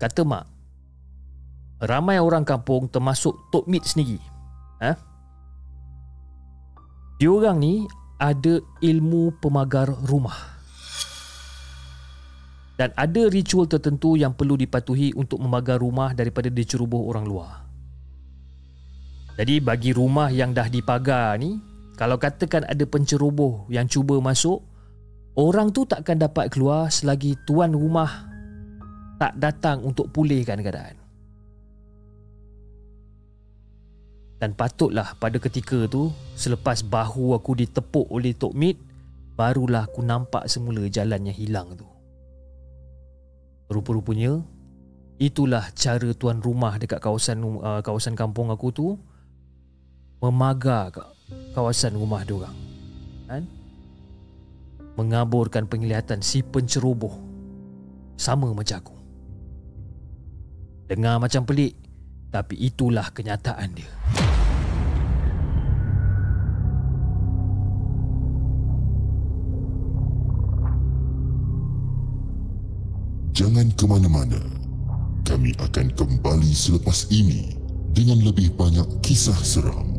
Kata 0.00 0.24
mak 0.24 0.44
Ramai 1.80 2.20
orang 2.20 2.44
kampung 2.44 2.92
termasuk 2.92 3.48
Tok 3.48 3.64
Mit 3.64 3.88
sendiri. 3.88 4.20
Ha? 4.84 4.92
Diorang 7.16 7.56
ni 7.56 7.88
ada 8.20 8.60
ilmu 8.84 9.40
pemagar 9.40 9.88
rumah. 10.04 10.36
Dan 12.76 12.92
ada 12.96 13.28
ritual 13.32 13.64
tertentu 13.64 14.16
yang 14.16 14.36
perlu 14.36 14.60
dipatuhi 14.60 15.16
untuk 15.16 15.40
memagar 15.40 15.80
rumah 15.80 16.12
daripada 16.12 16.52
diceroboh 16.52 17.08
orang 17.08 17.24
luar. 17.24 17.64
Jadi 19.40 19.56
bagi 19.64 19.96
rumah 19.96 20.28
yang 20.28 20.52
dah 20.52 20.68
dipagar 20.68 21.40
ni 21.40 21.56
kalau 22.00 22.16
katakan 22.16 22.64
ada 22.64 22.80
penceroboh 22.88 23.68
yang 23.68 23.84
cuba 23.84 24.16
masuk, 24.24 24.64
orang 25.36 25.68
tu 25.68 25.84
takkan 25.84 26.16
dapat 26.16 26.48
keluar 26.48 26.88
selagi 26.88 27.36
tuan 27.44 27.76
rumah 27.76 28.24
tak 29.20 29.36
datang 29.36 29.84
untuk 29.84 30.08
pulihkan 30.08 30.64
keadaan. 30.64 30.96
Dan 34.40 34.56
patutlah 34.56 35.12
pada 35.20 35.36
ketika 35.36 35.84
tu, 35.92 36.08
selepas 36.32 36.80
bahu 36.80 37.36
aku 37.36 37.52
ditepuk 37.52 38.08
oleh 38.08 38.32
Tok 38.32 38.56
Mit, 38.56 38.80
barulah 39.36 39.84
aku 39.84 40.00
nampak 40.00 40.48
semula 40.48 40.88
jalan 40.88 41.28
yang 41.28 41.36
hilang 41.36 41.76
tu. 41.76 41.84
Rupa-rupanya, 43.68 44.40
itulah 45.20 45.68
cara 45.76 46.16
tuan 46.16 46.40
rumah 46.40 46.80
dekat 46.80 46.96
kawasan 47.04 47.44
uh, 47.44 47.84
kawasan 47.84 48.16
kampung 48.16 48.48
aku 48.48 48.72
tu 48.72 48.96
memagar 50.24 50.88
kawasan 51.54 51.98
rumah 51.98 52.22
diorang 52.22 52.54
kan? 53.26 53.46
mengaburkan 54.98 55.66
penglihatan 55.66 56.20
si 56.20 56.42
penceroboh 56.44 57.14
sama 58.20 58.50
macam 58.52 58.78
aku 58.78 58.96
dengar 60.90 61.18
macam 61.22 61.46
pelik 61.46 61.74
tapi 62.30 62.54
itulah 62.58 63.10
kenyataan 63.10 63.74
dia 63.74 63.90
Jangan 73.40 73.72
ke 73.72 73.88
mana-mana. 73.88 74.36
Kami 75.24 75.56
akan 75.56 75.96
kembali 75.96 76.52
selepas 76.52 77.08
ini 77.08 77.56
dengan 77.96 78.20
lebih 78.20 78.52
banyak 78.52 79.00
kisah 79.00 79.40
seram. 79.40 79.89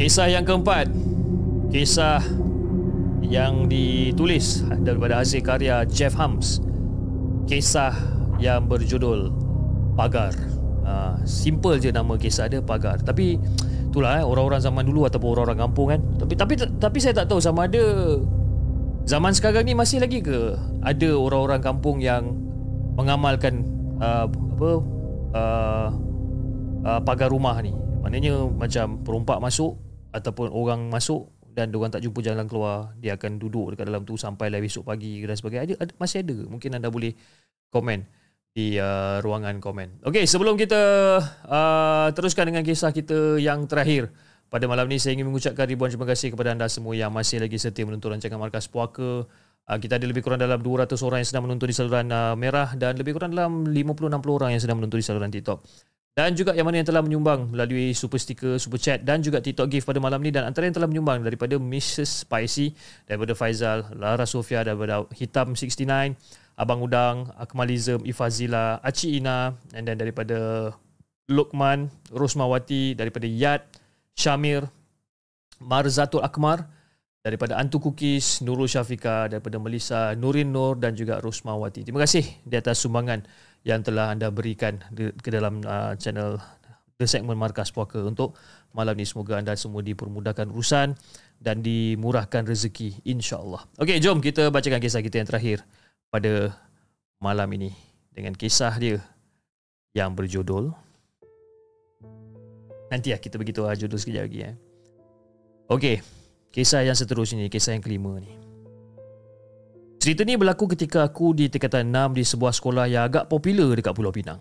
Kisah 0.00 0.32
yang 0.32 0.48
keempat 0.48 0.88
kisah 1.68 2.24
yang 3.20 3.68
ditulis 3.68 4.64
daripada 4.80 5.20
hasil 5.20 5.44
karya 5.44 5.84
Jeff 5.84 6.16
Hams. 6.16 6.64
Kisah 7.44 7.92
yang 8.40 8.64
berjudul 8.64 9.28
Pagar. 10.00 10.32
Uh, 10.80 11.20
simple 11.28 11.76
je 11.76 11.92
nama 11.92 12.16
kisah 12.16 12.48
dia 12.48 12.64
Pagar. 12.64 12.96
Tapi 13.04 13.36
itulah 13.92 14.16
eh, 14.16 14.24
orang-orang 14.24 14.64
zaman 14.64 14.88
dulu 14.88 15.04
ataupun 15.04 15.36
orang-orang 15.36 15.68
kampung 15.68 15.92
kan. 15.92 16.00
Tapi 16.16 16.32
tapi 16.32 16.54
tapi 16.56 16.96
saya 16.96 17.20
tak 17.20 17.28
tahu 17.28 17.44
sama 17.44 17.68
ada 17.68 17.84
zaman 19.04 19.36
sekarang 19.36 19.68
ni 19.68 19.76
masih 19.76 20.00
lagi 20.00 20.24
ke 20.24 20.56
ada 20.80 21.10
orang-orang 21.12 21.60
kampung 21.60 22.00
yang 22.00 22.40
mengamalkan 22.96 23.68
uh, 24.00 24.24
apa 24.24 24.70
uh, 25.36 25.88
uh, 26.88 27.00
pagar 27.04 27.28
rumah 27.28 27.60
ni. 27.60 27.76
Maknanya 28.00 28.48
macam 28.48 29.04
perompak 29.04 29.44
masuk 29.44 29.89
ataupun 30.10 30.50
orang 30.50 30.90
masuk 30.90 31.30
dan 31.50 31.74
diorang 31.74 31.90
tak 31.90 32.06
jumpa 32.06 32.22
jalan 32.22 32.46
keluar 32.46 32.94
dia 32.98 33.18
akan 33.18 33.42
duduk 33.42 33.74
dekat 33.74 33.90
dalam 33.90 34.06
tu 34.06 34.14
sampai 34.14 34.48
lah 34.50 34.62
besok 34.62 34.86
pagi 34.86 35.18
dan 35.22 35.34
sebagainya 35.34 35.64
ada, 35.66 35.74
ada 35.82 35.92
masih 35.98 36.22
ada 36.22 36.36
mungkin 36.46 36.70
anda 36.78 36.88
boleh 36.88 37.12
komen 37.70 38.06
di 38.50 38.74
uh, 38.82 39.22
ruangan 39.22 39.62
komen. 39.62 40.02
Okey, 40.02 40.26
sebelum 40.26 40.58
kita 40.58 40.82
uh, 41.46 42.08
teruskan 42.10 42.50
dengan 42.50 42.66
kisah 42.66 42.90
kita 42.90 43.38
yang 43.38 43.70
terakhir 43.70 44.10
pada 44.50 44.66
malam 44.66 44.90
ini 44.90 44.98
saya 44.98 45.14
ingin 45.14 45.30
mengucapkan 45.30 45.62
ribuan 45.70 45.94
terima 45.94 46.10
kasih 46.10 46.34
kepada 46.34 46.50
anda 46.50 46.66
semua 46.66 46.98
yang 46.98 47.14
masih 47.14 47.38
lagi 47.38 47.54
setia 47.54 47.86
menonton 47.86 48.18
rancangan 48.18 48.38
Markas 48.42 48.66
Puaka. 48.66 49.22
Uh, 49.70 49.78
kita 49.78 50.02
ada 50.02 50.06
lebih 50.10 50.26
kurang 50.26 50.42
dalam 50.42 50.58
200 50.58 50.90
orang 51.06 51.22
yang 51.22 51.28
sedang 51.30 51.46
menonton 51.46 51.70
di 51.70 51.76
saluran 51.78 52.10
uh, 52.10 52.34
merah 52.34 52.74
dan 52.74 52.98
lebih 52.98 53.14
kurang 53.14 53.30
dalam 53.30 53.62
50-60 53.70 54.10
orang 54.34 54.50
yang 54.50 54.62
sedang 54.62 54.82
menonton 54.82 54.98
di 54.98 55.06
saluran 55.06 55.30
TikTok. 55.30 55.62
Dan 56.10 56.34
juga 56.34 56.50
yang 56.58 56.66
mana 56.66 56.82
yang 56.82 56.88
telah 56.90 57.06
menyumbang 57.06 57.54
melalui 57.54 57.94
super 57.94 58.18
sticker, 58.18 58.58
super 58.58 58.82
chat 58.82 59.06
dan 59.06 59.22
juga 59.22 59.38
TikTok 59.38 59.70
gift 59.70 59.86
pada 59.86 60.02
malam 60.02 60.18
ni 60.18 60.34
dan 60.34 60.42
antara 60.42 60.66
yang 60.66 60.74
telah 60.74 60.90
menyumbang 60.90 61.22
daripada 61.22 61.54
Mrs. 61.54 62.26
Spicy, 62.26 62.74
daripada 63.06 63.32
Faizal, 63.38 63.86
Lara 63.94 64.26
Sofia, 64.26 64.66
daripada 64.66 65.06
Hitam 65.14 65.54
69, 65.54 65.86
Abang 66.58 66.82
Udang, 66.82 67.30
Akmalism, 67.38 68.02
Ifazila, 68.02 68.82
Aci 68.82 69.22
Ina 69.22 69.54
and 69.72 69.86
then 69.86 69.96
daripada 69.96 70.70
Lukman, 71.30 71.88
Rosmawati, 72.10 72.98
daripada 72.98 73.30
Yad, 73.30 73.62
Syamir, 74.18 74.66
Marzatul 75.62 76.26
Akmar, 76.26 76.66
daripada 77.22 77.54
Antu 77.54 77.78
Cookies, 77.78 78.42
Nurul 78.42 78.66
Syafika, 78.66 79.30
daripada 79.30 79.62
Melissa, 79.62 80.16
Nurin 80.18 80.50
Nur 80.50 80.74
dan 80.74 80.98
juga 80.98 81.22
Rosmawati. 81.22 81.86
Terima 81.86 82.02
kasih 82.02 82.26
di 82.42 82.54
atas 82.58 82.82
sumbangan 82.82 83.22
yang 83.66 83.84
telah 83.84 84.12
anda 84.12 84.32
berikan 84.32 84.80
ke 84.96 85.28
dalam 85.28 85.60
uh, 85.64 85.92
channel 86.00 86.40
The 86.96 87.08
Segment 87.08 87.36
Markas 87.36 87.72
Puaka 87.72 88.00
untuk 88.04 88.36
malam 88.72 88.96
ni. 88.96 89.04
Semoga 89.04 89.40
anda 89.40 89.56
semua 89.56 89.80
dipermudahkan 89.84 90.48
urusan 90.52 90.96
dan 91.40 91.64
dimurahkan 91.64 92.44
rezeki 92.44 93.04
insyaAllah. 93.04 93.64
Okey, 93.80 94.00
jom 94.00 94.20
kita 94.20 94.48
bacakan 94.52 94.80
kisah 94.80 95.00
kita 95.00 95.20
yang 95.20 95.28
terakhir 95.28 95.58
pada 96.12 96.52
malam 97.20 97.48
ini 97.56 97.72
dengan 98.12 98.36
kisah 98.36 98.72
dia 98.76 99.00
yang 99.96 100.12
berjudul 100.12 100.72
Nanti 102.90 103.14
lah 103.14 103.22
kita 103.22 103.38
beritahu 103.38 103.70
lah 103.70 103.78
judul 103.78 104.02
sekejap 104.02 104.22
lagi 104.26 104.40
eh. 104.50 104.54
Okey, 105.70 106.02
kisah 106.50 106.82
yang 106.82 106.98
seterusnya 106.98 107.46
ni, 107.46 107.46
kisah 107.46 107.78
yang 107.78 107.86
kelima 107.86 108.18
ni. 108.18 108.49
Cerita 110.00 110.24
ni 110.24 110.32
berlaku 110.32 110.64
ketika 110.72 111.04
aku 111.04 111.36
di 111.36 111.52
tingkatan 111.52 111.92
6 111.92 112.16
di 112.16 112.24
sebuah 112.24 112.56
sekolah 112.56 112.88
yang 112.88 113.04
agak 113.04 113.28
popular 113.28 113.76
dekat 113.76 113.92
Pulau 113.92 114.08
Pinang. 114.08 114.40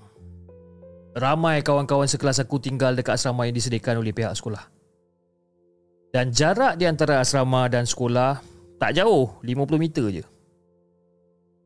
Ramai 1.20 1.60
kawan-kawan 1.60 2.08
sekelas 2.08 2.40
aku 2.40 2.64
tinggal 2.64 2.96
dekat 2.96 3.20
asrama 3.20 3.44
yang 3.44 3.52
disediakan 3.52 4.00
oleh 4.00 4.16
pihak 4.16 4.32
sekolah. 4.40 4.72
Dan 6.16 6.32
jarak 6.32 6.80
di 6.80 6.88
antara 6.88 7.20
asrama 7.20 7.68
dan 7.68 7.84
sekolah 7.84 8.40
tak 8.80 9.04
jauh, 9.04 9.36
50 9.44 9.76
meter 9.76 10.08
je. 10.08 10.24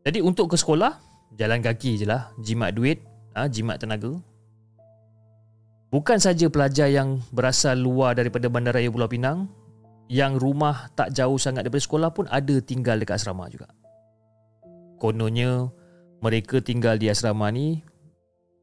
Jadi 0.10 0.26
untuk 0.26 0.50
ke 0.50 0.58
sekolah, 0.58 0.98
jalan 1.38 1.62
kaki 1.62 2.02
je 2.02 2.10
lah. 2.10 2.34
Jimat 2.42 2.74
duit, 2.74 2.98
ha, 3.38 3.46
jimat 3.46 3.78
tenaga. 3.78 4.18
Bukan 5.94 6.18
saja 6.18 6.50
pelajar 6.50 6.90
yang 6.90 7.22
berasal 7.30 7.78
luar 7.78 8.18
daripada 8.18 8.50
Bandaraya 8.50 8.90
Pulau 8.90 9.06
Pinang, 9.06 9.54
yang 10.10 10.42
rumah 10.42 10.90
tak 10.98 11.14
jauh 11.14 11.38
sangat 11.38 11.70
daripada 11.70 11.86
sekolah 11.86 12.10
pun 12.10 12.26
ada 12.34 12.58
tinggal 12.58 12.98
dekat 12.98 13.22
asrama 13.22 13.46
juga. 13.54 13.70
Kononnya, 15.04 15.68
mereka 16.24 16.64
tinggal 16.64 16.96
di 16.96 17.12
asrama 17.12 17.52
ni 17.52 17.84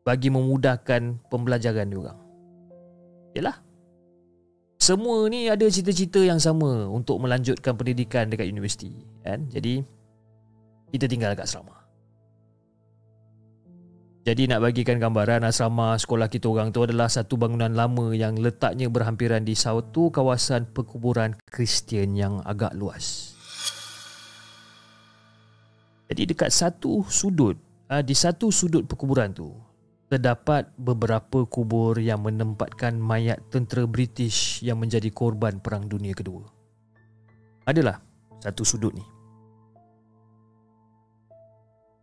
bagi 0.09 0.33
memudahkan 0.33 1.29
pembelajaran 1.29 1.93
diorang. 1.93 2.17
Yalah. 3.37 3.61
Semua 4.81 5.29
ni 5.29 5.53
ada 5.53 5.69
cita-cita 5.69 6.25
yang 6.25 6.41
sama 6.41 6.89
untuk 6.89 7.21
melanjutkan 7.21 7.77
pendidikan 7.77 8.33
dekat 8.33 8.49
universiti, 8.49 8.89
kan? 9.21 9.45
Jadi 9.53 9.85
kita 10.89 11.05
tinggal 11.05 11.37
kat 11.37 11.45
asrama. 11.45 11.77
Jadi 14.25 14.49
nak 14.49 14.65
bagikan 14.65 14.97
gambaran 14.97 15.45
asrama 15.45 16.01
sekolah 16.01 16.33
kita 16.33 16.49
orang 16.49 16.73
tu 16.73 16.81
adalah 16.89 17.13
satu 17.13 17.37
bangunan 17.37 17.77
lama 17.77 18.17
yang 18.17 18.41
letaknya 18.41 18.89
berhampiran 18.89 19.45
di 19.45 19.53
satu 19.53 20.09
kawasan 20.09 20.73
perkuburan 20.73 21.37
Kristian 21.45 22.17
yang 22.17 22.41
agak 22.49 22.73
luas. 22.73 23.30
Jadi 26.11 26.35
dekat 26.35 26.51
satu 26.51 27.07
sudut, 27.07 27.55
ah, 27.87 28.03
di 28.03 28.19
satu 28.19 28.51
sudut 28.51 28.83
perkuburan 28.83 29.31
tu, 29.31 29.55
terdapat 30.11 30.67
beberapa 30.75 31.47
kubur 31.47 31.95
yang 32.03 32.27
menempatkan 32.27 32.99
mayat 32.99 33.39
tentera 33.47 33.87
British 33.87 34.59
yang 34.59 34.83
menjadi 34.83 35.07
korban 35.15 35.63
Perang 35.63 35.87
Dunia 35.87 36.11
Kedua. 36.11 36.43
Adalah 37.63 38.03
satu 38.43 38.67
sudut 38.67 38.91
ni. 38.91 39.07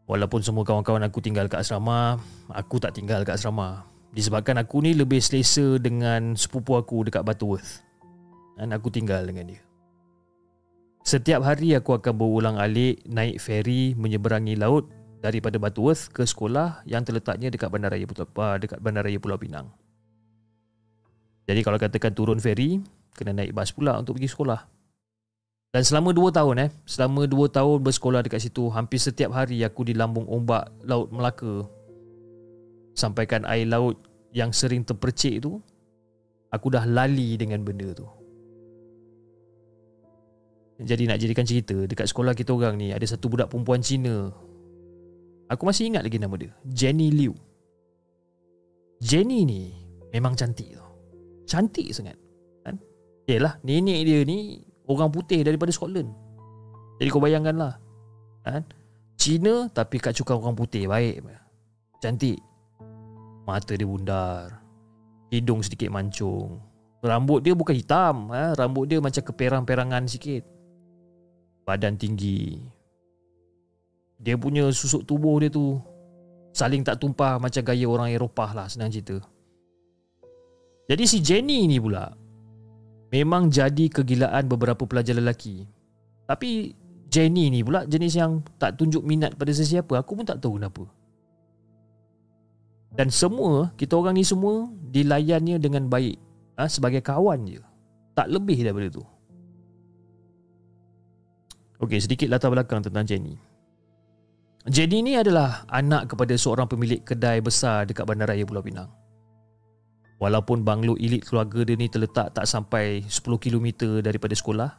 Walaupun 0.08 0.40
semua 0.40 0.64
kawan-kawan 0.64 1.04
aku 1.04 1.20
tinggal 1.20 1.52
kat 1.52 1.68
asrama, 1.68 2.16
aku 2.48 2.80
tak 2.80 2.96
tinggal 2.96 3.28
kat 3.28 3.36
asrama. 3.36 3.84
Disebabkan 4.16 4.56
aku 4.56 4.80
ni 4.80 4.96
lebih 4.96 5.20
selesa 5.20 5.76
dengan 5.84 6.32
sepupu 6.40 6.80
aku 6.80 7.12
dekat 7.12 7.28
Butterworth. 7.28 7.84
Dan 8.56 8.72
aku 8.72 8.88
tinggal 8.88 9.28
dengan 9.28 9.52
dia. 9.52 9.67
Setiap 11.08 11.40
hari 11.40 11.72
aku 11.72 11.96
akan 11.96 12.20
berulang 12.20 12.60
alik 12.60 13.00
naik 13.08 13.40
feri 13.40 13.96
menyeberangi 13.96 14.60
laut 14.60 14.92
daripada 15.24 15.56
Butterworth 15.56 16.12
ke 16.12 16.28
sekolah 16.28 16.84
yang 16.84 17.08
terletaknya 17.08 17.48
dekat 17.48 17.72
Bandaraya 17.72 18.04
Pulau, 18.04 18.28
ah, 18.44 18.60
dekat 18.60 18.84
Bandaraya 18.84 19.16
Pulau 19.16 19.40
Pinang. 19.40 19.72
Jadi 21.48 21.64
kalau 21.64 21.80
katakan 21.80 22.12
turun 22.12 22.44
feri, 22.44 22.84
kena 23.16 23.32
naik 23.32 23.56
bas 23.56 23.72
pula 23.72 23.96
untuk 23.96 24.20
pergi 24.20 24.36
sekolah. 24.36 24.60
Dan 25.72 25.88
selama 25.88 26.12
2 26.12 26.28
tahun 26.28 26.56
eh, 26.68 26.70
selama 26.84 27.24
2 27.24 27.56
tahun 27.56 27.78
bersekolah 27.88 28.28
dekat 28.28 28.44
situ, 28.44 28.68
hampir 28.68 29.00
setiap 29.00 29.32
hari 29.32 29.64
aku 29.64 29.88
di 29.88 29.96
lambung 29.96 30.28
ombak 30.28 30.68
Laut 30.84 31.08
Melaka. 31.08 31.72
Sampaikan 33.00 33.48
air 33.48 33.64
laut 33.64 33.96
yang 34.36 34.52
sering 34.52 34.84
terpercik 34.84 35.40
tu, 35.40 35.64
aku 36.52 36.68
dah 36.68 36.84
lali 36.84 37.40
dengan 37.40 37.64
benda 37.64 37.96
tu. 37.96 38.17
Jadi 40.78 41.10
nak 41.10 41.18
jadikan 41.18 41.42
cerita, 41.42 41.74
dekat 41.90 42.06
sekolah 42.06 42.38
kita 42.38 42.54
orang 42.54 42.78
ni 42.78 42.94
ada 42.94 43.02
satu 43.02 43.34
budak 43.34 43.50
perempuan 43.50 43.82
Cina. 43.82 44.30
Aku 45.50 45.66
masih 45.66 45.90
ingat 45.90 46.06
lagi 46.06 46.22
nama 46.22 46.38
dia, 46.38 46.54
Jenny 46.70 47.10
Liu. 47.10 47.34
Jenny 49.02 49.46
ni 49.46 49.74
memang 50.14 50.38
cantik 50.38 50.74
tau. 50.78 50.86
Cantik 51.48 51.90
sangat. 51.94 52.18
Kan? 52.62 52.78
Yelah, 53.26 53.58
nenek 53.64 54.06
dia 54.06 54.22
ni 54.28 54.62
orang 54.86 55.10
putih 55.10 55.42
daripada 55.42 55.72
Scotland. 55.74 56.12
Jadi 56.98 57.10
kau 57.10 57.22
bayangkanlah. 57.22 57.78
Kan? 58.44 58.66
Cina 59.18 59.70
tapi 59.74 59.98
kat 59.98 60.14
cukai 60.14 60.38
orang 60.38 60.58
putih 60.58 60.86
baik. 60.86 61.26
Cantik. 62.02 62.38
Mata 63.48 63.74
dia 63.74 63.88
bundar. 63.88 64.62
Hidung 65.34 65.64
sedikit 65.64 65.90
mancung. 65.90 66.62
Rambut 67.02 67.46
dia 67.46 67.54
bukan 67.54 67.78
hitam, 67.78 68.34
ha? 68.34 68.58
rambut 68.58 68.90
dia 68.90 68.98
macam 68.98 69.22
keperang-perangan 69.22 70.10
sikit. 70.10 70.57
Badan 71.68 72.00
tinggi. 72.00 72.56
Dia 74.24 74.40
punya 74.40 74.72
susuk 74.72 75.04
tubuh 75.04 75.44
dia 75.44 75.52
tu 75.52 75.78
saling 76.56 76.82
tak 76.82 77.04
tumpah 77.04 77.38
macam 77.38 77.62
gaya 77.62 77.86
orang 77.86 78.10
Eropah 78.16 78.56
lah 78.56 78.66
senang 78.72 78.90
cerita. 78.90 79.20
Jadi 80.88 81.04
si 81.04 81.20
Jenny 81.20 81.68
ni 81.68 81.78
pula 81.78 82.16
memang 83.12 83.52
jadi 83.52 83.92
kegilaan 83.92 84.48
beberapa 84.48 84.88
pelajar 84.88 85.20
lelaki. 85.20 85.68
Tapi 86.24 86.72
Jenny 87.12 87.52
ni 87.52 87.60
pula 87.64 87.84
jenis 87.84 88.16
yang 88.16 88.40
tak 88.56 88.80
tunjuk 88.80 89.04
minat 89.04 89.36
pada 89.36 89.52
sesiapa. 89.52 90.00
Aku 90.00 90.16
pun 90.16 90.24
tak 90.24 90.40
tahu 90.40 90.56
kenapa. 90.56 90.88
Dan 92.98 93.12
semua, 93.14 93.70
kita 93.78 93.94
orang 93.94 94.18
ni 94.18 94.26
semua 94.26 94.66
dilayannya 94.90 95.62
dengan 95.62 95.86
baik. 95.86 96.18
Ha, 96.58 96.66
sebagai 96.66 97.06
kawan 97.06 97.46
je. 97.46 97.62
Tak 98.18 98.32
lebih 98.34 98.66
daripada 98.66 98.90
tu. 98.90 99.06
Okey, 101.78 102.02
sedikit 102.02 102.26
latar 102.34 102.50
belakang 102.50 102.82
tentang 102.82 103.06
Jenny. 103.06 103.38
Jenny 104.66 105.00
ni 105.06 105.14
adalah 105.14 105.64
anak 105.70 106.12
kepada 106.12 106.34
seorang 106.34 106.66
pemilik 106.66 107.00
kedai 107.06 107.40
besar 107.40 107.86
dekat 107.86 108.04
Bandaraya 108.04 108.44
Pulau 108.44 108.66
Pinang. 108.66 108.90
Walaupun 110.18 110.66
banglo 110.66 110.98
elit 110.98 111.30
keluarga 111.30 111.62
dia 111.62 111.78
ni 111.78 111.86
terletak 111.86 112.34
tak 112.34 112.50
sampai 112.50 113.06
10 113.06 113.38
km 113.38 114.02
daripada 114.02 114.34
sekolah, 114.34 114.72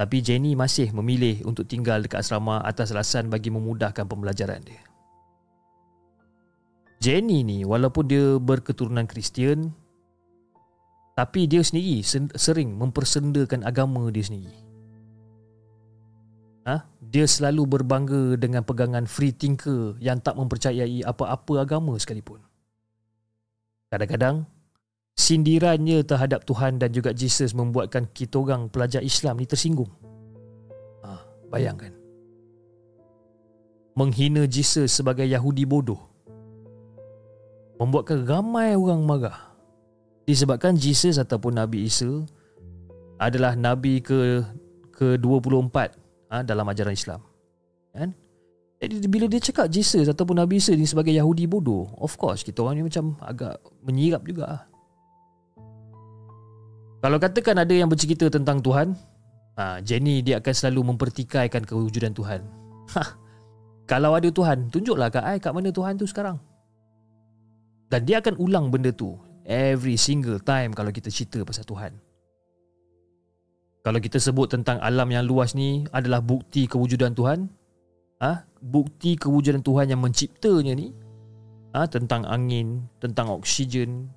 Tapi 0.00 0.24
Jenny 0.24 0.56
masih 0.56 0.96
memilih 0.96 1.44
untuk 1.44 1.68
tinggal 1.68 2.00
dekat 2.00 2.24
asrama 2.24 2.64
atas 2.64 2.88
alasan 2.88 3.28
bagi 3.28 3.52
memudahkan 3.52 4.08
pembelajaran 4.08 4.64
dia. 4.64 4.80
Jenny 7.04 7.44
ni 7.44 7.68
walaupun 7.68 8.08
dia 8.08 8.40
berketurunan 8.40 9.04
Kristian 9.04 9.76
tapi 11.12 11.44
dia 11.44 11.60
sendiri 11.60 12.00
sering 12.32 12.80
mempersendakan 12.80 13.60
agama 13.60 14.08
dia 14.08 14.24
sendiri. 14.24 14.69
Ha? 16.70 16.86
Dia 17.02 17.26
selalu 17.26 17.66
berbangga 17.66 18.38
dengan 18.38 18.62
pegangan 18.62 19.02
free 19.10 19.34
thinker 19.34 19.98
yang 19.98 20.22
tak 20.22 20.38
mempercayai 20.38 21.02
apa-apa 21.02 21.66
agama 21.66 21.98
sekalipun. 21.98 22.38
Kadang-kadang 23.90 24.46
sindirannya 25.18 26.06
terhadap 26.06 26.46
Tuhan 26.46 26.78
dan 26.78 26.94
juga 26.94 27.10
Jesus 27.10 27.50
membuatkan 27.58 28.06
kita 28.14 28.38
orang 28.38 28.70
pelajar 28.70 29.02
Islam 29.02 29.42
ni 29.42 29.50
tersinggung. 29.50 29.90
Ha, 31.02 31.18
bayangkan. 31.50 31.90
Menghina 33.98 34.46
Jesus 34.46 34.94
sebagai 34.94 35.26
Yahudi 35.26 35.66
bodoh. 35.66 35.98
Membuatkan 37.82 38.22
ramai 38.22 38.78
orang 38.78 39.02
marah. 39.02 39.50
Disebabkan 40.22 40.78
Jesus 40.78 41.18
ataupun 41.18 41.58
Nabi 41.58 41.90
Isa 41.90 42.22
adalah 43.18 43.58
Nabi 43.58 43.98
ke 43.98 44.46
ke-24 44.94 45.99
ha, 46.30 46.46
dalam 46.46 46.64
ajaran 46.64 46.94
Islam. 46.94 47.20
Kan? 47.90 48.14
Jadi 48.80 49.06
bila 49.12 49.28
dia 49.28 49.42
cakap 49.42 49.68
Jesus 49.68 50.08
ataupun 50.08 50.40
Nabi 50.40 50.56
Isa 50.56 50.72
ni 50.72 50.88
sebagai 50.88 51.12
Yahudi 51.12 51.44
bodoh, 51.44 51.90
of 52.00 52.16
course 52.16 52.40
kita 52.40 52.64
orang 52.64 52.80
ni 52.80 52.84
macam 52.88 53.12
agak 53.20 53.60
menyirap 53.84 54.24
juga. 54.24 54.64
Kalau 57.04 57.16
katakan 57.20 57.60
ada 57.60 57.74
yang 57.76 57.92
bercerita 57.92 58.32
tentang 58.32 58.64
Tuhan, 58.64 58.96
ha, 59.60 59.84
Jenny 59.84 60.24
dia 60.24 60.40
akan 60.40 60.54
selalu 60.56 60.96
mempertikaikan 60.96 61.66
kewujudan 61.68 62.16
Tuhan. 62.16 62.40
Ha, 62.96 63.02
kalau 63.90 64.16
ada 64.16 64.28
Tuhan, 64.32 64.72
tunjuklah 64.72 65.12
kat 65.12 65.24
I 65.28 65.36
kat 65.42 65.52
mana 65.52 65.68
Tuhan 65.68 66.00
tu 66.00 66.08
sekarang. 66.08 66.40
Dan 67.90 68.06
dia 68.06 68.22
akan 68.22 68.38
ulang 68.38 68.70
benda 68.70 68.94
tu 68.94 69.18
every 69.44 69.98
single 69.98 70.38
time 70.38 70.70
kalau 70.70 70.94
kita 70.94 71.10
cerita 71.10 71.42
pasal 71.42 71.66
Tuhan. 71.66 71.92
Kalau 73.80 73.96
kita 73.96 74.20
sebut 74.20 74.52
tentang 74.52 74.76
alam 74.84 75.08
yang 75.08 75.24
luas 75.24 75.56
ni 75.56 75.88
adalah 75.88 76.20
bukti 76.20 76.68
kewujudan 76.68 77.16
Tuhan, 77.16 77.48
ah, 78.20 78.44
ha, 78.44 78.44
bukti 78.60 79.16
kewujudan 79.16 79.64
Tuhan 79.64 79.88
yang 79.88 80.04
menciptanya 80.04 80.76
ni, 80.76 80.92
ah, 81.72 81.84
ha, 81.84 81.88
tentang 81.88 82.28
angin, 82.28 82.84
tentang 83.00 83.32
oksigen 83.32 84.12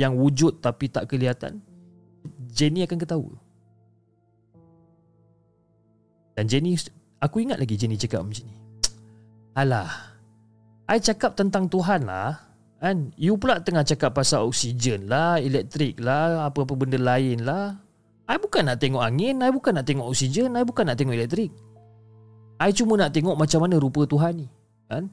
yang 0.00 0.16
wujud 0.16 0.64
tapi 0.64 0.88
tak 0.88 1.12
kelihatan, 1.12 1.60
Jenny 2.48 2.88
akan 2.88 2.96
ketawa. 2.96 3.32
Dan 6.32 6.48
Jenny, 6.48 6.72
aku 7.20 7.44
ingat 7.44 7.60
lagi 7.60 7.76
Jenny 7.76 8.00
cakap 8.00 8.24
macam 8.24 8.48
ni. 8.48 8.56
Alah, 9.60 9.92
I 10.88 10.96
cakap 10.96 11.36
tentang 11.36 11.68
Tuhan 11.68 12.08
lah. 12.08 12.48
Kan? 12.80 13.12
You 13.20 13.36
pula 13.36 13.60
tengah 13.60 13.84
cakap 13.84 14.16
pasal 14.16 14.48
oksigen 14.48 15.06
lah, 15.06 15.36
elektrik 15.38 16.00
lah, 16.00 16.48
apa-apa 16.48 16.72
benda 16.74 16.96
lain 16.96 17.44
lah. 17.44 17.78
I 18.32 18.40
bukan 18.40 18.64
nak 18.64 18.80
tengok 18.80 19.04
angin, 19.04 19.44
I 19.44 19.52
bukan 19.52 19.76
nak 19.76 19.84
tengok 19.84 20.08
oksigen, 20.08 20.56
I 20.56 20.64
bukan 20.64 20.88
nak 20.88 20.96
tengok 20.96 21.12
elektrik. 21.12 21.52
I 22.56 22.72
cuma 22.72 22.96
nak 22.96 23.12
tengok 23.12 23.36
macam 23.36 23.60
mana 23.60 23.76
rupa 23.76 24.08
Tuhan 24.08 24.40
ni. 24.40 24.48
Kan? 24.88 25.12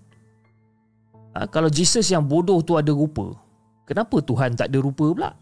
Ha, 1.36 1.43
kalau 1.51 1.67
Jesus 1.67 2.07
yang 2.07 2.24
bodoh 2.24 2.63
tu 2.63 2.80
ada 2.80 2.95
rupa, 2.95 3.36
kenapa 3.84 4.24
Tuhan 4.24 4.55
tak 4.55 4.72
ada 4.72 4.80
rupa 4.80 5.11
pula? 5.11 5.36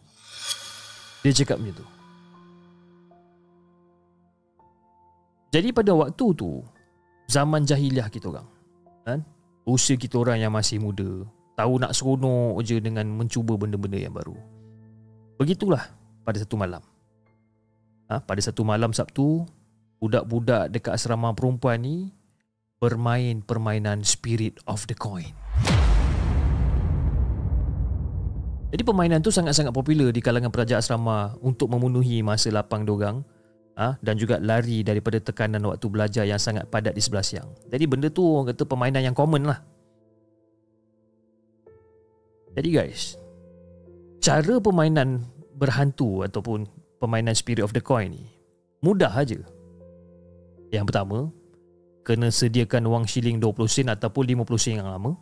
Dia 1.21 1.37
cakap 1.37 1.61
macam 1.61 1.85
tu. 1.85 1.87
Jadi 5.53 5.69
pada 5.69 5.93
waktu 5.93 6.25
tu, 6.33 6.65
zaman 7.29 7.61
jahiliah 7.61 8.09
kita 8.09 8.33
orang, 8.33 8.47
kan? 9.05 9.21
Usia 9.69 9.93
kita 9.93 10.17
orang 10.17 10.41
yang 10.41 10.49
masih 10.49 10.81
muda, 10.81 11.29
tahu 11.53 11.77
nak 11.77 11.93
seronok 11.93 12.57
je 12.65 12.81
dengan 12.81 13.05
mencuba 13.05 13.53
benda-benda 13.53 14.01
yang 14.01 14.17
baru. 14.17 14.33
Begitulah 15.37 15.93
pada 16.25 16.41
satu 16.41 16.57
malam. 16.57 16.81
Ha, 18.07 18.23
pada 18.23 18.39
satu 18.39 18.63
malam 18.63 18.95
Sabtu, 18.95 19.43
budak-budak 19.99 20.71
dekat 20.71 20.95
asrama 20.95 21.35
perempuan 21.35 21.83
ni 21.83 22.15
bermain 22.79 23.43
permainan 23.43 24.05
Spirit 24.07 24.63
of 24.63 24.87
the 24.87 24.95
Coin. 24.95 25.35
Jadi 28.67 28.83
permainan 28.83 29.23
tu 29.23 29.31
sangat-sangat 29.31 29.71
popular 29.71 30.11
di 30.11 30.19
kalangan 30.19 30.51
pelajar 30.51 30.79
asrama 30.83 31.35
untuk 31.39 31.71
memenuhi 31.71 32.19
masa 32.19 32.51
lapang 32.51 32.83
diorang 32.83 33.23
ha, 33.79 33.95
dan 34.03 34.19
juga 34.19 34.39
lari 34.43 34.83
daripada 34.83 35.23
tekanan 35.23 35.63
waktu 35.67 35.87
belajar 35.87 36.23
yang 36.27 36.39
sangat 36.39 36.67
padat 36.67 36.91
di 36.91 36.99
sebelah 36.99 37.23
siang. 37.23 37.47
Jadi 37.71 37.83
benda 37.87 38.11
tu 38.11 38.23
orang 38.23 38.51
kata 38.51 38.63
permainan 38.67 39.03
yang 39.07 39.15
common 39.15 39.47
lah. 39.47 39.59
Jadi 42.59 42.69
guys, 42.73 43.15
cara 44.19 44.59
permainan 44.59 45.23
berhantu 45.57 46.27
ataupun 46.27 46.76
permainan 46.97 47.37
Spirit 47.37 47.63
of 47.63 47.73
the 47.73 47.81
Coin 47.81 48.13
ni 48.13 48.37
mudah 48.81 49.09
aja. 49.11 49.39
Yang 50.69 50.85
pertama, 50.91 51.31
kena 52.03 52.27
sediakan 52.31 52.87
wang 52.87 53.05
shilling 53.07 53.39
20 53.39 53.67
sen 53.67 53.87
ataupun 53.91 54.23
50 54.27 54.59
sen 54.59 54.79
yang 54.83 54.91
lama. 54.91 55.15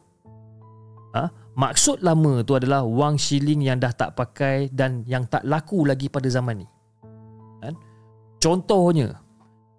Ha? 1.15 1.31
Maksud 1.55 2.03
lama 2.03 2.43
tu 2.43 2.59
adalah 2.59 2.83
wang 2.83 3.15
shilling 3.15 3.63
yang 3.63 3.79
dah 3.79 3.93
tak 3.95 4.19
pakai 4.19 4.67
dan 4.73 5.07
yang 5.07 5.23
tak 5.29 5.47
laku 5.47 5.87
lagi 5.87 6.11
pada 6.11 6.27
zaman 6.27 6.65
ni. 6.65 6.67
Kan? 7.63 7.73
Contohnya, 8.43 9.15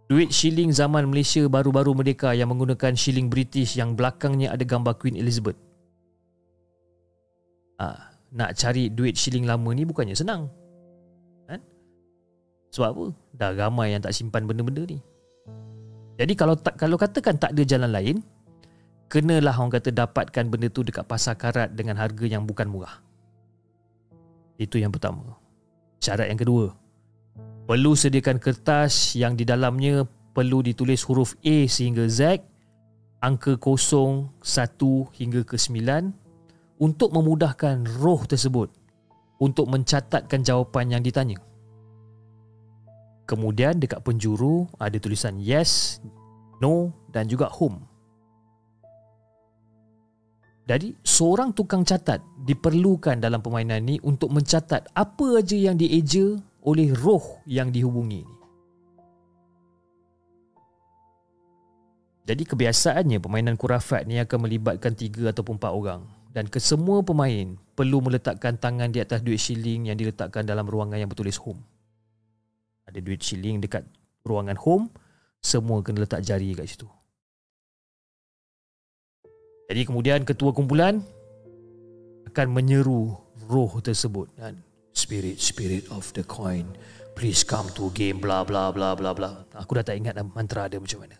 duit 0.08 0.32
shilling 0.32 0.72
zaman 0.72 1.12
Malaysia 1.12 1.44
baru-baru 1.44 1.92
merdeka 1.92 2.32
yang 2.32 2.48
menggunakan 2.48 2.96
shilling 2.96 3.28
British 3.28 3.76
yang 3.76 3.92
belakangnya 3.92 4.54
ada 4.54 4.64
gambar 4.64 4.96
Queen 4.96 5.20
Elizabeth. 5.20 5.58
Ha, 7.76 8.16
nak 8.32 8.56
cari 8.56 8.88
duit 8.88 9.20
shilling 9.20 9.44
lama 9.44 9.68
ni 9.76 9.84
bukannya 9.84 10.16
senang. 10.16 10.48
Sebab 12.74 12.90
apa? 12.92 13.06
Dah 13.36 13.50
ramai 13.54 13.94
yang 13.94 14.02
tak 14.02 14.16
simpan 14.16 14.44
benda-benda 14.48 14.84
ni. 14.86 14.98
Jadi 16.16 16.32
kalau 16.32 16.56
tak, 16.56 16.80
kalau 16.80 16.96
katakan 16.96 17.36
tak 17.36 17.52
ada 17.52 17.62
jalan 17.62 17.90
lain, 17.92 18.16
kenalah 19.12 19.52
orang 19.56 19.76
kata 19.76 19.92
dapatkan 19.92 20.44
benda 20.48 20.72
tu 20.72 20.80
dekat 20.80 21.04
pasar 21.04 21.36
karat 21.36 21.76
dengan 21.76 22.00
harga 22.00 22.24
yang 22.24 22.48
bukan 22.48 22.66
murah. 22.66 23.00
Itu 24.56 24.80
yang 24.80 24.90
pertama. 24.90 25.36
Syarat 26.00 26.32
yang 26.32 26.40
kedua. 26.40 26.72
Perlu 27.68 27.92
sediakan 27.92 28.40
kertas 28.40 29.12
yang 29.18 29.36
di 29.36 29.44
dalamnya 29.44 30.06
perlu 30.32 30.64
ditulis 30.64 31.04
huruf 31.04 31.36
A 31.44 31.66
sehingga 31.68 32.08
Z, 32.08 32.40
angka 33.20 33.56
kosong, 33.60 34.32
satu 34.40 35.08
hingga 35.16 35.44
ke 35.44 35.60
sembilan 35.60 36.12
untuk 36.80 37.12
memudahkan 37.12 38.00
roh 38.00 38.22
tersebut 38.24 38.68
untuk 39.40 39.68
mencatatkan 39.68 40.44
jawapan 40.44 40.96
yang 40.96 41.02
ditanya. 41.04 41.36
Kemudian 43.26 43.82
dekat 43.82 44.06
penjuru 44.06 44.70
ada 44.78 44.94
tulisan 45.02 45.42
yes, 45.42 45.98
no 46.62 46.94
dan 47.10 47.26
juga 47.26 47.50
home. 47.50 47.82
Jadi 50.66 50.98
seorang 51.02 51.54
tukang 51.54 51.86
catat 51.86 52.18
diperlukan 52.42 53.22
dalam 53.22 53.38
permainan 53.38 53.86
ni 53.86 54.02
untuk 54.02 54.34
mencatat 54.34 54.90
apa 54.94 55.26
aja 55.38 55.54
yang 55.54 55.78
dieja 55.78 56.38
oleh 56.66 56.90
roh 56.90 57.38
yang 57.46 57.70
dihubungi 57.70 58.26
ni. 58.26 58.36
Jadi 62.26 62.42
kebiasaannya 62.42 63.22
permainan 63.22 63.54
kurafat 63.54 64.02
ni 64.10 64.18
akan 64.18 64.50
melibatkan 64.50 64.98
tiga 64.98 65.30
ataupun 65.30 65.62
empat 65.62 65.70
orang 65.70 66.02
dan 66.34 66.50
kesemua 66.50 67.06
pemain 67.06 67.54
perlu 67.78 68.02
meletakkan 68.02 68.58
tangan 68.58 68.90
di 68.90 68.98
atas 68.98 69.22
duit 69.22 69.38
shilling 69.38 69.86
yang 69.86 69.94
diletakkan 69.94 70.42
dalam 70.42 70.66
ruangan 70.66 70.98
yang 70.98 71.06
bertulis 71.06 71.38
home. 71.38 71.62
Ada 72.86 72.98
duit 73.02 73.18
shilling 73.18 73.58
dekat 73.58 73.82
ruangan 74.22 74.58
home, 74.58 74.86
semua 75.42 75.82
kena 75.82 76.06
letak 76.06 76.22
jari 76.22 76.54
kat 76.54 76.66
situ. 76.70 76.86
Jadi 79.66 79.82
kemudian 79.82 80.22
ketua 80.22 80.54
kumpulan 80.54 81.02
akan 82.30 82.46
menyeru 82.54 83.18
roh 83.50 83.72
tersebut 83.82 84.30
dan 84.38 84.62
spirit 84.94 85.42
spirit 85.42 85.84
of 85.90 86.06
the 86.14 86.22
coin 86.22 86.70
please 87.18 87.42
come 87.42 87.66
to 87.74 87.90
game 87.96 88.22
bla 88.22 88.46
bla 88.46 88.70
bla 88.70 88.94
bla 88.94 89.10
bla. 89.10 89.42
Aku 89.58 89.74
dah 89.74 89.82
tak 89.82 89.98
ingat 89.98 90.14
mantra 90.36 90.70
dia 90.70 90.78
macam 90.78 91.02
mana. 91.02 91.18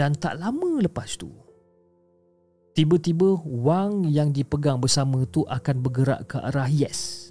Dan 0.00 0.16
tak 0.16 0.40
lama 0.40 0.80
lepas 0.80 1.20
tu 1.20 1.28
tiba-tiba 2.72 3.36
wang 3.44 4.08
yang 4.08 4.32
dipegang 4.32 4.80
bersama 4.80 5.28
tu 5.28 5.44
akan 5.44 5.76
bergerak 5.84 6.24
ke 6.24 6.40
arah 6.40 6.70
yes. 6.70 7.29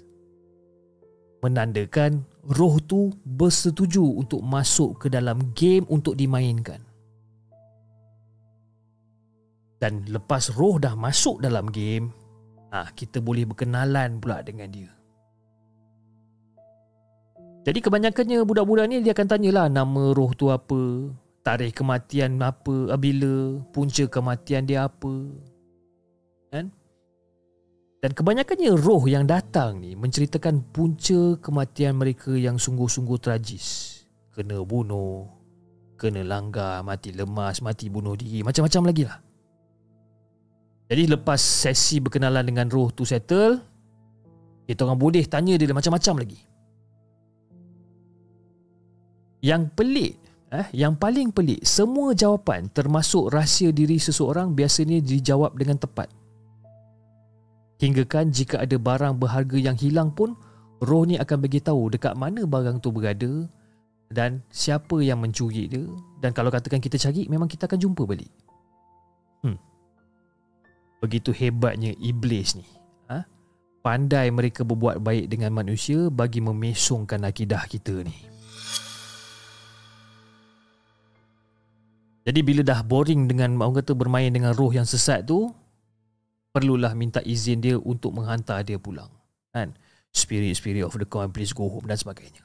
Menandakan 1.40 2.20
roh 2.52 2.76
tu 2.84 3.08
bersetuju 3.24 4.04
untuk 4.04 4.44
masuk 4.44 5.00
ke 5.00 5.06
dalam 5.08 5.52
game 5.56 5.88
untuk 5.88 6.16
dimainkan. 6.16 6.84
Dan 9.80 10.04
lepas 10.12 10.52
roh 10.52 10.76
dah 10.76 10.92
masuk 10.92 11.40
dalam 11.40 11.72
game, 11.72 12.12
ah 12.68 12.92
kita 12.92 13.24
boleh 13.24 13.48
berkenalan 13.48 14.20
pula 14.20 14.44
dengan 14.44 14.68
dia. 14.68 14.92
Jadi 17.64 17.80
kebanyakannya 17.80 18.44
budak-budak 18.44 18.88
ni 18.88 19.00
dia 19.00 19.16
akan 19.16 19.28
tanyalah 19.28 19.72
nama 19.72 20.12
roh 20.12 20.32
tu 20.36 20.52
apa, 20.52 21.08
tarikh 21.40 21.80
kematian 21.80 22.36
apa, 22.40 22.92
bila, 23.00 23.60
punca 23.72 24.04
kematian 24.04 24.68
dia 24.68 24.88
apa. 24.88 25.12
Kan? 26.52 26.72
Dan 28.00 28.16
kebanyakannya 28.16 28.72
roh 28.80 29.04
yang 29.04 29.28
datang 29.28 29.84
ni 29.84 29.92
menceritakan 29.92 30.72
punca 30.72 31.36
kematian 31.36 32.00
mereka 32.00 32.32
yang 32.32 32.56
sungguh-sungguh 32.56 33.20
tragis. 33.20 34.00
Kena 34.32 34.64
bunuh, 34.64 35.28
kena 36.00 36.24
langgar, 36.24 36.80
mati 36.80 37.12
lemas, 37.12 37.60
mati 37.60 37.92
bunuh 37.92 38.16
diri, 38.16 38.40
macam-macam 38.40 38.88
lagi 38.88 39.04
lah. 39.04 39.20
Jadi 40.88 41.12
lepas 41.12 41.36
sesi 41.36 42.00
berkenalan 42.00 42.40
dengan 42.40 42.72
roh 42.72 42.88
tu 42.88 43.04
settle, 43.04 43.60
kita 44.64 44.80
orang 44.88 44.96
boleh 44.96 45.28
tanya 45.28 45.60
dia 45.60 45.68
macam-macam 45.68 46.24
lagi. 46.24 46.40
Yang 49.44 49.62
pelik, 49.76 50.12
eh, 50.56 50.66
yang 50.72 50.96
paling 50.96 51.36
pelik, 51.36 51.68
semua 51.68 52.16
jawapan 52.16 52.72
termasuk 52.72 53.28
rahsia 53.28 53.76
diri 53.76 54.00
seseorang 54.00 54.56
biasanya 54.56 55.04
dijawab 55.04 55.52
dengan 55.52 55.76
tepat. 55.76 56.19
Hingga 57.80 58.04
kan 58.04 58.28
jika 58.28 58.60
ada 58.60 58.76
barang 58.76 59.16
berharga 59.16 59.56
yang 59.56 59.72
hilang 59.72 60.12
pun, 60.12 60.36
roh 60.84 61.08
ni 61.08 61.16
akan 61.16 61.38
bagi 61.40 61.64
tahu 61.64 61.88
dekat 61.88 62.12
mana 62.12 62.44
barang 62.44 62.84
tu 62.84 62.92
berada 62.92 63.48
dan 64.12 64.44
siapa 64.52 65.00
yang 65.00 65.24
mencuri 65.24 65.64
dia 65.64 65.86
dan 66.20 66.36
kalau 66.36 66.52
katakan 66.52 66.82
kita 66.82 67.00
cari 67.00 67.24
memang 67.30 67.48
kita 67.48 67.64
akan 67.64 67.80
jumpa 67.80 68.04
balik. 68.04 68.28
Hmm. 69.40 69.56
Begitu 71.00 71.32
hebatnya 71.32 71.96
iblis 71.96 72.52
ni. 72.58 72.68
Ha? 73.08 73.24
Pandai 73.80 74.28
mereka 74.28 74.60
berbuat 74.60 75.00
baik 75.00 75.32
dengan 75.32 75.56
manusia 75.56 76.12
bagi 76.12 76.44
memesongkan 76.44 77.24
akidah 77.24 77.64
kita 77.64 78.04
ni. 78.04 78.12
Jadi 82.28 82.40
bila 82.44 82.60
dah 82.60 82.84
boring 82.84 83.24
dengan 83.24 83.56
orang 83.56 83.80
kata 83.80 83.96
bermain 83.96 84.28
dengan 84.28 84.52
roh 84.52 84.68
yang 84.68 84.84
sesat 84.84 85.24
tu, 85.24 85.48
perlulah 86.50 86.92
minta 86.98 87.22
izin 87.22 87.62
dia 87.62 87.76
untuk 87.78 88.14
menghantar 88.14 88.62
dia 88.66 88.78
pulang. 88.78 89.10
Kan? 89.54 89.74
Spirit 90.10 90.58
spirit 90.58 90.82
of 90.82 90.94
the 90.98 91.06
coin 91.06 91.30
please 91.30 91.54
go 91.54 91.70
home 91.70 91.86
dan 91.86 91.98
sebagainya. 91.98 92.42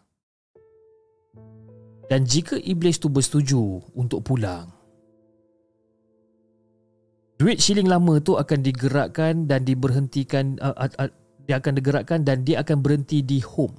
Dan 2.06 2.22
jika 2.30 2.62
iblis 2.62 3.02
tu 3.02 3.10
bersetuju 3.10 3.82
untuk 3.98 4.22
pulang, 4.22 4.70
duit 7.42 7.58
shilling 7.58 7.90
lama 7.90 8.22
tu 8.22 8.38
akan 8.38 8.62
digerakkan 8.62 9.50
dan 9.50 9.66
diberhentikan 9.66 10.62
uh, 10.62 10.78
uh, 10.78 10.90
uh, 11.02 11.10
dia 11.50 11.58
akan 11.58 11.74
digerakkan 11.82 12.22
dan 12.22 12.46
dia 12.46 12.62
akan 12.62 12.78
berhenti 12.86 13.26
di 13.26 13.42
home. 13.42 13.74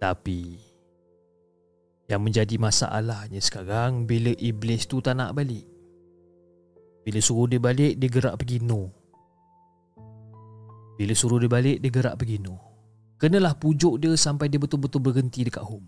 Tapi 0.00 0.72
yang 2.08 2.20
menjadi 2.24 2.56
masalahnya 2.60 3.40
sekarang 3.40 4.04
bila 4.04 4.32
iblis 4.36 4.84
tu 4.84 5.00
tak 5.00 5.16
nak 5.16 5.32
balik. 5.32 5.71
Bila 7.02 7.18
suruh 7.18 7.50
dia 7.50 7.58
balik, 7.58 7.98
dia 7.98 8.08
gerak 8.10 8.38
pergi 8.38 8.62
no. 8.62 8.90
Bila 10.94 11.12
suruh 11.18 11.42
dia 11.42 11.50
balik, 11.50 11.82
dia 11.82 11.90
gerak 11.90 12.14
pergi 12.14 12.38
no. 12.38 12.58
Kenalah 13.18 13.54
pujuk 13.58 14.02
dia 14.02 14.14
sampai 14.14 14.50
dia 14.50 14.58
betul-betul 14.58 15.02
berhenti 15.02 15.46
dekat 15.46 15.62
home. 15.62 15.86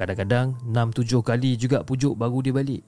Kadang-kadang 0.00 0.56
6-7 0.64 1.20
kali 1.24 1.56
juga 1.56 1.84
pujuk 1.84 2.16
baru 2.16 2.38
dia 2.40 2.54
balik. 2.54 2.82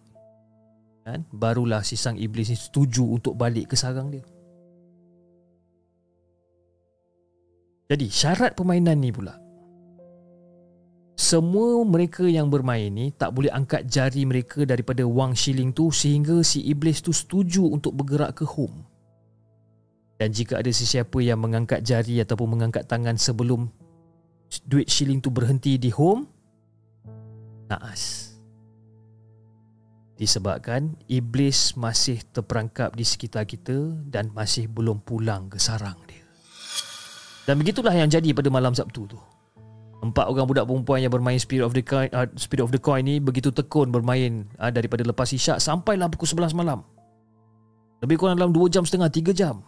Kan? 1.04 1.24
Barulah 1.32 1.80
si 1.80 1.96
sang 1.96 2.20
iblis 2.20 2.52
ni 2.52 2.56
setuju 2.56 3.04
untuk 3.04 3.34
balik 3.36 3.72
ke 3.72 3.76
sarang 3.76 4.12
dia. 4.12 4.24
Jadi 7.90 8.06
syarat 8.06 8.54
permainan 8.54 9.02
ni 9.02 9.10
pula 9.10 9.49
semua 11.20 11.84
mereka 11.84 12.24
yang 12.24 12.48
bermain 12.48 12.88
ni 12.88 13.12
tak 13.12 13.36
boleh 13.36 13.52
angkat 13.52 13.84
jari 13.84 14.24
mereka 14.24 14.64
daripada 14.64 15.04
wang 15.04 15.36
shilling 15.36 15.68
tu 15.68 15.92
sehingga 15.92 16.40
si 16.40 16.64
iblis 16.64 17.04
tu 17.04 17.12
setuju 17.12 17.60
untuk 17.68 17.92
bergerak 17.92 18.40
ke 18.40 18.48
home. 18.48 18.88
Dan 20.16 20.32
jika 20.32 20.64
ada 20.64 20.72
sesiapa 20.72 21.20
yang 21.20 21.44
mengangkat 21.44 21.84
jari 21.84 22.24
ataupun 22.24 22.56
mengangkat 22.56 22.88
tangan 22.88 23.20
sebelum 23.20 23.68
duit 24.64 24.88
shilling 24.88 25.20
tu 25.20 25.28
berhenti 25.28 25.76
di 25.76 25.92
home, 25.92 26.24
naas. 27.68 28.32
Disebabkan 30.16 30.96
iblis 31.04 31.76
masih 31.76 32.24
terperangkap 32.32 32.96
di 32.96 33.04
sekitar 33.04 33.44
kita 33.44 33.76
dan 34.08 34.32
masih 34.32 34.72
belum 34.72 35.04
pulang 35.04 35.52
ke 35.52 35.60
sarang 35.60 36.00
dia. 36.08 36.24
Dan 37.44 37.60
begitulah 37.60 37.92
yang 37.92 38.08
jadi 38.08 38.32
pada 38.32 38.48
malam 38.48 38.72
Sabtu 38.72 39.04
tu. 39.04 39.20
Empat 40.00 40.32
orang 40.32 40.48
budak 40.48 40.64
perempuan 40.64 41.04
yang 41.04 41.12
bermain 41.12 41.36
Spirit 41.36 41.64
of 41.68 41.76
the 41.76 41.84
Coin, 41.84 42.08
uh, 42.16 42.24
Spirit 42.40 42.64
of 42.64 42.72
the 42.72 42.80
Coin 42.80 43.04
ni 43.04 43.20
begitu 43.20 43.52
tekun 43.52 43.92
bermain 43.92 44.48
uh, 44.56 44.72
daripada 44.72 45.04
lepas 45.04 45.28
isyak 45.28 45.60
sampailah 45.60 46.08
pukul 46.08 46.28
11 46.40 46.56
malam. 46.56 46.80
Lebih 48.00 48.16
kurang 48.16 48.40
dalam 48.40 48.56
2 48.56 48.72
jam 48.72 48.80
setengah, 48.88 49.12
3 49.12 49.36
jam. 49.36 49.60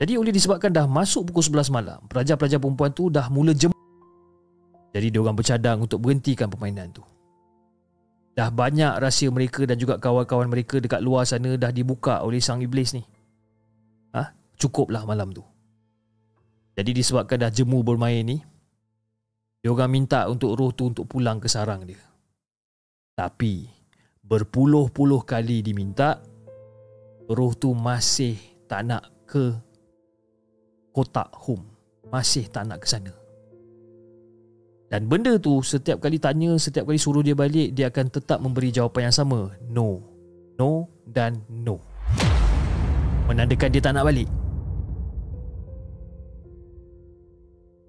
Jadi 0.00 0.16
oleh 0.16 0.32
disebabkan 0.32 0.72
dah 0.72 0.88
masuk 0.88 1.28
pukul 1.28 1.44
11 1.44 1.68
malam, 1.68 2.00
pelajar-pelajar 2.08 2.56
perempuan 2.56 2.88
tu 2.96 3.12
dah 3.12 3.28
mula 3.28 3.52
jem. 3.52 3.68
Jadi 4.96 5.06
dia 5.12 5.20
orang 5.20 5.36
bercadang 5.36 5.84
untuk 5.84 6.00
berhentikan 6.00 6.48
permainan 6.48 6.88
tu. 6.88 7.04
Dah 8.32 8.48
banyak 8.48 8.96
rahsia 8.96 9.28
mereka 9.28 9.68
dan 9.68 9.76
juga 9.76 10.00
kawan-kawan 10.00 10.48
mereka 10.48 10.80
dekat 10.80 11.04
luar 11.04 11.28
sana 11.28 11.52
dah 11.60 11.68
dibuka 11.68 12.24
oleh 12.24 12.40
sang 12.40 12.64
iblis 12.64 12.96
ni. 12.96 13.04
Ha? 14.16 14.40
cukuplah 14.60 15.08
malam 15.08 15.32
tu. 15.32 15.40
Jadi 16.80 16.96
disebabkan 16.96 17.36
dah 17.44 17.52
jemu 17.52 17.84
bermain 17.84 18.24
ni 18.24 18.40
Dia 19.60 19.68
orang 19.68 19.92
minta 19.92 20.24
untuk 20.32 20.56
roh 20.56 20.72
tu 20.72 20.88
untuk 20.88 21.04
pulang 21.04 21.36
ke 21.36 21.44
sarang 21.44 21.84
dia 21.84 22.00
Tapi 23.12 23.68
Berpuluh-puluh 24.24 25.28
kali 25.28 25.60
diminta 25.60 26.24
Roh 27.28 27.52
tu 27.52 27.76
masih 27.76 28.40
tak 28.64 28.88
nak 28.88 29.04
ke 29.28 29.52
Kotak 30.96 31.28
home 31.36 31.68
Masih 32.08 32.48
tak 32.48 32.64
nak 32.64 32.80
ke 32.80 32.88
sana 32.88 33.12
dan 34.90 35.06
benda 35.06 35.38
tu 35.38 35.62
setiap 35.62 36.02
kali 36.02 36.18
tanya, 36.18 36.58
setiap 36.58 36.90
kali 36.90 36.98
suruh 36.98 37.22
dia 37.22 37.38
balik, 37.38 37.78
dia 37.78 37.86
akan 37.94 38.10
tetap 38.10 38.42
memberi 38.42 38.74
jawapan 38.74 39.06
yang 39.06 39.14
sama. 39.14 39.54
No. 39.70 40.02
No 40.58 40.90
dan 41.06 41.46
no. 41.46 41.78
Menandakan 43.30 43.70
dia 43.70 43.78
tak 43.78 43.94
nak 43.94 44.10
balik. 44.10 44.26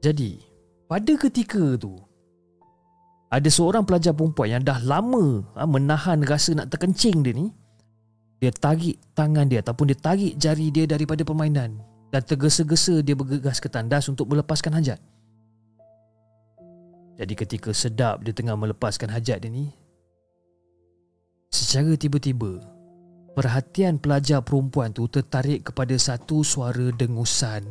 Jadi, 0.02 0.42
pada 0.90 1.14
ketika 1.14 1.78
tu 1.78 2.02
ada 3.32 3.48
seorang 3.48 3.88
pelajar 3.88 4.12
perempuan 4.12 4.60
yang 4.60 4.64
dah 4.66 4.82
lama 4.84 5.46
ha, 5.56 5.64
menahan 5.64 6.20
rasa 6.28 6.52
nak 6.52 6.68
terkencing 6.68 7.24
dia 7.24 7.32
ni 7.32 7.48
dia 8.44 8.52
tarik 8.52 9.00
tangan 9.16 9.48
dia 9.48 9.64
ataupun 9.64 9.88
dia 9.88 9.98
tarik 10.02 10.36
jari 10.36 10.68
dia 10.68 10.84
daripada 10.84 11.24
permainan 11.24 11.80
dan 12.12 12.22
tergesa-gesa 12.28 13.00
dia 13.00 13.16
bergegas 13.16 13.64
ke 13.64 13.72
tandas 13.72 14.12
untuk 14.12 14.28
melepaskan 14.28 14.76
hajat. 14.76 15.00
Jadi 17.16 17.34
ketika 17.38 17.72
sedap 17.72 18.26
dia 18.26 18.36
tengah 18.36 18.58
melepaskan 18.60 19.14
hajat 19.14 19.46
dia 19.46 19.48
ni 19.48 19.72
secara 21.54 21.96
tiba-tiba 21.96 22.60
perhatian 23.38 23.96
pelajar 23.96 24.44
perempuan 24.44 24.92
tu 24.92 25.08
tertarik 25.08 25.72
kepada 25.72 25.96
satu 25.96 26.44
suara 26.44 26.92
dengusan 26.92 27.64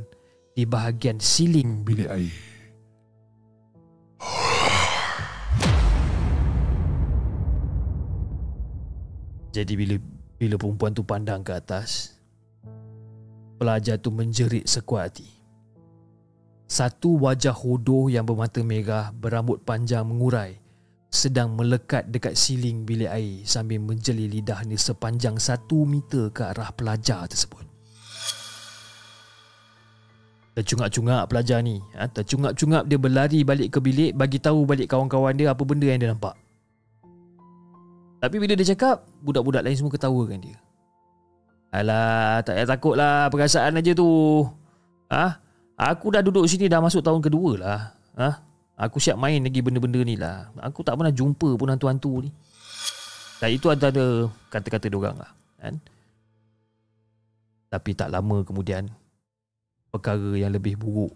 di 0.61 0.69
bahagian 0.69 1.17
siling 1.17 1.81
bilik 1.89 2.13
air. 2.13 2.37
Jadi 9.57 9.73
bila 9.73 9.97
bila 10.37 10.61
perempuan 10.61 10.93
tu 10.93 11.01
pandang 11.01 11.41
ke 11.41 11.57
atas, 11.57 12.13
pelajar 13.57 13.97
tu 13.97 14.13
menjerit 14.13 14.69
sekuat 14.69 15.09
hati. 15.09 15.29
Satu 16.69 17.17
wajah 17.25 17.57
hodoh 17.57 18.13
yang 18.13 18.29
bermata 18.29 18.61
merah 18.61 19.17
berambut 19.17 19.65
panjang 19.65 20.05
mengurai 20.05 20.61
sedang 21.09 21.57
melekat 21.57 22.07
dekat 22.13 22.37
siling 22.37 22.85
bilik 22.85 23.09
air 23.09 23.43
sambil 23.49 23.81
menjeli 23.81 24.29
lidahnya 24.29 24.77
sepanjang 24.77 25.41
satu 25.41 25.89
meter 25.89 26.29
ke 26.31 26.45
arah 26.45 26.69
pelajar 26.77 27.25
tersebut. 27.27 27.70
Tercungap-cungap 30.51 31.31
pelajar 31.31 31.63
ni 31.63 31.79
ha? 31.95 32.11
Tercungap-cungap 32.11 32.91
dia 32.91 32.99
berlari 32.99 33.47
balik 33.47 33.71
ke 33.71 33.79
bilik 33.79 34.19
Bagi 34.19 34.43
tahu 34.43 34.67
balik 34.67 34.91
kawan-kawan 34.91 35.39
dia 35.39 35.55
Apa 35.55 35.63
benda 35.63 35.87
yang 35.87 36.03
dia 36.03 36.11
nampak 36.11 36.35
Tapi 38.19 38.37
bila 38.43 38.59
dia 38.59 38.67
cakap 38.75 39.07
Budak-budak 39.23 39.63
lain 39.63 39.79
semua 39.79 39.95
ketawakan 39.95 40.43
dia 40.43 40.59
Alah 41.71 42.43
Tak 42.43 42.59
payah 42.59 42.67
takut 42.67 42.95
lah 42.99 43.31
Perasaan 43.31 43.79
aja 43.79 43.95
tu 43.95 44.09
ha? 45.07 45.39
Aku 45.79 46.11
dah 46.11 46.19
duduk 46.19 46.51
sini 46.51 46.67
Dah 46.67 46.83
masuk 46.83 47.07
tahun 47.07 47.23
kedua 47.23 47.53
lah 47.55 47.81
ha? 48.19 48.43
Aku 48.75 48.99
siap 48.99 49.23
main 49.23 49.39
lagi 49.39 49.63
benda-benda 49.63 50.03
ni 50.03 50.19
lah 50.19 50.51
Aku 50.67 50.83
tak 50.83 50.99
pernah 50.99 51.15
jumpa 51.15 51.55
pun 51.55 51.71
hantu-hantu 51.71 52.27
ni 52.27 52.31
Dan 53.39 53.55
itu 53.55 53.71
ada 53.71 53.87
kata-kata 54.51 54.91
diorang 54.91 55.15
lah 55.15 55.31
kan? 55.61 55.79
Tapi 57.71 57.91
tak 57.95 58.11
lama 58.11 58.43
kemudian 58.43 58.91
perkara 59.91 60.39
yang 60.39 60.55
lebih 60.55 60.79
buruk 60.79 61.13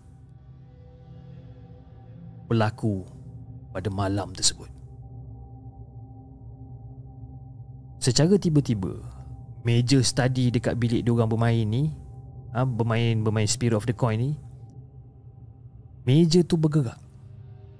berlaku 2.46 3.08
pada 3.72 3.88
malam 3.88 4.30
tersebut. 4.36 4.68
Secara 7.98 8.36
tiba-tiba, 8.36 9.00
meja 9.64 9.96
study 10.04 10.52
dekat 10.52 10.76
bilik 10.76 11.00
diorang 11.08 11.26
bermain 11.26 11.64
ni, 11.64 11.88
ha, 12.52 12.68
bermain 12.68 13.24
bermain 13.24 13.48
Spirit 13.48 13.74
of 13.74 13.88
the 13.88 13.96
Coin 13.96 14.20
ni, 14.20 14.32
meja 16.04 16.44
tu 16.44 16.60
bergerak. 16.60 17.00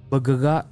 Bergerak 0.09 0.65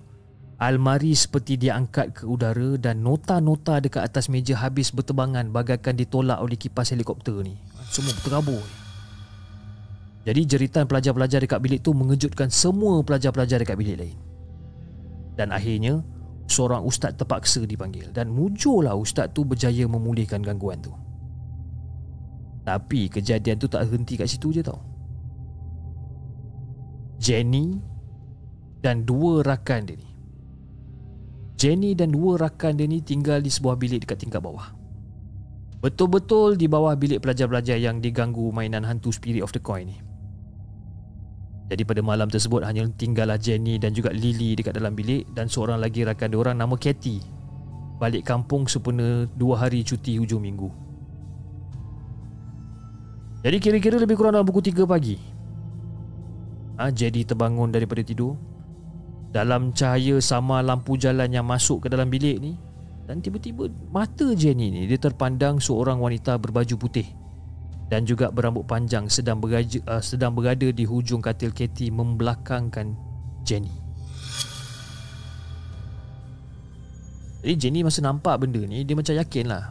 Almari 0.64 1.12
seperti 1.12 1.60
dia 1.60 1.76
angkat 1.76 2.16
ke 2.16 2.24
udara 2.24 2.80
dan 2.80 3.04
nota-nota 3.04 3.84
dekat 3.84 4.00
atas 4.00 4.32
meja 4.32 4.56
habis 4.56 4.96
bertebangan 4.96 5.44
bagaikan 5.52 5.98
ditolak 5.98 6.40
oleh 6.40 6.56
kipas 6.56 6.96
helikopter 6.96 7.36
ni. 7.44 7.60
Semua 7.92 8.16
terabur. 8.24 8.83
Jadi 10.24 10.42
jeritan 10.48 10.88
pelajar-pelajar 10.88 11.44
dekat 11.44 11.60
bilik 11.60 11.84
tu 11.84 11.92
mengejutkan 11.92 12.48
semua 12.48 13.04
pelajar-pelajar 13.04 13.60
dekat 13.60 13.76
bilik 13.76 13.98
lain. 14.00 14.18
Dan 15.36 15.52
akhirnya, 15.52 16.00
seorang 16.48 16.84
ustaz 16.88 17.16
terpaksa 17.20 17.64
dipanggil 17.68 18.12
dan 18.16 18.32
mujurlah 18.32 18.96
ustaz 18.96 19.32
tu 19.36 19.44
berjaya 19.44 19.84
memulihkan 19.84 20.40
gangguan 20.40 20.80
tu. 20.80 20.96
Tapi 22.64 23.12
kejadian 23.12 23.60
tu 23.60 23.68
tak 23.68 23.84
henti 23.92 24.16
kat 24.16 24.32
situ 24.32 24.56
je 24.56 24.64
tau. 24.64 24.80
Jenny 27.20 27.80
dan 28.80 29.04
dua 29.04 29.44
rakan 29.44 29.88
dia 29.88 30.00
ni. 30.00 30.10
Jenny 31.60 31.96
dan 31.96 32.16
dua 32.16 32.40
rakan 32.40 32.80
dia 32.80 32.88
ni 32.88 33.00
tinggal 33.04 33.40
di 33.44 33.52
sebuah 33.52 33.76
bilik 33.76 34.08
dekat 34.08 34.24
tingkat 34.24 34.40
bawah. 34.40 34.72
Betul-betul 35.84 36.56
di 36.56 36.72
bawah 36.72 36.96
bilik 36.96 37.20
pelajar-pelajar 37.20 37.76
yang 37.76 38.00
diganggu 38.00 38.52
mainan 38.56 38.88
hantu 38.88 39.12
Spirit 39.12 39.44
of 39.44 39.52
the 39.52 39.60
Coin 39.60 39.92
ni. 39.92 40.00
Jadi 41.74 41.90
pada 41.90 42.06
malam 42.06 42.30
tersebut 42.30 42.62
hanya 42.62 42.86
tinggallah 42.86 43.42
Jenny 43.42 43.82
dan 43.82 43.98
juga 43.98 44.14
Lily 44.14 44.54
dekat 44.54 44.78
dalam 44.78 44.94
bilik 44.94 45.26
dan 45.34 45.50
seorang 45.50 45.82
lagi 45.82 46.06
rakan 46.06 46.30
dia 46.30 46.38
orang 46.38 46.54
nama 46.54 46.78
Katie 46.78 47.18
balik 47.98 48.30
kampung 48.30 48.70
sempena 48.70 49.26
dua 49.34 49.58
hari 49.58 49.82
cuti 49.82 50.22
hujung 50.22 50.38
minggu. 50.46 50.70
Jadi 53.42 53.58
kira-kira 53.58 53.98
lebih 53.98 54.22
kurang 54.22 54.38
dalam 54.38 54.46
pukul 54.46 54.62
3 54.62 54.86
pagi. 54.86 55.18
Ha, 56.78 56.94
jadi 56.94 57.26
terbangun 57.26 57.74
daripada 57.74 58.06
tidur 58.06 58.38
dalam 59.34 59.74
cahaya 59.74 60.22
sama 60.22 60.62
lampu 60.62 60.94
jalan 60.94 61.26
yang 61.26 61.42
masuk 61.42 61.82
ke 61.82 61.88
dalam 61.90 62.06
bilik 62.06 62.38
ni 62.38 62.54
dan 63.10 63.18
tiba-tiba 63.18 63.66
mata 63.90 64.30
Jenny 64.38 64.70
ni 64.70 64.86
dia 64.86 65.02
terpandang 65.02 65.58
seorang 65.58 65.98
wanita 65.98 66.38
berbaju 66.38 66.78
putih 66.78 67.10
dan 67.94 68.10
juga 68.10 68.34
berambut 68.34 68.66
panjang 68.66 69.06
sedang 69.06 69.38
berada, 69.38 69.78
uh, 69.86 70.02
sedang 70.02 70.34
berada 70.34 70.66
di 70.74 70.82
hujung 70.82 71.22
katil 71.22 71.54
Katie 71.54 71.94
membelakangkan 71.94 72.98
Jenny. 73.46 73.70
Jadi 77.46 77.54
Jenny 77.54 77.86
masa 77.86 78.02
nampak 78.02 78.42
benda 78.42 78.66
ni 78.66 78.82
dia 78.82 78.98
macam 78.98 79.14
yakin 79.14 79.46
lah. 79.46 79.70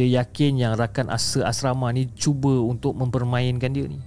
Dia 0.00 0.24
yakin 0.24 0.56
yang 0.56 0.72
rakan 0.72 1.12
asa 1.12 1.44
asrama 1.44 1.92
ni 1.92 2.08
cuba 2.16 2.64
untuk 2.64 2.96
mempermainkan 2.96 3.76
dia 3.76 3.92
ni. 3.92 4.00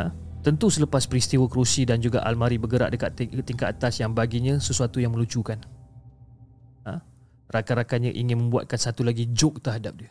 Ha? 0.00 0.08
Tentu 0.40 0.72
selepas 0.72 1.04
peristiwa 1.04 1.44
kerusi 1.44 1.84
dan 1.84 2.00
juga 2.00 2.24
almari 2.24 2.56
bergerak 2.56 2.88
dekat 2.88 3.20
tingkat 3.44 3.76
atas 3.76 4.00
yang 4.00 4.16
baginya 4.16 4.56
sesuatu 4.56 4.96
yang 4.96 5.12
melucukan. 5.12 5.60
Ha? 6.88 7.04
Rakan-rakannya 7.52 8.16
ingin 8.16 8.48
membuatkan 8.48 8.80
satu 8.80 9.04
lagi 9.04 9.28
joke 9.28 9.60
terhadap 9.60 10.00
dia. 10.00 10.10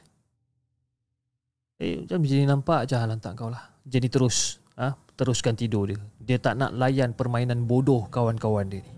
Eh, 1.80 2.04
macam 2.04 2.20
jadi 2.28 2.44
nampak 2.44 2.92
je 2.92 3.00
lantak 3.00 3.40
kau 3.40 3.48
lah. 3.48 3.72
Jadi 3.88 4.12
terus, 4.12 4.60
ha? 4.76 5.00
teruskan 5.16 5.56
tidur 5.56 5.88
dia. 5.88 6.00
Dia 6.20 6.36
tak 6.36 6.60
nak 6.60 6.76
layan 6.76 7.16
permainan 7.16 7.64
bodoh 7.64 8.12
kawan-kawan 8.12 8.68
dia 8.68 8.84
ni. 8.84 8.94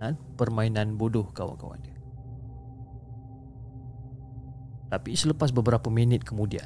Ha? 0.00 0.16
Permainan 0.40 0.96
bodoh 0.96 1.28
kawan-kawan 1.36 1.76
dia. 1.84 1.92
Tapi 4.88 5.12
selepas 5.12 5.52
beberapa 5.52 5.92
minit 5.92 6.24
kemudian, 6.24 6.64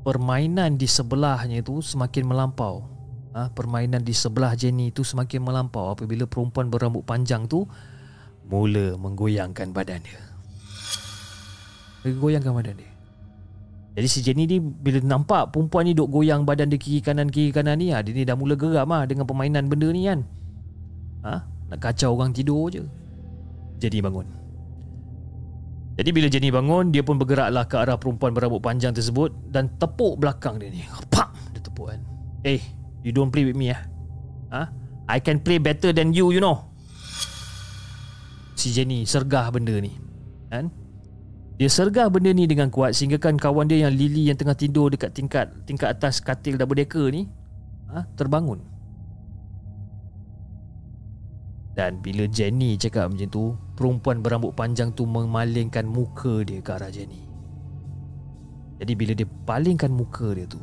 permainan 0.00 0.80
di 0.80 0.88
sebelahnya 0.88 1.60
itu 1.60 1.84
semakin 1.84 2.24
melampau. 2.24 2.88
Ha? 3.36 3.52
Permainan 3.52 4.00
di 4.00 4.16
sebelah 4.16 4.56
Jenny 4.56 4.88
itu 4.88 5.04
semakin 5.04 5.44
melampau 5.44 5.92
apabila 5.92 6.24
perempuan 6.24 6.72
berambut 6.72 7.04
panjang 7.04 7.44
tu 7.44 7.68
mula 8.48 8.96
menggoyangkan 8.96 9.76
badan 9.76 10.00
dia. 10.00 10.20
Goyangkan 12.16 12.56
badan 12.56 12.80
dia. 12.80 12.93
Jadi 13.94 14.08
si 14.10 14.18
Jenny 14.26 14.50
ni 14.50 14.58
bila 14.58 14.98
nampak 14.98 15.54
perempuan 15.54 15.86
ni 15.86 15.94
duk 15.94 16.10
goyang 16.10 16.42
badan 16.42 16.66
dia 16.66 16.82
kiri 16.82 16.98
kanan 16.98 17.30
kiri 17.30 17.54
kanan 17.54 17.78
ni, 17.78 17.94
ha, 17.94 18.02
dia 18.02 18.10
ni 18.10 18.26
dah 18.26 18.34
mula 18.34 18.58
geram 18.58 18.90
ah 18.90 19.06
dengan 19.06 19.22
permainan 19.22 19.70
benda 19.70 19.86
ni 19.94 20.10
kan. 20.10 20.26
Ha? 21.22 21.34
Nak 21.70 21.78
kacau 21.78 22.18
orang 22.18 22.34
tidur 22.34 22.74
je. 22.74 22.82
Jenny 23.78 24.02
bangun. 24.02 24.26
Jadi 25.94 26.10
bila 26.10 26.26
Jenny 26.26 26.50
bangun, 26.50 26.90
dia 26.90 27.06
pun 27.06 27.22
bergeraklah 27.22 27.70
ke 27.70 27.78
arah 27.78 27.94
perempuan 27.94 28.34
berambut 28.34 28.58
panjang 28.58 28.90
tersebut 28.90 29.30
dan 29.54 29.70
tepuk 29.78 30.18
belakang 30.18 30.58
dia 30.58 30.74
ni. 30.74 30.82
Pak! 31.14 31.54
Dia 31.54 31.62
tepuk 31.62 31.94
kan. 31.94 32.02
Eh, 32.42 32.58
hey, 32.58 32.60
you 33.06 33.14
don't 33.14 33.30
play 33.30 33.46
with 33.46 33.54
me 33.54 33.70
ah. 33.70 33.78
Ha? 34.50 34.62
I 35.06 35.22
can 35.22 35.38
play 35.38 35.62
better 35.62 35.94
than 35.94 36.10
you, 36.10 36.34
you 36.34 36.42
know. 36.42 36.66
Si 38.58 38.74
Jenny 38.74 39.06
sergah 39.06 39.54
benda 39.54 39.78
ni. 39.78 39.94
Kan? 40.50 40.74
Dia 41.54 41.70
sergah 41.70 42.10
benda 42.10 42.34
ni 42.34 42.50
dengan 42.50 42.66
kuat 42.66 42.98
sehingga 42.98 43.14
kan 43.14 43.38
kawan 43.38 43.70
dia 43.70 43.86
yang 43.86 43.94
Lily 43.94 44.26
yang 44.26 44.34
tengah 44.34 44.58
tidur 44.58 44.90
dekat 44.90 45.14
tingkat 45.14 45.54
tingkat 45.62 45.94
atas 45.94 46.18
katil 46.18 46.58
double 46.58 46.74
decker 46.74 47.06
ni 47.14 47.30
ha, 47.94 48.02
terbangun. 48.18 48.58
Dan 51.74 51.98
bila 52.02 52.26
Jenny 52.30 52.78
cakap 52.78 53.10
macam 53.10 53.28
tu, 53.30 53.44
perempuan 53.74 54.22
berambut 54.22 54.54
panjang 54.54 54.94
tu 54.94 55.06
memalingkan 55.10 55.82
muka 55.82 56.46
dia 56.46 56.62
ke 56.62 56.70
arah 56.70 56.90
Jenny. 56.90 57.26
Jadi 58.78 58.92
bila 58.94 59.12
dia 59.14 59.26
palingkan 59.26 59.90
muka 59.90 60.34
dia 60.34 60.46
tu, 60.46 60.62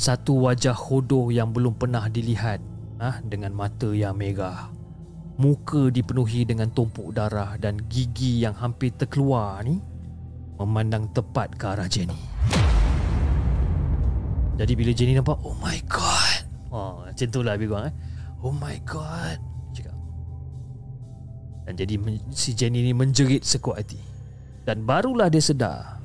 satu 0.00 0.48
wajah 0.48 0.76
hodoh 0.76 1.28
yang 1.28 1.52
belum 1.52 1.76
pernah 1.76 2.08
dilihat 2.08 2.60
ha, 3.00 3.20
dengan 3.24 3.52
mata 3.52 3.92
yang 3.92 4.16
megah 4.16 4.81
Muka 5.42 5.90
dipenuhi 5.90 6.46
dengan 6.46 6.70
tumpuk 6.70 7.10
darah 7.10 7.58
dan 7.58 7.74
gigi 7.90 8.46
yang 8.46 8.54
hampir 8.54 8.94
terkeluar 8.94 9.58
ni 9.66 9.82
memandang 10.54 11.10
tepat 11.10 11.58
ke 11.58 11.66
arah 11.66 11.90
Jenny. 11.90 12.14
Jadi 14.54 14.72
bila 14.78 14.94
Jenny 14.94 15.18
nampak, 15.18 15.42
oh 15.42 15.58
my 15.58 15.82
god. 15.90 16.46
Oh, 16.70 17.02
macam 17.02 17.26
tu 17.26 17.42
lah 17.42 17.58
kurang 17.58 17.90
eh. 17.90 17.94
Oh 18.38 18.54
my 18.54 18.78
god. 18.86 19.42
Cakap. 19.74 19.98
Dan 21.66 21.74
jadi 21.74 21.98
si 22.30 22.54
Jenny 22.54 22.86
ni 22.86 22.94
menjerit 22.94 23.42
sekuat 23.42 23.82
hati. 23.82 23.98
Dan 24.62 24.86
barulah 24.86 25.26
dia 25.26 25.42
sedar 25.42 25.98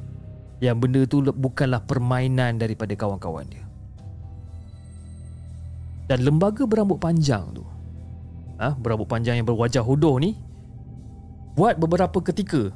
yang 0.65 0.81
benda 0.81 1.05
tu 1.05 1.21
bukanlah 1.21 1.85
permainan 1.85 2.57
daripada 2.57 2.97
kawan-kawan 2.97 3.45
dia. 3.45 3.69
Dan 6.09 6.25
lembaga 6.25 6.65
berambut 6.65 6.97
panjang 6.97 7.45
tu 7.53 7.76
ha, 8.57 8.73
berambut 8.77 9.07
panjang 9.09 9.37
yang 9.39 9.47
berwajah 9.47 9.81
hodoh 9.85 10.17
ni 10.17 10.37
buat 11.57 11.77
beberapa 11.81 12.21
ketika 12.21 12.69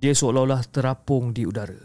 dia 0.00 0.16
seolah-olah 0.16 0.64
terapung 0.72 1.30
di 1.36 1.44
udara. 1.44 1.78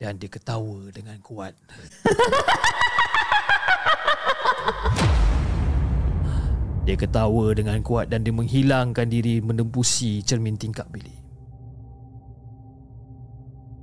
Dan 0.00 0.16
dia 0.16 0.32
ketawa 0.32 0.88
dengan 0.90 1.20
kuat. 1.20 1.54
Dia 6.88 6.96
ketawa 6.96 7.52
dengan 7.52 7.78
kuat 7.84 8.08
dan 8.08 8.24
dia 8.24 8.32
menghilangkan 8.32 9.06
diri 9.06 9.38
menembusi 9.44 10.24
cermin 10.24 10.56
tingkap 10.56 10.88
bilik. 10.90 11.14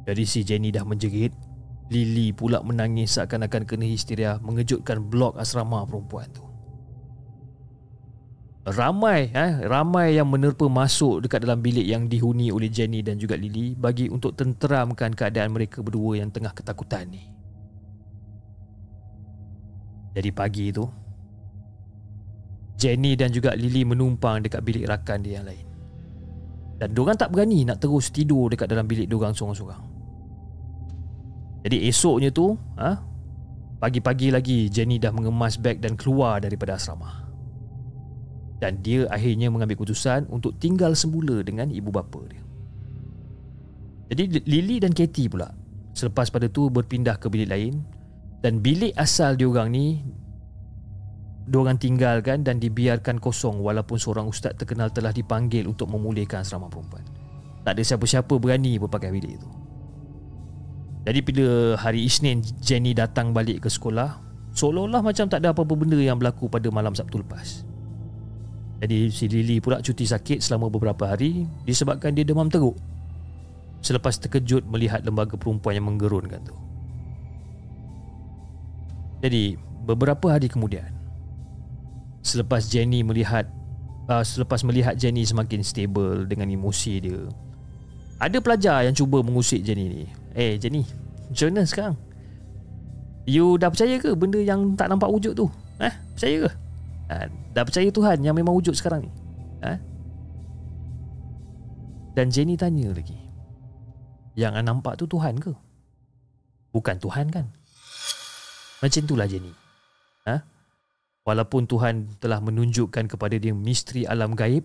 Jadi 0.09 0.23
si 0.27 0.41
Jenny 0.41 0.73
dah 0.73 0.83
menjerit 0.83 1.31
Lily 1.87 2.35
pula 2.35 2.59
menangis 2.65 3.15
seakan-akan 3.15 3.63
kena 3.63 3.87
histeria 3.87 4.41
mengejutkan 4.43 4.99
blok 5.07 5.39
asrama 5.39 5.87
perempuan 5.87 6.27
tu 6.35 6.46
ramai 8.67 9.31
eh, 9.31 9.63
ramai 9.63 10.19
yang 10.19 10.27
menerpa 10.27 10.67
masuk 10.67 11.23
dekat 11.23 11.47
dalam 11.47 11.63
bilik 11.63 11.87
yang 11.87 12.11
dihuni 12.11 12.51
oleh 12.51 12.67
Jenny 12.67 12.99
dan 12.99 13.15
juga 13.15 13.39
Lily 13.39 13.79
bagi 13.79 14.11
untuk 14.11 14.35
tenteramkan 14.35 15.15
keadaan 15.15 15.55
mereka 15.55 15.79
berdua 15.79 16.19
yang 16.19 16.27
tengah 16.27 16.51
ketakutan 16.51 17.07
ni. 17.07 17.23
Jadi 20.11 20.29
pagi 20.35 20.73
itu 20.73 20.83
Jenny 22.75 23.15
dan 23.15 23.31
juga 23.31 23.55
Lily 23.55 23.87
menumpang 23.87 24.43
dekat 24.43 24.59
bilik 24.59 24.83
rakan 24.83 25.23
dia 25.23 25.39
yang 25.39 25.47
lain. 25.47 25.67
Dan 26.77 26.93
diorang 26.93 27.17
tak 27.17 27.33
berani 27.33 27.65
nak 27.65 27.79
terus 27.81 28.11
tidur 28.11 28.51
dekat 28.51 28.69
dalam 28.69 28.85
bilik 28.85 29.09
diorang 29.09 29.33
seorang-seorang. 29.33 29.81
Jadi 31.65 31.89
esoknya 31.89 32.29
tu, 32.29 32.53
ha, 32.77 33.01
pagi-pagi 33.81 34.29
lagi 34.29 34.69
Jenny 34.69 35.01
dah 35.01 35.09
mengemas 35.09 35.57
beg 35.57 35.81
dan 35.81 35.97
keluar 35.97 36.37
daripada 36.37 36.77
asrama 36.77 37.26
dan 38.57 38.81
dia 38.81 39.05
akhirnya 39.13 39.53
mengambil 39.53 39.77
keputusan 39.77 40.25
untuk 40.33 40.57
tinggal 40.57 40.97
semula 40.97 41.45
dengan 41.45 41.69
ibu 41.69 41.93
bapa 41.93 42.21
dia. 42.29 42.41
Jadi 44.07 44.39
Lily 44.47 44.79
dan 44.79 44.95
Katie 44.95 45.27
pula 45.27 45.51
Selepas 45.97 46.29
pada 46.29 46.45
tu 46.45 46.69
berpindah 46.69 47.17
ke 47.17 47.25
bilik 47.25 47.49
lain 47.49 47.81
dan 48.45 48.61
bilik 48.61 48.93
asal 49.01 49.33
diorang 49.33 49.73
ni 49.73 50.05
diorang 51.49 51.81
tinggalkan 51.81 52.45
dan 52.45 52.61
dibiarkan 52.61 53.17
kosong 53.17 53.65
walaupun 53.65 53.97
seorang 53.97 54.29
ustaz 54.29 54.53
terkenal 54.53 54.93
telah 54.93 55.09
dipanggil 55.09 55.65
untuk 55.65 55.89
memulihkan 55.89 56.45
asrama 56.45 56.69
perempuan. 56.69 57.01
Tak 57.65 57.73
ada 57.73 57.81
siapa-siapa 57.81 58.29
berani 58.37 58.77
berpakai 58.77 59.09
bilik 59.09 59.41
itu. 59.41 59.49
Jadi 61.09 61.19
bila 61.25 61.73
hari 61.81 62.05
Isnin 62.05 62.45
Jenny 62.61 62.93
datang 62.93 63.33
balik 63.33 63.65
ke 63.65 63.69
sekolah, 63.73 64.21
seolah-olah 64.53 65.01
macam 65.01 65.25
tak 65.25 65.41
ada 65.41 65.49
apa-apa 65.49 65.73
benda 65.73 65.97
yang 65.97 66.21
berlaku 66.21 66.45
pada 66.45 66.69
malam 66.69 66.93
Sabtu 66.93 67.25
lepas. 67.25 67.66
Jadi 68.77 69.09
si 69.09 69.25
Lily 69.25 69.57
pula 69.57 69.81
cuti 69.81 70.05
sakit 70.05 70.37
selama 70.37 70.69
beberapa 70.69 71.09
hari 71.09 71.49
disebabkan 71.65 72.13
dia 72.13 72.21
demam 72.21 72.45
teruk. 72.45 72.77
Selepas 73.81 74.21
terkejut 74.21 74.65
melihat 74.69 75.01
lembaga 75.01 75.33
perempuan 75.33 75.77
yang 75.77 75.85
menggerunkan 75.89 76.41
tu. 76.45 76.55
Jadi 79.25 79.57
beberapa 79.81 80.37
hari 80.37 80.45
kemudian 80.45 80.93
selepas 82.21 82.69
Jenny 82.69 83.01
melihat 83.01 83.49
uh, 84.11 84.21
selepas 84.21 84.61
melihat 84.61 84.93
Jenny 84.93 85.25
semakin 85.25 85.65
stable 85.65 86.29
dengan 86.29 86.51
emosi 86.51 86.93
dia 87.01 87.25
ada 88.17 88.37
pelajar 88.41 88.81
yang 88.81 88.97
cuba 88.97 89.21
mengusik 89.21 89.61
Jenny 89.61 89.85
ni 89.85 90.03
Eh 90.33 90.57
Jenny 90.57 90.81
Macam 91.29 91.45
mana 91.53 91.61
sekarang 91.69 91.95
You 93.29 93.61
dah 93.61 93.69
percaya 93.69 94.01
ke 94.01 94.17
Benda 94.17 94.41
yang 94.41 94.73
tak 94.73 94.89
nampak 94.89 95.09
wujud 95.13 95.37
tu 95.37 95.45
Eh 95.77 95.93
Percaya 96.17 96.49
ke 96.49 96.51
ha, 97.11 97.27
Dah 97.55 97.63
percaya 97.63 97.89
Tuhan 97.89 98.23
Yang 98.23 98.35
memang 98.37 98.53
wujud 98.55 98.75
sekarang 98.75 99.07
ni 99.07 99.11
ha? 99.63 99.79
Dan 102.13 102.33
Jenny 102.33 102.55
tanya 102.59 102.91
lagi 102.93 103.17
Yang 104.37 104.63
nampak 104.63 104.99
tu 104.99 105.05
Tuhan 105.09 105.37
ke 105.37 105.53
Bukan 106.71 106.97
Tuhan 107.01 107.27
kan 107.31 107.45
Macam 108.83 109.01
itulah 109.03 109.27
Jenny 109.27 109.51
ha? 110.27 110.43
Walaupun 111.27 111.67
Tuhan 111.67 112.19
telah 112.23 112.39
menunjukkan 112.39 113.11
kepada 113.11 113.35
dia 113.35 113.51
misteri 113.51 114.07
alam 114.07 114.31
gaib 114.37 114.63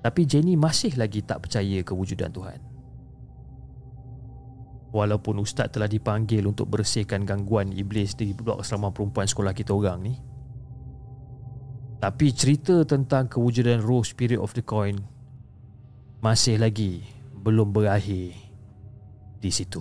Tapi 0.00 0.20
Jenny 0.24 0.56
masih 0.56 0.96
lagi 0.96 1.20
tak 1.20 1.44
percaya 1.48 1.84
kewujudan 1.84 2.32
Tuhan 2.32 2.74
Walaupun 4.94 5.42
ustaz 5.42 5.74
telah 5.74 5.90
dipanggil 5.90 6.46
untuk 6.46 6.70
bersihkan 6.70 7.26
gangguan 7.26 7.74
iblis 7.74 8.14
di 8.14 8.30
blok 8.30 8.62
asrama 8.62 8.94
perempuan 8.94 9.26
sekolah 9.26 9.50
kita 9.50 9.74
orang 9.74 10.06
ni. 10.06 10.14
Tapi 12.04 12.36
cerita 12.36 12.84
tentang 12.84 13.32
kewujudan 13.32 13.80
roh 13.80 14.04
spirit 14.04 14.36
of 14.36 14.52
the 14.52 14.60
coin 14.60 15.00
masih 16.20 16.60
lagi 16.60 17.00
belum 17.32 17.72
berakhir 17.72 18.36
di 19.40 19.48
situ. 19.48 19.80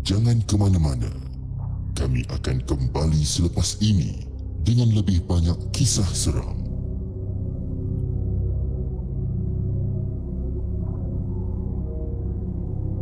Jangan 0.00 0.40
ke 0.48 0.56
mana-mana. 0.56 1.12
Kami 1.92 2.24
akan 2.32 2.64
kembali 2.64 3.20
selepas 3.20 3.76
ini 3.84 4.24
dengan 4.64 4.96
lebih 4.96 5.28
banyak 5.28 5.76
kisah 5.76 6.08
seram. 6.08 6.65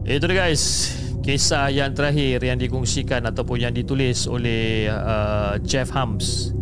Itu 0.04 0.28
dia 0.28 0.36
guys. 0.46 0.92
Kisah 1.24 1.72
yang 1.72 1.96
terakhir 1.96 2.44
yang 2.44 2.60
dikongsikan 2.60 3.24
Ataupun 3.24 3.64
yang 3.64 3.72
ditulis 3.72 4.28
oleh 4.28 4.92
uh, 4.92 5.56
Jeff 5.64 5.88
Hams. 5.88 6.52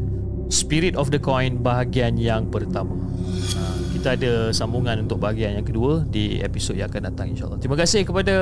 Spirit 0.46 0.94
of 0.94 1.10
the 1.10 1.18
Coin 1.18 1.58
bahagian 1.58 2.14
yang 2.14 2.46
pertama. 2.46 2.94
Uh, 2.94 3.82
Kita 3.98 4.14
ada 4.14 4.32
sambungan 4.54 5.02
untuk 5.02 5.18
bahagian 5.18 5.58
yang 5.58 5.66
kedua 5.66 6.06
Di 6.06 6.38
episod 6.38 6.78
yang 6.78 6.86
akan 6.86 7.10
datang 7.10 7.34
insyaAllah. 7.34 7.58
Terima 7.58 7.74
kasih 7.74 8.06
kepada 8.06 8.36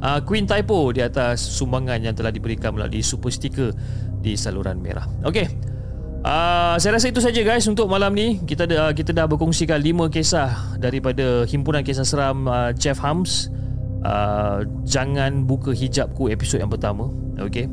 uh, 0.00 0.20
Queen 0.24 0.48
Typo 0.48 0.96
Di 0.96 1.04
atas 1.04 1.44
sumbangan 1.44 2.00
yang 2.00 2.16
telah 2.16 2.32
diberikan 2.32 2.72
melalui 2.72 3.04
super 3.04 3.28
sticker 3.28 3.76
Di 4.24 4.40
saluran 4.40 4.80
merah. 4.80 5.04
Okay 5.20 5.74
Uh, 6.24 6.80
saya 6.80 6.96
rasa 6.96 7.12
itu 7.12 7.20
saja 7.20 7.36
guys 7.44 7.68
untuk 7.68 7.84
malam 7.84 8.16
ni. 8.16 8.40
Kita 8.40 8.64
uh, 8.64 8.96
kita 8.96 9.12
dah 9.12 9.28
berkongsikan 9.28 9.76
5 9.76 10.08
kisah 10.08 10.80
daripada 10.80 11.44
himpunan 11.44 11.84
kisah 11.84 12.08
seram 12.08 12.48
uh, 12.48 12.72
Jeff 12.72 12.96
Hams. 12.96 13.52
Uh, 14.04 14.68
jangan 14.84 15.48
buka 15.48 15.72
hijabku 15.72 16.28
episod 16.28 16.60
yang 16.60 16.68
pertama. 16.68 17.08
Okay. 17.40 17.64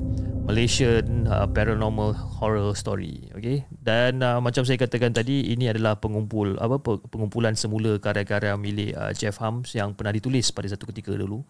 Malaysian 0.48 1.28
uh, 1.28 1.46
paranormal 1.46 2.16
horror 2.16 2.72
story. 2.74 3.28
Okay. 3.36 3.68
Dan 3.70 4.24
uh, 4.24 4.40
macam 4.40 4.64
saya 4.64 4.80
katakan 4.80 5.12
tadi 5.12 5.52
ini 5.52 5.68
adalah 5.68 6.00
pengumpul 6.00 6.56
apa 6.58 6.80
pengumpulan 7.12 7.54
semula 7.54 8.00
karya-karya 8.00 8.56
milik 8.56 8.96
uh, 8.96 9.12
Jeff 9.12 9.38
Hams 9.44 9.76
yang 9.76 9.94
pernah 9.94 10.16
ditulis 10.16 10.50
pada 10.50 10.72
satu 10.72 10.90
ketika 10.90 11.14
dulu. 11.14 11.44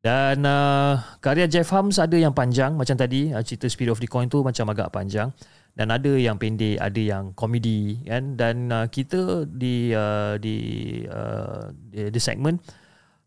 Dan 0.00 0.48
uh, 0.48 0.96
karya 1.20 1.44
Jeff 1.46 1.68
Hams 1.68 2.00
ada 2.00 2.16
yang 2.16 2.32
panjang 2.32 2.72
macam 2.72 2.96
tadi 2.96 3.30
uh, 3.36 3.44
cerita 3.44 3.68
Spirit 3.68 3.94
of 3.94 4.00
the 4.00 4.08
Coin 4.08 4.32
tu 4.32 4.40
macam 4.40 4.72
agak 4.72 4.90
panjang 4.96 5.30
dan 5.76 5.92
ada 5.92 6.08
yang 6.16 6.40
pendek 6.40 6.80
ada 6.80 6.96
yang 6.96 7.36
komedi 7.36 8.00
kan 8.08 8.32
dan 8.32 8.72
uh, 8.72 8.88
kita 8.88 9.44
di 9.44 9.92
uh, 9.92 10.40
di 10.40 10.56
uh, 11.04 11.68
di, 11.92 12.08
di 12.08 12.20
segmen 12.20 12.56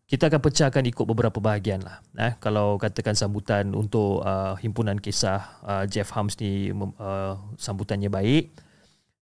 kita 0.10 0.26
akan 0.26 0.42
pecahkan 0.42 0.84
ikut 0.90 1.06
beberapa 1.06 1.38
bahagian 1.38 1.86
lah 1.86 2.02
eh. 2.18 2.34
Kalau 2.42 2.82
katakan 2.82 3.14
sambutan 3.14 3.78
untuk 3.78 4.26
uh, 4.26 4.58
himpunan 4.58 4.98
kisah 4.98 5.62
uh, 5.62 5.86
Jeff 5.86 6.10
Hams 6.18 6.34
ni 6.42 6.74
uh, 6.74 7.38
sambutannya 7.62 8.10
baik. 8.10 8.50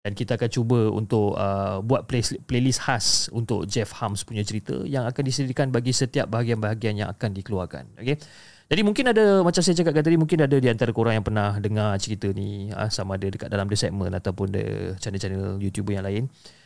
Dan 0.05 0.13
kita 0.13 0.37
akan 0.37 0.49
cuba 0.53 0.79
untuk 0.93 1.33
uh, 1.33 1.81
buat 1.81 2.05
play, 2.05 2.21
playlist 2.45 2.85
khas 2.85 3.25
untuk 3.33 3.65
Jeff 3.65 3.89
Hams 3.97 4.21
punya 4.21 4.45
cerita 4.45 4.85
yang 4.85 5.09
akan 5.09 5.25
disediakan 5.25 5.73
bagi 5.73 5.89
setiap 5.97 6.29
bahagian-bahagian 6.29 7.01
yang 7.01 7.09
akan 7.09 7.33
dikeluarkan 7.33 7.97
okey? 8.05 8.21
Jadi 8.69 8.81
mungkin 8.85 9.09
ada 9.09 9.41
macam 9.41 9.65
saya 9.65 9.73
cakap 9.73 10.05
tadi 10.05 10.17
mungkin 10.21 10.45
ada 10.45 10.57
di 10.61 10.69
antara 10.69 10.93
korang 10.93 11.17
yang 11.17 11.25
pernah 11.25 11.57
dengar 11.57 11.97
cerita 11.97 12.29
ni 12.29 12.69
ah, 12.77 12.93
sama 12.93 13.17
ada 13.17 13.25
dekat 13.25 13.49
dalam 13.49 13.65
the 13.65 13.73
segment 13.73 14.13
ataupun 14.13 14.53
the 14.53 14.93
channel-channel 15.01 15.57
YouTuber 15.57 15.97
yang 15.97 16.05
lain. 16.05 16.23
Uh, 16.29 16.64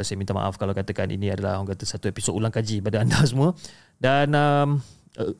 saya 0.00 0.14
minta 0.14 0.30
maaf 0.30 0.54
kalau 0.56 0.70
katakan 0.70 1.10
ini 1.10 1.34
adalah 1.34 1.58
orang 1.58 1.74
kata 1.74 1.82
satu 1.82 2.06
episod 2.06 2.38
ulang 2.38 2.54
kaji 2.54 2.78
pada 2.78 3.02
anda 3.02 3.18
semua. 3.30 3.52
Dan 3.98 4.30
um, 4.32 4.78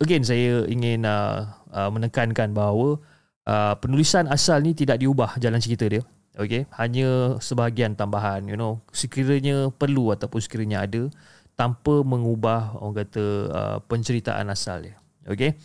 again 0.02 0.26
saya 0.26 0.66
ingin 0.66 1.06
uh, 1.06 1.46
uh, 1.70 1.90
menekankan 1.94 2.50
bahawa 2.50 2.98
uh, 3.46 3.74
penulisan 3.78 4.26
asal 4.26 4.60
ni 4.60 4.74
tidak 4.74 4.98
diubah 4.98 5.38
jalan 5.38 5.62
cerita 5.62 5.86
dia. 5.86 6.02
Okay, 6.36 6.68
hanya 6.76 7.40
sebahagian 7.40 7.96
tambahan, 7.96 8.44
you 8.44 8.60
know, 8.60 8.84
sekiranya 8.92 9.72
perlu 9.72 10.12
ataupun 10.12 10.36
sekiranya 10.36 10.84
ada 10.84 11.08
tanpa 11.56 12.04
mengubah 12.04 12.76
orang 12.76 13.08
kata 13.08 13.24
uh, 13.48 13.78
penceritaan 13.88 14.52
asal 14.52 14.84
dia. 14.84 15.00
Okay. 15.24 15.56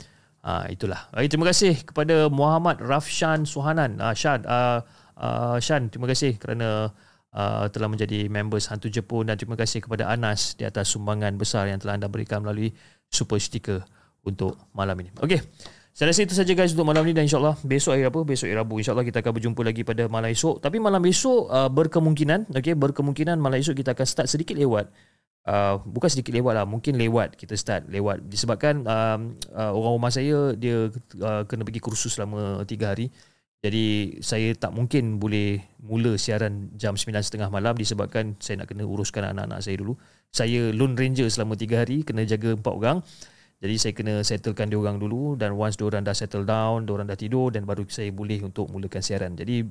Uh, 0.41 0.65
itulah. 0.73 1.11
Okay, 1.13 1.29
terima 1.29 1.53
kasih 1.53 1.75
kepada 1.85 2.25
Muhammad 2.31 2.81
Rafshan 2.81 3.45
Suhanan. 3.45 4.01
Uh, 4.01 4.15
Shan, 4.17 4.41
uh, 4.47 4.81
uh, 5.19 5.59
Shan, 5.61 5.91
terima 5.93 6.09
kasih 6.09 6.39
kerana 6.41 6.89
uh, 7.35 7.67
telah 7.71 7.87
menjadi 7.91 8.27
members 8.27 8.67
Hantu 8.71 8.87
Jepun 8.87 9.27
dan 9.27 9.35
terima 9.35 9.59
kasih 9.59 9.83
kepada 9.83 10.07
Anas 10.07 10.55
di 10.55 10.63
atas 10.63 10.91
sumbangan 10.91 11.35
besar 11.35 11.67
yang 11.67 11.79
telah 11.79 11.99
anda 11.99 12.07
berikan 12.07 12.43
melalui 12.43 12.71
super 13.07 13.39
sticker 13.39 13.83
untuk 14.23 14.55
malam 14.75 14.95
ini. 15.01 15.11
Okey. 15.19 15.41
Saya 15.91 16.15
rasa 16.15 16.23
itu 16.23 16.31
saja 16.31 16.55
guys 16.55 16.71
untuk 16.71 16.87
malam 16.87 17.03
ini 17.03 17.11
dan 17.11 17.27
insyaAllah 17.27 17.59
besok 17.67 17.99
hari 17.99 18.07
apa? 18.07 18.23
Besok 18.23 18.47
hari 18.47 18.55
Rabu. 18.55 18.79
InsyaAllah 18.79 19.03
kita 19.03 19.19
akan 19.19 19.31
berjumpa 19.35 19.61
lagi 19.67 19.83
pada 19.83 20.07
malam 20.07 20.31
esok. 20.31 20.63
Tapi 20.63 20.79
malam 20.79 21.03
esok 21.03 21.51
uh, 21.51 21.67
berkemungkinan, 21.67 22.55
okay, 22.55 22.79
berkemungkinan 22.79 23.35
malam 23.35 23.59
esok 23.59 23.75
kita 23.75 23.91
akan 23.91 24.07
start 24.07 24.31
sedikit 24.31 24.55
lewat 24.55 24.87
uh, 25.47 25.81
bukan 25.81 26.09
sedikit 26.09 26.33
lewat 26.35 26.53
lah 26.61 26.65
mungkin 26.67 26.97
lewat 26.97 27.37
kita 27.37 27.57
start 27.57 27.89
lewat 27.89 28.21
disebabkan 28.27 28.85
um, 28.85 29.37
uh, 29.53 29.71
orang 29.73 29.93
rumah 29.97 30.11
saya 30.13 30.53
dia 30.57 30.91
uh, 31.21 31.43
kena 31.47 31.65
pergi 31.65 31.81
kursus 31.81 32.17
selama 32.17 32.61
3 32.65 32.69
hari 32.85 33.09
jadi 33.61 34.17
saya 34.25 34.57
tak 34.57 34.73
mungkin 34.73 35.21
boleh 35.21 35.61
mula 35.85 36.17
siaran 36.17 36.73
jam 36.81 36.97
9.30 36.97 37.45
malam 37.53 37.77
disebabkan 37.77 38.33
saya 38.41 38.65
nak 38.65 38.73
kena 38.73 38.89
uruskan 38.89 39.21
anak-anak 39.21 39.61
saya 39.61 39.77
dulu. 39.77 39.93
Saya 40.33 40.73
lone 40.73 40.97
ranger 40.97 41.29
selama 41.29 41.53
3 41.53 41.69
hari 41.77 42.01
kena 42.01 42.25
jaga 42.25 42.57
4 42.57 42.65
orang. 42.65 43.05
Jadi 43.61 43.75
saya 43.77 43.93
kena 43.93 44.25
settlekan 44.25 44.65
dia 44.65 44.81
orang 44.81 44.97
dulu 44.97 45.37
dan 45.37 45.53
once 45.53 45.77
dia 45.77 45.85
orang 45.85 46.01
dah 46.01 46.17
settle 46.17 46.41
down 46.41 46.89
dia 46.89 46.97
orang 46.97 47.05
dah 47.05 47.13
tidur 47.13 47.53
dan 47.53 47.61
baru 47.69 47.85
saya 47.85 48.09
boleh 48.09 48.41
untuk 48.41 48.65
mulakan 48.73 49.05
siaran. 49.05 49.37
Jadi 49.37 49.61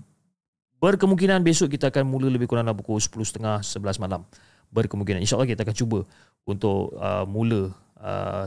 berkemungkinan 0.79 1.43
besok 1.43 1.75
kita 1.75 1.91
akan 1.91 2.07
mula 2.07 2.31
lebih 2.31 2.47
kurang 2.47 2.71
dalam 2.71 2.79
pukul 2.79 3.03
10.30 3.03 3.43
11 3.43 3.99
malam. 3.99 4.23
Berkemungkinan. 4.71 5.19
Insyaallah 5.19 5.51
kita 5.51 5.67
akan 5.67 5.75
cuba 5.75 6.07
untuk 6.47 6.95
uh, 6.95 7.27
mula 7.27 7.75
uh, 7.99 8.47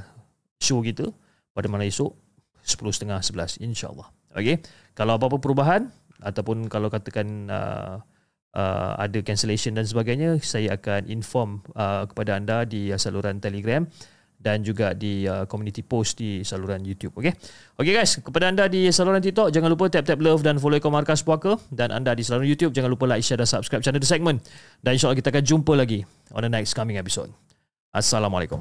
show 0.56 0.80
kita 0.80 1.12
pada 1.52 1.68
malam 1.68 1.84
esok 1.84 2.16
10.30 2.64 3.12
11 3.12 3.60
insyaallah 3.60 4.22
okey 4.38 4.61
kalau 4.93 5.17
apa-apa 5.17 5.38
perubahan 5.41 5.89
ataupun 6.21 6.69
kalau 6.71 6.88
katakan 6.88 7.49
uh, 7.49 7.99
uh, 8.55 8.91
ada 8.97 9.19
cancellation 9.25 9.75
dan 9.75 9.84
sebagainya 9.84 10.39
saya 10.39 10.77
akan 10.77 11.09
inform 11.09 11.65
uh, 11.75 12.05
kepada 12.07 12.38
anda 12.39 12.63
di 12.63 12.93
saluran 12.95 13.41
telegram 13.41 13.89
dan 14.43 14.59
juga 14.59 14.91
di 14.91 15.23
uh, 15.23 15.47
community 15.47 15.79
post 15.79 16.19
di 16.19 16.43
saluran 16.43 16.84
YouTube. 16.84 17.15
Okay, 17.15 17.31
okay 17.79 17.93
guys, 17.95 18.19
kepada 18.19 18.51
anda 18.51 18.67
di 18.67 18.91
saluran 18.91 19.23
TikTok, 19.23 19.55
jangan 19.55 19.71
lupa 19.71 19.88
tap-tap 19.88 20.19
love 20.19 20.43
dan 20.43 20.59
follow 20.59 20.75
ikon 20.75 20.91
Markas 20.91 21.23
Puaka. 21.23 21.55
Dan 21.71 21.95
anda 21.95 22.11
di 22.11 22.27
saluran 22.27 22.51
YouTube, 22.51 22.75
jangan 22.75 22.91
lupa 22.91 23.07
like, 23.07 23.23
share 23.23 23.39
dan 23.39 23.47
subscribe 23.47 23.79
channel 23.79 24.03
The 24.03 24.09
Segment. 24.11 24.43
Dan 24.84 24.99
insyaAllah 24.99 25.15
kita 25.15 25.31
akan 25.31 25.43
jumpa 25.47 25.73
lagi 25.79 26.03
on 26.36 26.43
the 26.43 26.51
next 26.51 26.75
coming 26.75 26.99
episode. 26.99 27.31
Assalamualaikum. 27.95 28.59